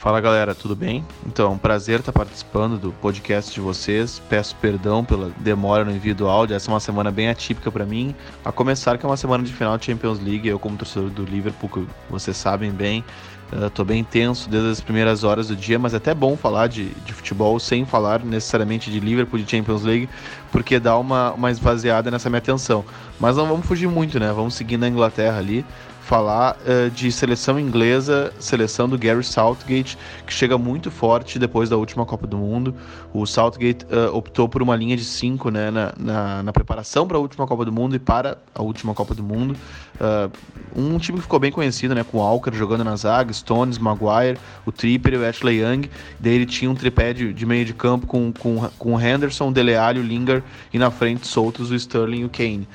Fala 0.00 0.18
galera, 0.18 0.54
tudo 0.54 0.74
bem? 0.74 1.04
Então, 1.26 1.58
prazer 1.58 2.00
estar 2.00 2.10
participando 2.10 2.78
do 2.78 2.90
podcast 2.90 3.52
de 3.52 3.60
vocês. 3.60 4.18
Peço 4.30 4.56
perdão 4.56 5.04
pela 5.04 5.30
demora 5.36 5.84
no 5.84 5.90
envio 5.90 6.14
do 6.14 6.26
áudio. 6.26 6.56
Essa 6.56 6.70
é 6.70 6.72
uma 6.72 6.80
semana 6.80 7.10
bem 7.10 7.28
atípica 7.28 7.70
para 7.70 7.84
mim. 7.84 8.14
A 8.42 8.50
começar 8.50 8.96
que 8.96 9.04
é 9.04 9.08
uma 9.08 9.18
semana 9.18 9.44
de 9.44 9.52
final 9.52 9.76
de 9.76 9.84
Champions 9.84 10.18
League. 10.18 10.48
Eu, 10.48 10.58
como 10.58 10.74
torcedor 10.78 11.10
do 11.10 11.22
Liverpool, 11.26 11.68
que 11.68 11.86
vocês 12.08 12.34
sabem 12.34 12.70
bem, 12.70 13.04
Uh, 13.52 13.68
tô 13.68 13.84
bem 13.84 14.04
tenso 14.04 14.48
desde 14.48 14.70
as 14.70 14.80
primeiras 14.80 15.24
horas 15.24 15.48
do 15.48 15.56
dia, 15.56 15.76
mas 15.76 15.92
é 15.92 15.96
até 15.96 16.14
bom 16.14 16.36
falar 16.36 16.68
de, 16.68 16.90
de 17.04 17.12
futebol 17.12 17.58
sem 17.58 17.84
falar 17.84 18.24
necessariamente 18.24 18.92
de 18.92 19.00
Liverpool, 19.00 19.40
de 19.40 19.50
Champions 19.50 19.82
League, 19.82 20.08
porque 20.52 20.78
dá 20.78 20.96
uma, 20.96 21.32
uma 21.32 21.50
esvaziada 21.50 22.12
nessa 22.12 22.30
minha 22.30 22.38
atenção. 22.38 22.84
Mas 23.18 23.36
não 23.36 23.48
vamos 23.48 23.66
fugir 23.66 23.88
muito, 23.88 24.20
né? 24.20 24.32
Vamos 24.32 24.54
seguir 24.54 24.76
na 24.76 24.86
Inglaterra 24.86 25.38
ali 25.38 25.64
falar 26.10 26.56
uh, 26.66 26.90
de 26.90 27.12
seleção 27.12 27.56
inglesa, 27.56 28.32
seleção 28.40 28.88
do 28.88 28.98
Gary 28.98 29.22
Southgate, 29.22 29.96
que 30.26 30.34
chega 30.34 30.58
muito 30.58 30.90
forte 30.90 31.38
depois 31.38 31.68
da 31.68 31.76
última 31.76 32.04
Copa 32.04 32.26
do 32.26 32.36
Mundo. 32.36 32.74
O 33.14 33.24
Southgate 33.24 33.86
uh, 33.86 34.12
optou 34.12 34.48
por 34.48 34.60
uma 34.60 34.74
linha 34.74 34.96
de 34.96 35.04
cinco 35.04 35.52
né, 35.52 35.70
na, 35.70 35.94
na, 35.96 36.42
na 36.42 36.52
preparação 36.52 37.06
para 37.06 37.16
a 37.16 37.20
última 37.20 37.46
Copa 37.46 37.64
do 37.64 37.70
Mundo 37.70 37.94
e 37.94 38.00
para 38.00 38.38
a 38.52 38.60
última 38.60 38.92
Copa 38.92 39.14
do 39.14 39.22
Mundo. 39.22 39.56
Uh, 40.00 40.32
um 40.74 40.98
time 40.98 41.18
que 41.18 41.22
ficou 41.22 41.38
bem 41.38 41.52
conhecido, 41.52 41.94
né, 41.94 42.02
com 42.02 42.18
o 42.18 42.20
Walker 42.20 42.52
jogando 42.52 42.82
na 42.82 42.96
zaga, 42.96 43.32
Stones, 43.32 43.78
Maguire, 43.78 44.36
o 44.66 44.72
Tripper 44.72 45.14
e 45.14 45.16
o 45.16 45.24
Ashley 45.24 45.60
Young. 45.62 45.88
Daí 46.18 46.34
ele 46.34 46.46
tinha 46.46 46.68
um 46.68 46.74
tripé 46.74 47.12
de, 47.12 47.32
de 47.32 47.46
meio 47.46 47.64
de 47.64 47.72
campo 47.72 48.08
com, 48.08 48.32
com, 48.32 48.68
com 48.76 49.00
Henderson, 49.00 49.52
Dele 49.52 49.76
Alli, 49.76 50.00
o 50.00 50.02
Lingard 50.02 50.42
e 50.72 50.78
na 50.78 50.90
frente 50.90 51.28
soltos 51.28 51.70
o 51.70 51.74
Sterling 51.76 52.22
e 52.22 52.24
o 52.24 52.28
Kane 52.28 52.66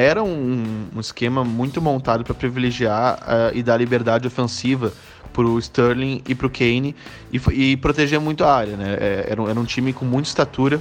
era 0.00 0.22
um, 0.22 0.86
um 0.96 1.00
esquema 1.00 1.44
muito 1.44 1.82
montado 1.82 2.24
para 2.24 2.32
privilegiar 2.32 3.18
uh, 3.18 3.56
e 3.56 3.62
dar 3.62 3.76
liberdade 3.76 4.26
ofensiva 4.26 4.92
para 5.30 5.44
o 5.44 5.58
Sterling 5.58 6.22
e 6.26 6.34
para 6.34 6.46
o 6.46 6.50
Kane 6.50 6.96
e, 7.30 7.40
e, 7.52 7.76
proteger 7.76 8.18
muito 8.18 8.42
a 8.42 8.54
área. 8.54 8.76
Né? 8.76 8.96
É, 8.98 9.26
era, 9.28 9.42
era 9.42 9.60
um 9.60 9.64
time 9.64 9.92
com 9.92 10.06
muita 10.06 10.28
estatura, 10.28 10.80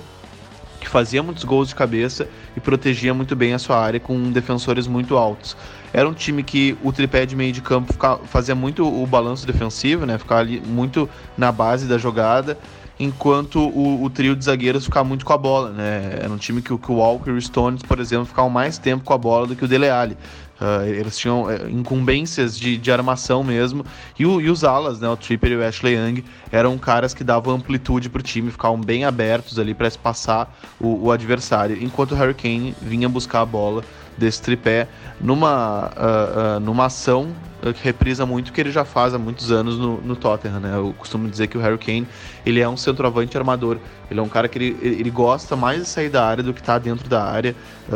que 0.79 0.87
fazia 0.87 1.21
muitos 1.21 1.43
gols 1.43 1.67
de 1.67 1.75
cabeça 1.75 2.29
e 2.55 2.61
protegia 2.61 3.13
muito 3.13 3.35
bem 3.35 3.53
a 3.53 3.59
sua 3.59 3.77
área 3.77 3.99
com 3.99 4.31
defensores 4.31 4.87
muito 4.87 5.17
altos. 5.17 5.57
Era 5.91 6.07
um 6.07 6.13
time 6.13 6.41
que 6.41 6.77
o 6.81 6.93
tripé 6.93 7.25
de 7.25 7.35
meio 7.35 7.51
de 7.51 7.61
campo 7.61 7.93
fazia 8.23 8.55
muito 8.55 8.87
o 8.87 9.05
balanço 9.05 9.45
defensivo, 9.45 10.05
né? 10.05 10.17
ficava 10.17 10.39
ali 10.39 10.61
muito 10.65 11.09
na 11.37 11.51
base 11.51 11.87
da 11.87 11.97
jogada 11.97 12.57
enquanto 12.99 13.59
o, 13.59 14.03
o, 14.03 14.09
trio 14.09 14.35
de 14.35 14.43
zagueiros 14.43 14.83
ficava 14.83 15.07
muito 15.07 15.23
com 15.23 15.31
a 15.31 15.37
bola, 15.37 15.71
né? 15.71 16.19
Era 16.21 16.29
um 16.29 16.37
time 16.37 16.61
que, 16.61 16.77
que 16.77 16.91
o 16.91 16.95
Walker 16.95 17.31
e 17.31 17.33
o 17.33 17.41
Stones, 17.41 17.81
por 17.81 17.99
exemplo, 17.99 18.25
ficavam 18.25 18.49
mais 18.49 18.77
tempo 18.77 19.05
com 19.05 19.13
a 19.13 19.17
bola 19.17 19.47
do 19.47 19.55
que 19.55 19.63
o 19.63 19.67
Dele 19.67 19.89
Alli. 19.89 20.17
Uh, 20.59 20.83
eles 20.85 21.17
tinham 21.17 21.43
uh, 21.43 21.69
incumbências 21.69 22.59
de, 22.59 22.77
de 22.77 22.91
armação 22.91 23.41
mesmo. 23.41 23.85
E, 24.17 24.25
o, 24.25 24.41
e, 24.41 24.49
os 24.49 24.65
alas, 24.65 24.99
né, 24.99 25.07
o 25.07 25.15
Tripper 25.15 25.53
e 25.53 25.55
o 25.55 25.65
Ashley 25.65 25.95
Young, 25.95 26.25
eram 26.51 26.77
caras 26.77 27.13
que 27.13 27.23
davam 27.23 27.55
amplitude 27.55 28.09
para 28.09 28.19
o 28.19 28.23
time, 28.23 28.51
ficavam 28.51 28.81
bem 28.81 29.05
abertos 29.05 29.57
ali 29.57 29.73
para 29.73 29.87
espaçar 29.87 30.53
o, 30.77 31.05
o 31.05 31.11
adversário. 31.13 31.81
Enquanto 31.81 32.11
o 32.11 32.15
Harry 32.15 32.33
Kane 32.33 32.75
vinha 32.81 33.07
buscar 33.07 33.39
a 33.39 33.45
bola 33.45 33.85
desse 34.19 34.41
tripé 34.41 34.87
numa, 35.19 35.87
uh, 35.87 36.57
uh, 36.57 36.59
numa 36.59 36.85
ação 36.85 37.33
que 37.75 37.83
reprisa 37.83 38.25
muito 38.25 38.53
que 38.53 38.61
ele 38.61 38.71
já 38.71 38.85
faz 38.85 39.13
há 39.13 39.17
muitos 39.17 39.51
anos 39.51 39.77
no, 39.77 39.99
no 39.99 40.15
Tottenham, 40.15 40.61
né? 40.61 40.77
Eu 40.77 40.95
costumo 40.97 41.27
dizer 41.27 41.47
que 41.47 41.57
o 41.57 41.61
Harry 41.61 41.77
Kane, 41.77 42.07
ele 42.45 42.61
é 42.61 42.69
um 42.69 42.77
centroavante 42.77 43.37
armador. 43.37 43.79
Ele 44.09 44.17
é 44.17 44.23
um 44.23 44.29
cara 44.29 44.47
que 44.47 44.57
ele, 44.57 44.77
ele 44.81 45.09
gosta 45.09 45.57
mais 45.57 45.81
de 45.81 45.85
sair 45.85 46.07
da 46.07 46.25
área 46.25 46.41
do 46.41 46.53
que 46.53 46.61
estar 46.61 46.75
tá 46.75 46.79
dentro 46.79 47.09
da 47.09 47.21
área, 47.21 47.53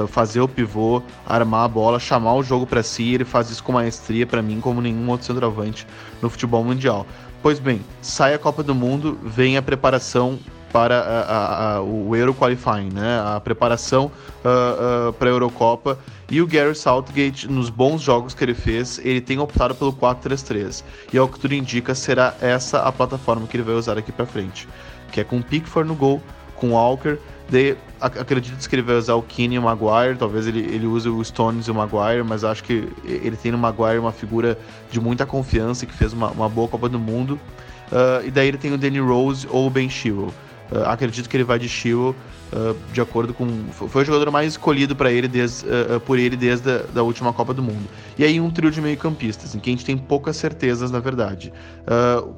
fazer 0.09 0.41
o 0.41 0.49
pivô, 0.49 1.01
armar 1.25 1.63
a 1.63 1.67
bola, 1.69 1.97
chamar 1.97 2.33
o 2.35 2.43
jogo 2.43 2.67
para 2.67 2.83
si. 2.83 3.13
Ele 3.13 3.23
faz 3.23 3.49
isso 3.49 3.63
com 3.63 3.71
maestria, 3.71 4.27
para 4.27 4.41
mim, 4.41 4.59
como 4.59 4.81
nenhum 4.81 5.09
outro 5.09 5.25
centroavante 5.25 5.87
no 6.21 6.29
futebol 6.29 6.61
mundial. 6.61 7.07
Pois 7.43 7.59
bem, 7.59 7.81
sai 8.01 8.33
a 8.33 8.39
Copa 8.39 8.63
do 8.63 8.73
Mundo, 8.73 9.17
vem 9.21 9.57
a 9.57 9.61
preparação 9.61 10.39
para 10.73 10.99
a, 10.99 11.75
a, 11.75 11.81
o 11.81 12.15
Euro 12.15 12.33
Qualifying, 12.33 12.89
né? 12.91 13.21
a 13.23 13.39
preparação 13.39 14.05
uh, 14.43 15.09
uh, 15.09 15.13
para 15.13 15.29
a 15.29 15.31
Eurocopa. 15.31 15.99
E 16.29 16.41
o 16.41 16.47
Gary 16.47 16.73
Southgate, 16.73 17.47
nos 17.47 17.69
bons 17.69 18.01
jogos 18.01 18.33
que 18.33 18.43
ele 18.43 18.55
fez, 18.55 18.99
ele 19.03 19.21
tem 19.21 19.37
optado 19.37 19.75
pelo 19.75 19.93
4-3-3. 19.93 20.83
E 21.13 21.17
ao 21.17 21.27
que 21.27 21.39
tudo 21.39 21.53
indica, 21.53 21.93
será 21.93 22.33
essa 22.41 22.79
a 22.79 22.91
plataforma 22.91 23.45
que 23.45 23.55
ele 23.55 23.63
vai 23.63 23.75
usar 23.75 23.99
aqui 23.99 24.11
para 24.11 24.25
frente. 24.25 24.67
Que 25.11 25.21
é 25.21 25.23
com 25.23 25.39
Pickford 25.43 25.87
no 25.87 25.95
gol, 25.95 26.19
com 26.55 26.71
Walker, 26.71 27.19
Daí, 27.49 27.77
acredito 27.99 28.67
que 28.67 28.75
ele 28.75 28.81
vai 28.81 28.95
usar 28.95 29.15
o 29.15 29.21
Keane 29.21 29.55
e 29.55 29.59
o 29.59 29.61
Maguire, 29.61 30.17
talvez 30.17 30.47
ele, 30.47 30.59
ele 30.59 30.87
use 30.87 31.07
o 31.07 31.23
Stones 31.23 31.67
e 31.67 31.71
o 31.71 31.75
Maguire, 31.75 32.23
mas 32.23 32.43
acho 32.43 32.63
que 32.63 32.89
ele 33.03 33.35
tem 33.35 33.51
no 33.51 33.57
Maguire 33.57 33.99
uma 33.99 34.11
figura 34.11 34.57
de 34.89 34.99
muita 34.99 35.25
confiança, 35.25 35.85
que 35.85 35.93
fez 35.93 36.13
uma, 36.13 36.31
uma 36.31 36.49
boa 36.49 36.67
Copa 36.67 36.89
do 36.89 36.97
Mundo. 36.97 37.39
Uh, 37.91 38.25
e 38.25 38.31
daí 38.31 38.47
ele 38.47 38.57
tem 38.57 38.73
o 38.73 38.77
Danny 38.77 38.99
Rose 38.99 39.47
ou 39.51 39.67
o 39.67 39.69
Ben 39.69 39.89
Chilwell. 39.89 40.33
Uh, 40.73 40.89
acredito 40.89 41.29
que 41.29 41.37
ele 41.37 41.43
vai 41.43 41.59
de 41.59 41.69
Chilwell, 41.69 42.15
uh, 42.51 42.75
de 42.91 42.99
acordo 42.99 43.31
com. 43.31 43.47
Foi 43.71 44.01
o 44.01 44.05
jogador 44.05 44.31
mais 44.31 44.53
escolhido 44.53 44.95
para 44.95 45.11
ele 45.11 45.27
desde, 45.27 45.67
uh, 45.67 45.99
por 45.99 46.17
ele 46.17 46.35
desde 46.35 46.67
a 46.67 46.77
da 46.91 47.03
última 47.03 47.31
Copa 47.31 47.53
do 47.53 47.61
Mundo. 47.61 47.87
E 48.17 48.23
aí 48.23 48.41
um 48.41 48.49
trio 48.49 48.71
de 48.71 48.81
meio-campistas, 48.81 49.53
em 49.53 49.59
que 49.59 49.69
a 49.69 49.73
gente 49.73 49.85
tem 49.85 49.95
poucas 49.95 50.35
certezas, 50.35 50.89
na 50.89 50.99
verdade. 50.99 51.53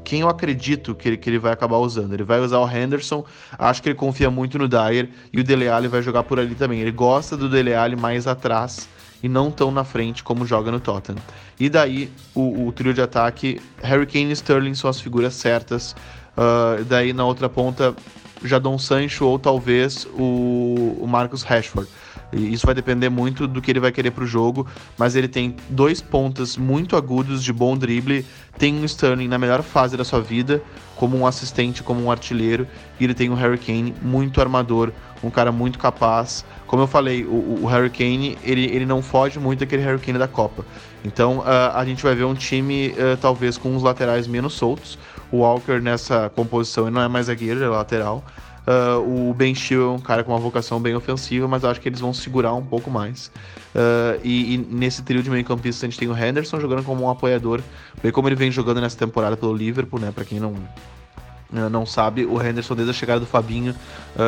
quem 0.03 0.21
eu 0.21 0.29
acredito 0.29 0.93
que 0.93 1.07
ele, 1.07 1.17
que 1.17 1.29
ele 1.29 1.39
vai 1.39 1.53
acabar 1.53 1.77
usando? 1.77 2.13
Ele 2.13 2.23
vai 2.23 2.41
usar 2.41 2.59
o 2.59 2.69
Henderson, 2.69 3.23
acho 3.57 3.81
que 3.81 3.89
ele 3.89 3.95
confia 3.95 4.29
muito 4.29 4.57
no 4.57 4.67
Dyer, 4.67 5.09
e 5.31 5.39
o 5.39 5.43
Dele 5.43 5.69
Alli 5.69 5.87
vai 5.87 6.01
jogar 6.01 6.23
por 6.23 6.37
ali 6.37 6.55
também. 6.55 6.81
Ele 6.81 6.91
gosta 6.91 7.37
do 7.37 7.47
Dele 7.47 7.73
Alli 7.73 7.95
mais 7.95 8.27
atrás 8.27 8.89
e 9.23 9.29
não 9.29 9.49
tão 9.49 9.71
na 9.71 9.83
frente 9.83 10.23
como 10.23 10.45
joga 10.45 10.71
no 10.71 10.79
Tottenham. 10.79 11.21
E 11.59 11.69
daí 11.69 12.11
o, 12.33 12.67
o 12.67 12.71
trio 12.71 12.93
de 12.93 13.01
ataque, 13.01 13.61
Harry 13.81 14.05
Kane 14.05 14.29
e 14.29 14.33
Sterling 14.33 14.75
são 14.75 14.89
as 14.89 14.99
figuras 14.99 15.33
certas. 15.35 15.95
Uh, 16.37 16.83
daí 16.83 17.13
na 17.13 17.25
outra 17.25 17.47
ponta, 17.47 17.95
Jadon 18.43 18.77
Sancho 18.77 19.25
ou 19.25 19.39
talvez 19.39 20.07
o, 20.13 20.97
o 20.99 21.07
Marcus 21.07 21.43
Rashford. 21.43 21.89
E 22.33 22.51
isso 22.51 22.65
vai 22.65 22.75
depender 22.75 23.09
muito 23.09 23.47
do 23.47 23.61
que 23.61 23.71
ele 23.71 23.79
vai 23.79 23.91
querer 23.91 24.11
para 24.11 24.23
o 24.23 24.27
jogo, 24.27 24.67
mas 24.97 25.15
ele 25.15 25.27
tem 25.27 25.55
dois 25.69 26.01
pontas 26.01 26.57
muito 26.57 26.95
agudos 26.95 27.43
de 27.43 27.53
bom 27.53 27.77
drible, 27.77 28.25
tem 28.57 28.75
um 28.75 28.85
Sterling 28.85 29.27
na 29.27 29.37
melhor 29.37 29.61
fase 29.61 29.95
da 29.95 30.03
sua 30.03 30.21
vida, 30.21 30.61
como 30.95 31.17
um 31.17 31.27
assistente, 31.27 31.83
como 31.83 32.01
um 32.01 32.11
artilheiro, 32.11 32.67
e 32.99 33.03
ele 33.03 33.13
tem 33.13 33.29
um 33.29 33.35
Harry 33.35 33.57
Kane 33.57 33.93
muito 34.01 34.41
armador, 34.41 34.91
um 35.23 35.29
cara 35.29 35.51
muito 35.51 35.77
capaz. 35.77 36.45
Como 36.67 36.83
eu 36.83 36.87
falei, 36.87 37.23
o, 37.25 37.59
o 37.61 37.65
Harry 37.67 37.89
Kane, 37.89 38.37
ele, 38.43 38.65
ele 38.65 38.85
não 38.85 39.01
foge 39.01 39.39
muito 39.39 39.59
daquele 39.59 39.83
Harry 39.83 39.99
Kane 39.99 40.17
da 40.17 40.27
Copa. 40.27 40.65
Então 41.03 41.39
uh, 41.39 41.75
a 41.75 41.85
gente 41.85 42.01
vai 42.01 42.15
ver 42.15 42.23
um 42.23 42.33
time 42.33 42.89
uh, 42.89 43.17
talvez 43.21 43.57
com 43.57 43.75
os 43.75 43.83
laterais 43.83 44.27
menos 44.27 44.53
soltos, 44.53 44.97
o 45.35 45.39
Walker 45.39 45.79
nessa 45.79 46.29
composição 46.29 46.85
ele 46.85 46.95
não 46.95 47.01
é 47.01 47.07
mais 47.07 47.25
zagueiro, 47.25 47.59
ele 47.59 47.65
é 47.65 47.69
lateral. 47.69 48.23
Uh, 48.65 49.29
o 49.29 49.33
Ben 49.33 49.53
Chilwell 49.53 49.91
é 49.91 49.95
um 49.95 49.99
cara 49.99 50.23
com 50.23 50.31
uma 50.31 50.39
vocação 50.39 50.79
bem 50.79 50.95
ofensiva, 50.95 51.47
mas 51.47 51.61
eu 51.61 51.69
acho 51.69 51.79
que 51.79 51.87
eles 51.87 51.99
vão 51.99 52.11
segurar 52.13 52.53
um 52.53 52.65
pouco 52.65 52.89
mais. 52.89 53.27
Uh, 53.75 54.19
e, 54.23 54.55
e, 54.55 54.57
nesse 54.57 55.03
trio 55.03 55.21
de 55.21 55.29
meio-campistas 55.29 55.83
a 55.83 55.85
gente 55.87 55.99
tem 55.99 56.07
o 56.07 56.17
Henderson 56.17 56.59
jogando 56.59 56.83
como 56.83 57.03
um 57.03 57.09
apoiador, 57.09 57.61
bem 58.01 58.11
como 58.11 58.27
ele 58.27 58.35
vem 58.35 58.49
jogando 58.49 58.81
nessa 58.81 58.97
temporada 58.97 59.37
pelo 59.37 59.53
Liverpool, 59.53 59.99
né? 59.99 60.11
Para 60.11 60.25
quem 60.25 60.39
não 60.39 60.53
uh, 60.53 61.69
não 61.69 61.85
sabe, 61.85 62.25
o 62.25 62.41
Henderson 62.41 62.73
desde 62.73 62.89
a 62.89 62.93
chegada 62.93 63.19
do 63.19 63.27
Fabinho 63.27 63.75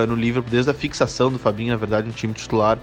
no 0.07 0.15
Liverpool, 0.15 0.51
desde 0.51 0.69
a 0.69 0.73
fixação 0.73 1.31
do 1.31 1.39
Fabinho, 1.39 1.71
na 1.71 1.77
verdade, 1.77 2.07
no 2.07 2.13
time 2.13 2.33
titular, 2.33 2.77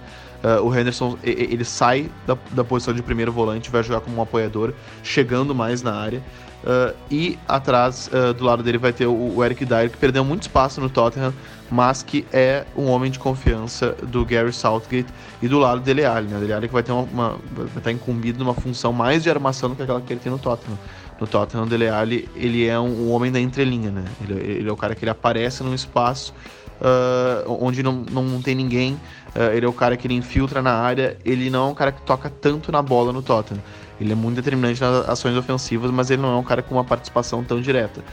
o 0.61 0.75
Henderson 0.75 1.17
ele 1.23 1.63
sai 1.63 2.11
da, 2.27 2.37
da 2.51 2.63
posição 2.63 2.93
de 2.93 3.01
primeiro 3.01 3.31
volante, 3.31 3.71
vai 3.71 3.81
jogar 3.81 4.01
como 4.01 4.17
um 4.17 4.21
apoiador, 4.21 4.73
chegando 5.01 5.55
mais 5.55 5.81
na 5.81 5.95
área. 5.95 6.21
Uh, 6.65 6.95
e 7.11 7.37
atrás 7.47 8.09
uh, 8.11 8.33
do 8.33 8.43
lado 8.43 8.63
dele 8.63 8.79
vai 8.79 8.91
ter 8.91 9.05
o, 9.05 9.35
o, 9.35 9.45
Eric 9.45 9.63
Dyer, 9.63 9.87
que 9.87 9.97
perdeu 9.97 10.25
muito 10.25 10.41
espaço 10.41 10.81
no 10.81 10.89
Tottenham, 10.89 11.31
mas 11.69 12.01
que 12.01 12.25
é 12.33 12.65
um 12.75 12.87
homem 12.87 13.11
de 13.11 13.19
confiança 13.19 13.95
do 14.01 14.25
Gary 14.25 14.51
Southgate. 14.51 15.13
E 15.43 15.47
do 15.47 15.59
lado 15.59 15.81
dele 15.81 16.03
Alli, 16.03 16.27
né? 16.27 16.39
Dele 16.39 16.53
Alli 16.53 16.67
que 16.67 16.73
vai 16.73 16.81
ter 16.81 16.91
uma, 16.91 17.03
uma, 17.03 17.29
vai 17.55 17.67
estar 17.77 17.91
incumbido 17.91 18.39
numa 18.39 18.55
função 18.55 18.91
mais 18.91 19.21
de 19.21 19.29
armação 19.29 19.69
do 19.69 19.75
que 19.75 19.83
aquela 19.83 20.01
que 20.01 20.11
ele 20.11 20.19
tem 20.19 20.31
no 20.31 20.39
Tottenham. 20.39 20.79
No 21.21 21.27
Tottenham, 21.27 21.67
Dele 21.67 21.87
Alli, 21.87 22.27
ele 22.35 22.65
é 22.65 22.79
um, 22.79 23.07
um, 23.07 23.11
homem 23.11 23.31
da 23.31 23.39
entrelinha, 23.39 23.91
né? 23.91 24.03
Ele, 24.21 24.33
ele, 24.33 24.67
é 24.67 24.71
o 24.71 24.75
cara 24.75 24.95
que 24.95 25.03
ele 25.03 25.11
aparece 25.11 25.63
num 25.63 25.73
espaço 25.73 26.33
uh, 26.81 27.57
onde 27.61 27.83
não, 27.83 27.93
não 27.93 28.41
tem 28.41 28.55
ninguém. 28.55 28.99
ele 29.53 29.65
é 29.65 29.69
o 29.69 29.73
cara 29.73 29.95
que 29.95 30.07
ele 30.07 30.15
infiltra 30.15 30.63
na 30.63 30.73
área. 30.73 31.15
Ele 31.23 31.49
não 31.49 31.67
é 31.67 31.71
um 31.71 31.75
cara 31.75 31.91
que 31.91 32.01
toca 32.01 32.29
tanto 32.29 32.71
na 32.71 32.81
bola 32.81 33.13
no 33.13 33.21
Tottenham. 33.21 33.61
Ele 33.99 34.11
é 34.11 34.15
muito 34.15 34.35
determinante 34.35 34.81
nas 34.81 35.09
ações 35.09 35.37
ofensivas, 35.37 35.91
mas 35.91 36.09
ele 36.09 36.21
não 36.21 36.33
é 36.33 36.37
um 36.37 36.43
cara 36.43 36.61
com 36.61 36.75
uma 36.75 36.83
participação 36.83 37.43
tão 37.43 37.61
direta. 37.61 38.03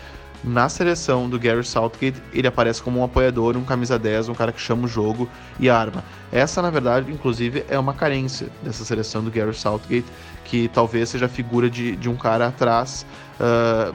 Na 0.44 0.68
seleção 0.68 1.28
do 1.28 1.38
Gary 1.38 1.62
Southgate, 1.62 2.20
ele 2.32 2.48
aparece 2.48 2.82
como 2.82 2.98
um 2.98 3.04
apoiador, 3.04 3.56
um 3.56 3.62
camisa 3.62 3.96
10, 3.96 4.28
um 4.28 4.34
cara 4.34 4.50
que 4.50 4.60
chama 4.60 4.86
o 4.86 4.88
jogo 4.88 5.28
e 5.60 5.70
arma. 5.70 6.02
Essa, 6.32 6.60
na 6.60 6.68
verdade, 6.68 7.12
inclusive, 7.12 7.64
é 7.68 7.78
uma 7.78 7.94
carência 7.94 8.48
dessa 8.60 8.84
seleção 8.84 9.22
do 9.22 9.30
Gary 9.30 9.54
Southgate, 9.54 10.06
que 10.44 10.68
talvez 10.68 11.10
seja 11.10 11.26
a 11.26 11.28
figura 11.28 11.70
de, 11.70 11.94
de 11.94 12.08
um 12.08 12.16
cara 12.16 12.48
atrás 12.48 13.06
uh, 13.38 13.94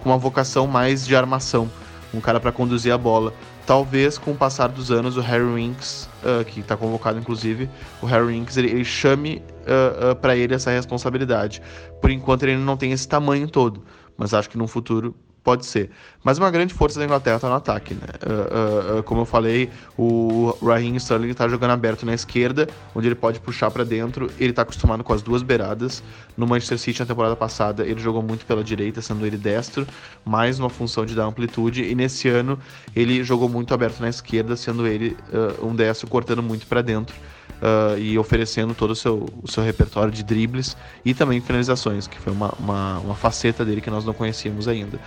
com 0.00 0.10
uma 0.10 0.18
vocação 0.18 0.68
mais 0.68 1.04
de 1.04 1.16
armação, 1.16 1.68
um 2.14 2.20
cara 2.20 2.38
para 2.38 2.52
conduzir 2.52 2.92
a 2.92 2.98
bola. 2.98 3.34
Talvez 3.66 4.16
com 4.16 4.30
o 4.30 4.36
passar 4.36 4.68
dos 4.68 4.92
anos 4.92 5.16
o 5.16 5.20
Harry 5.20 5.44
Winks, 5.44 6.08
uh, 6.22 6.44
que 6.44 6.60
está 6.60 6.76
convocado 6.76 7.18
inclusive, 7.18 7.68
o 8.00 8.06
Harry 8.06 8.26
Winks 8.26 8.56
ele, 8.56 8.70
ele 8.70 8.84
chame 8.84 9.42
uh, 9.70 10.12
uh, 10.12 10.16
para 10.16 10.36
ele 10.36 10.54
essa 10.54 10.70
responsabilidade. 10.70 11.62
Por 12.00 12.10
enquanto 12.10 12.42
ele 12.42 12.56
não 12.56 12.76
tem 12.76 12.92
esse 12.92 13.06
tamanho 13.08 13.48
todo, 13.48 13.84
mas 14.16 14.34
acho 14.34 14.50
que 14.50 14.58
no 14.58 14.66
futuro 14.66 15.14
Pode 15.42 15.64
ser. 15.64 15.90
Mas 16.22 16.36
uma 16.36 16.50
grande 16.50 16.74
força 16.74 16.98
da 16.98 17.04
Inglaterra 17.06 17.36
está 17.36 17.48
no 17.48 17.54
ataque, 17.54 17.94
né? 17.94 18.06
Uh, 18.22 18.96
uh, 18.96 18.98
uh, 18.98 19.02
como 19.04 19.22
eu 19.22 19.24
falei, 19.24 19.70
o 19.96 20.54
Raheem 20.62 20.96
Sterling 20.96 21.30
está 21.30 21.48
jogando 21.48 21.70
aberto 21.70 22.04
na 22.04 22.12
esquerda, 22.12 22.68
onde 22.94 23.08
ele 23.08 23.14
pode 23.14 23.40
puxar 23.40 23.70
para 23.70 23.82
dentro. 23.82 24.30
Ele 24.38 24.50
está 24.50 24.62
acostumado 24.62 25.02
com 25.02 25.14
as 25.14 25.22
duas 25.22 25.42
beiradas. 25.42 26.02
No 26.36 26.46
Manchester 26.46 26.78
City, 26.78 27.00
na 27.00 27.06
temporada 27.06 27.34
passada, 27.34 27.86
ele 27.86 27.98
jogou 28.00 28.22
muito 28.22 28.44
pela 28.44 28.62
direita, 28.62 29.00
sendo 29.00 29.26
ele 29.26 29.38
destro, 29.38 29.86
mais 30.26 30.60
uma 30.60 30.68
função 30.68 31.06
de 31.06 31.14
dar 31.14 31.24
amplitude. 31.24 31.84
E 31.84 31.94
nesse 31.94 32.28
ano, 32.28 32.58
ele 32.94 33.24
jogou 33.24 33.48
muito 33.48 33.72
aberto 33.72 34.00
na 34.00 34.10
esquerda, 34.10 34.56
sendo 34.56 34.86
ele 34.86 35.16
um 35.62 35.74
destro 35.74 36.06
cortando 36.06 36.42
muito 36.42 36.66
para 36.66 36.82
dentro. 36.82 37.16
Uh, 37.60 37.98
e 37.98 38.18
oferecendo 38.18 38.74
todo 38.74 38.92
o 38.92 38.96
seu, 38.96 39.28
o 39.42 39.46
seu 39.46 39.62
repertório 39.62 40.10
de 40.10 40.22
dribles 40.22 40.76
e 41.04 41.12
também 41.12 41.42
finalizações, 41.42 42.06
que 42.06 42.18
foi 42.18 42.32
uma, 42.32 42.54
uma, 42.58 42.98
uma, 43.00 43.14
faceta 43.14 43.64
dele 43.66 43.82
que 43.82 43.90
nós 43.90 44.02
não 44.04 44.14
conhecíamos 44.14 44.66
ainda. 44.66 44.98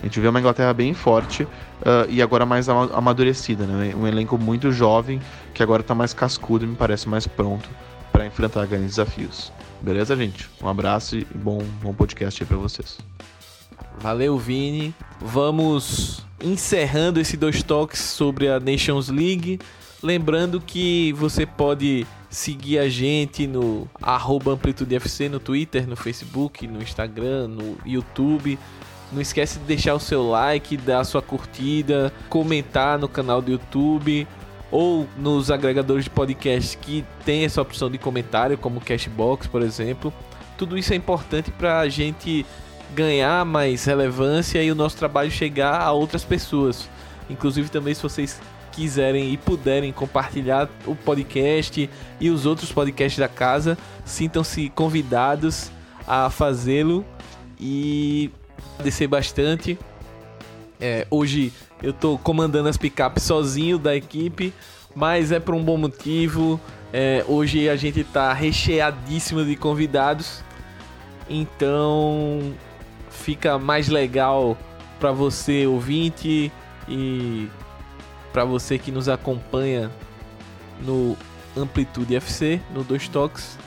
A 0.00 0.04
gente 0.04 0.20
vê 0.20 0.28
uma 0.28 0.38
Inglaterra 0.38 0.74
bem 0.74 0.92
forte 0.92 1.44
uh, 1.44 1.48
e 2.10 2.20
agora 2.20 2.44
mais 2.44 2.68
amadurecida, 2.68 3.64
né? 3.64 3.94
um 3.94 4.06
elenco 4.06 4.36
muito 4.36 4.70
jovem 4.70 5.22
que 5.54 5.62
agora 5.62 5.80
está 5.80 5.94
mais 5.94 6.12
cascudo 6.12 6.66
e 6.66 6.68
me 6.68 6.76
parece 6.76 7.08
mais 7.08 7.26
pronto 7.26 7.70
para 8.12 8.26
enfrentar 8.26 8.66
grandes 8.66 8.90
desafios. 8.90 9.50
Beleza, 9.80 10.14
gente? 10.14 10.50
Um 10.62 10.68
abraço 10.68 11.16
e 11.16 11.26
bom, 11.34 11.64
bom 11.82 11.94
podcast 11.94 12.42
aí 12.42 12.46
para 12.46 12.58
vocês. 12.58 12.98
Valeu, 13.98 14.38
Vini. 14.38 14.94
Vamos 15.20 16.24
encerrando 16.42 17.20
esses 17.20 17.38
dois 17.38 17.62
toques 17.62 18.00
sobre 18.00 18.48
a 18.48 18.58
Nations 18.58 19.08
League. 19.08 19.58
Lembrando 20.02 20.60
que 20.60 21.12
você 21.12 21.46
pode 21.46 22.04
seguir 22.28 22.78
a 22.78 22.88
gente 22.88 23.46
no 23.46 23.88
AmplitudeFC 24.02 25.28
no 25.28 25.38
Twitter, 25.38 25.86
no 25.86 25.94
Facebook, 25.94 26.66
no 26.66 26.82
Instagram, 26.82 27.46
no 27.46 27.78
YouTube. 27.86 28.58
Não 29.12 29.20
esquece 29.20 29.60
de 29.60 29.64
deixar 29.64 29.94
o 29.94 30.00
seu 30.00 30.28
like, 30.28 30.76
dar 30.76 31.00
a 31.00 31.04
sua 31.04 31.22
curtida, 31.22 32.12
comentar 32.28 32.98
no 32.98 33.06
canal 33.06 33.40
do 33.40 33.52
YouTube 33.52 34.26
ou 34.72 35.06
nos 35.16 35.50
agregadores 35.50 36.04
de 36.04 36.10
podcast 36.10 36.76
que 36.78 37.04
tem 37.24 37.44
essa 37.44 37.62
opção 37.62 37.88
de 37.88 37.98
comentário, 37.98 38.58
como 38.58 38.80
Cashbox, 38.80 39.46
por 39.46 39.62
exemplo. 39.62 40.12
Tudo 40.58 40.76
isso 40.76 40.92
é 40.92 40.96
importante 40.96 41.50
para 41.52 41.78
a 41.78 41.88
gente 41.88 42.44
ganhar 42.92 43.44
mais 43.44 43.84
relevância 43.84 44.62
e 44.62 44.72
o 44.72 44.74
nosso 44.74 44.96
trabalho 44.96 45.30
chegar 45.30 45.80
a 45.80 45.92
outras 45.92 46.24
pessoas. 46.24 46.88
Inclusive 47.30 47.68
também 47.70 47.94
se 47.94 48.02
vocês 48.02 48.40
quiserem 48.72 49.32
e 49.32 49.36
puderem 49.36 49.92
compartilhar 49.92 50.68
o 50.86 50.96
podcast 50.96 51.88
e 52.20 52.30
os 52.30 52.46
outros 52.46 52.72
podcasts 52.72 53.18
da 53.18 53.28
casa, 53.28 53.76
sintam-se 54.04 54.70
convidados 54.70 55.70
a 56.06 56.30
fazê-lo 56.30 57.04
e 57.60 58.30
descer 58.82 59.06
bastante. 59.06 59.78
É, 60.80 61.06
hoje 61.10 61.52
eu 61.82 61.92
tô 61.92 62.18
comandando 62.18 62.68
as 62.68 62.76
picapes 62.76 63.22
sozinho 63.22 63.78
da 63.78 63.94
equipe, 63.94 64.52
mas 64.94 65.30
é 65.30 65.38
por 65.38 65.54
um 65.54 65.62
bom 65.62 65.76
motivo. 65.76 66.60
É, 66.92 67.24
hoje 67.28 67.68
a 67.68 67.76
gente 67.76 68.02
tá 68.02 68.32
recheadíssimo 68.32 69.44
de 69.44 69.56
convidados, 69.56 70.42
então 71.28 72.52
fica 73.10 73.58
mais 73.58 73.88
legal 73.88 74.56
para 74.98 75.12
você 75.12 75.66
ouvinte 75.66 76.50
e 76.88 77.48
para 78.32 78.44
você 78.44 78.78
que 78.78 78.90
nos 78.90 79.08
acompanha 79.08 79.90
no 80.80 81.16
Amplitude 81.56 82.16
FC, 82.16 82.60
no 82.74 82.82
Dois 82.82 83.08
Toques, 83.08 83.58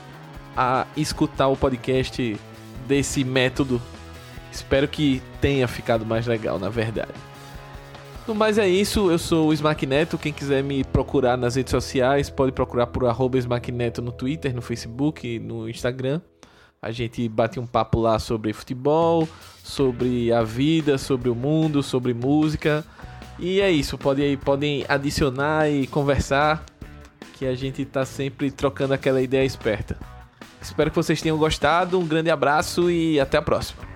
a 0.56 0.86
escutar 0.96 1.48
o 1.48 1.56
podcast 1.56 2.36
desse 2.86 3.24
método. 3.24 3.80
Espero 4.50 4.88
que 4.88 5.22
tenha 5.40 5.68
ficado 5.68 6.04
mais 6.04 6.26
legal, 6.26 6.58
na 6.58 6.68
verdade. 6.68 7.12
No 8.26 8.34
mais 8.34 8.58
é 8.58 8.68
isso, 8.68 9.08
eu 9.10 9.18
sou 9.18 9.48
o 9.48 9.52
Smack 9.52 9.86
Neto. 9.86 10.18
Quem 10.18 10.32
quiser 10.32 10.64
me 10.64 10.82
procurar 10.82 11.36
nas 11.36 11.54
redes 11.54 11.70
sociais, 11.70 12.28
pode 12.28 12.50
procurar 12.50 12.88
por 12.88 13.06
arroba 13.06 13.38
Smack 13.38 13.70
Neto 13.70 14.02
no 14.02 14.10
Twitter, 14.10 14.52
no 14.52 14.60
Facebook, 14.60 15.38
no 15.38 15.68
Instagram. 15.68 16.20
A 16.82 16.90
gente 16.90 17.28
bate 17.28 17.60
um 17.60 17.66
papo 17.66 18.00
lá 18.00 18.18
sobre 18.18 18.52
futebol, 18.52 19.28
sobre 19.62 20.32
a 20.32 20.42
vida, 20.42 20.98
sobre 20.98 21.28
o 21.28 21.34
mundo, 21.34 21.82
sobre 21.82 22.12
música. 22.14 22.84
E 23.38 23.60
é 23.60 23.70
isso, 23.70 23.98
podem, 23.98 24.36
podem 24.36 24.84
adicionar 24.88 25.68
e 25.68 25.86
conversar, 25.86 26.64
que 27.34 27.44
a 27.44 27.54
gente 27.54 27.84
tá 27.84 28.04
sempre 28.04 28.50
trocando 28.50 28.94
aquela 28.94 29.20
ideia 29.20 29.44
esperta. 29.44 29.98
Espero 30.60 30.90
que 30.90 30.96
vocês 30.96 31.20
tenham 31.20 31.36
gostado, 31.36 31.98
um 31.98 32.06
grande 32.06 32.30
abraço 32.30 32.90
e 32.90 33.20
até 33.20 33.36
a 33.36 33.42
próxima. 33.42 33.95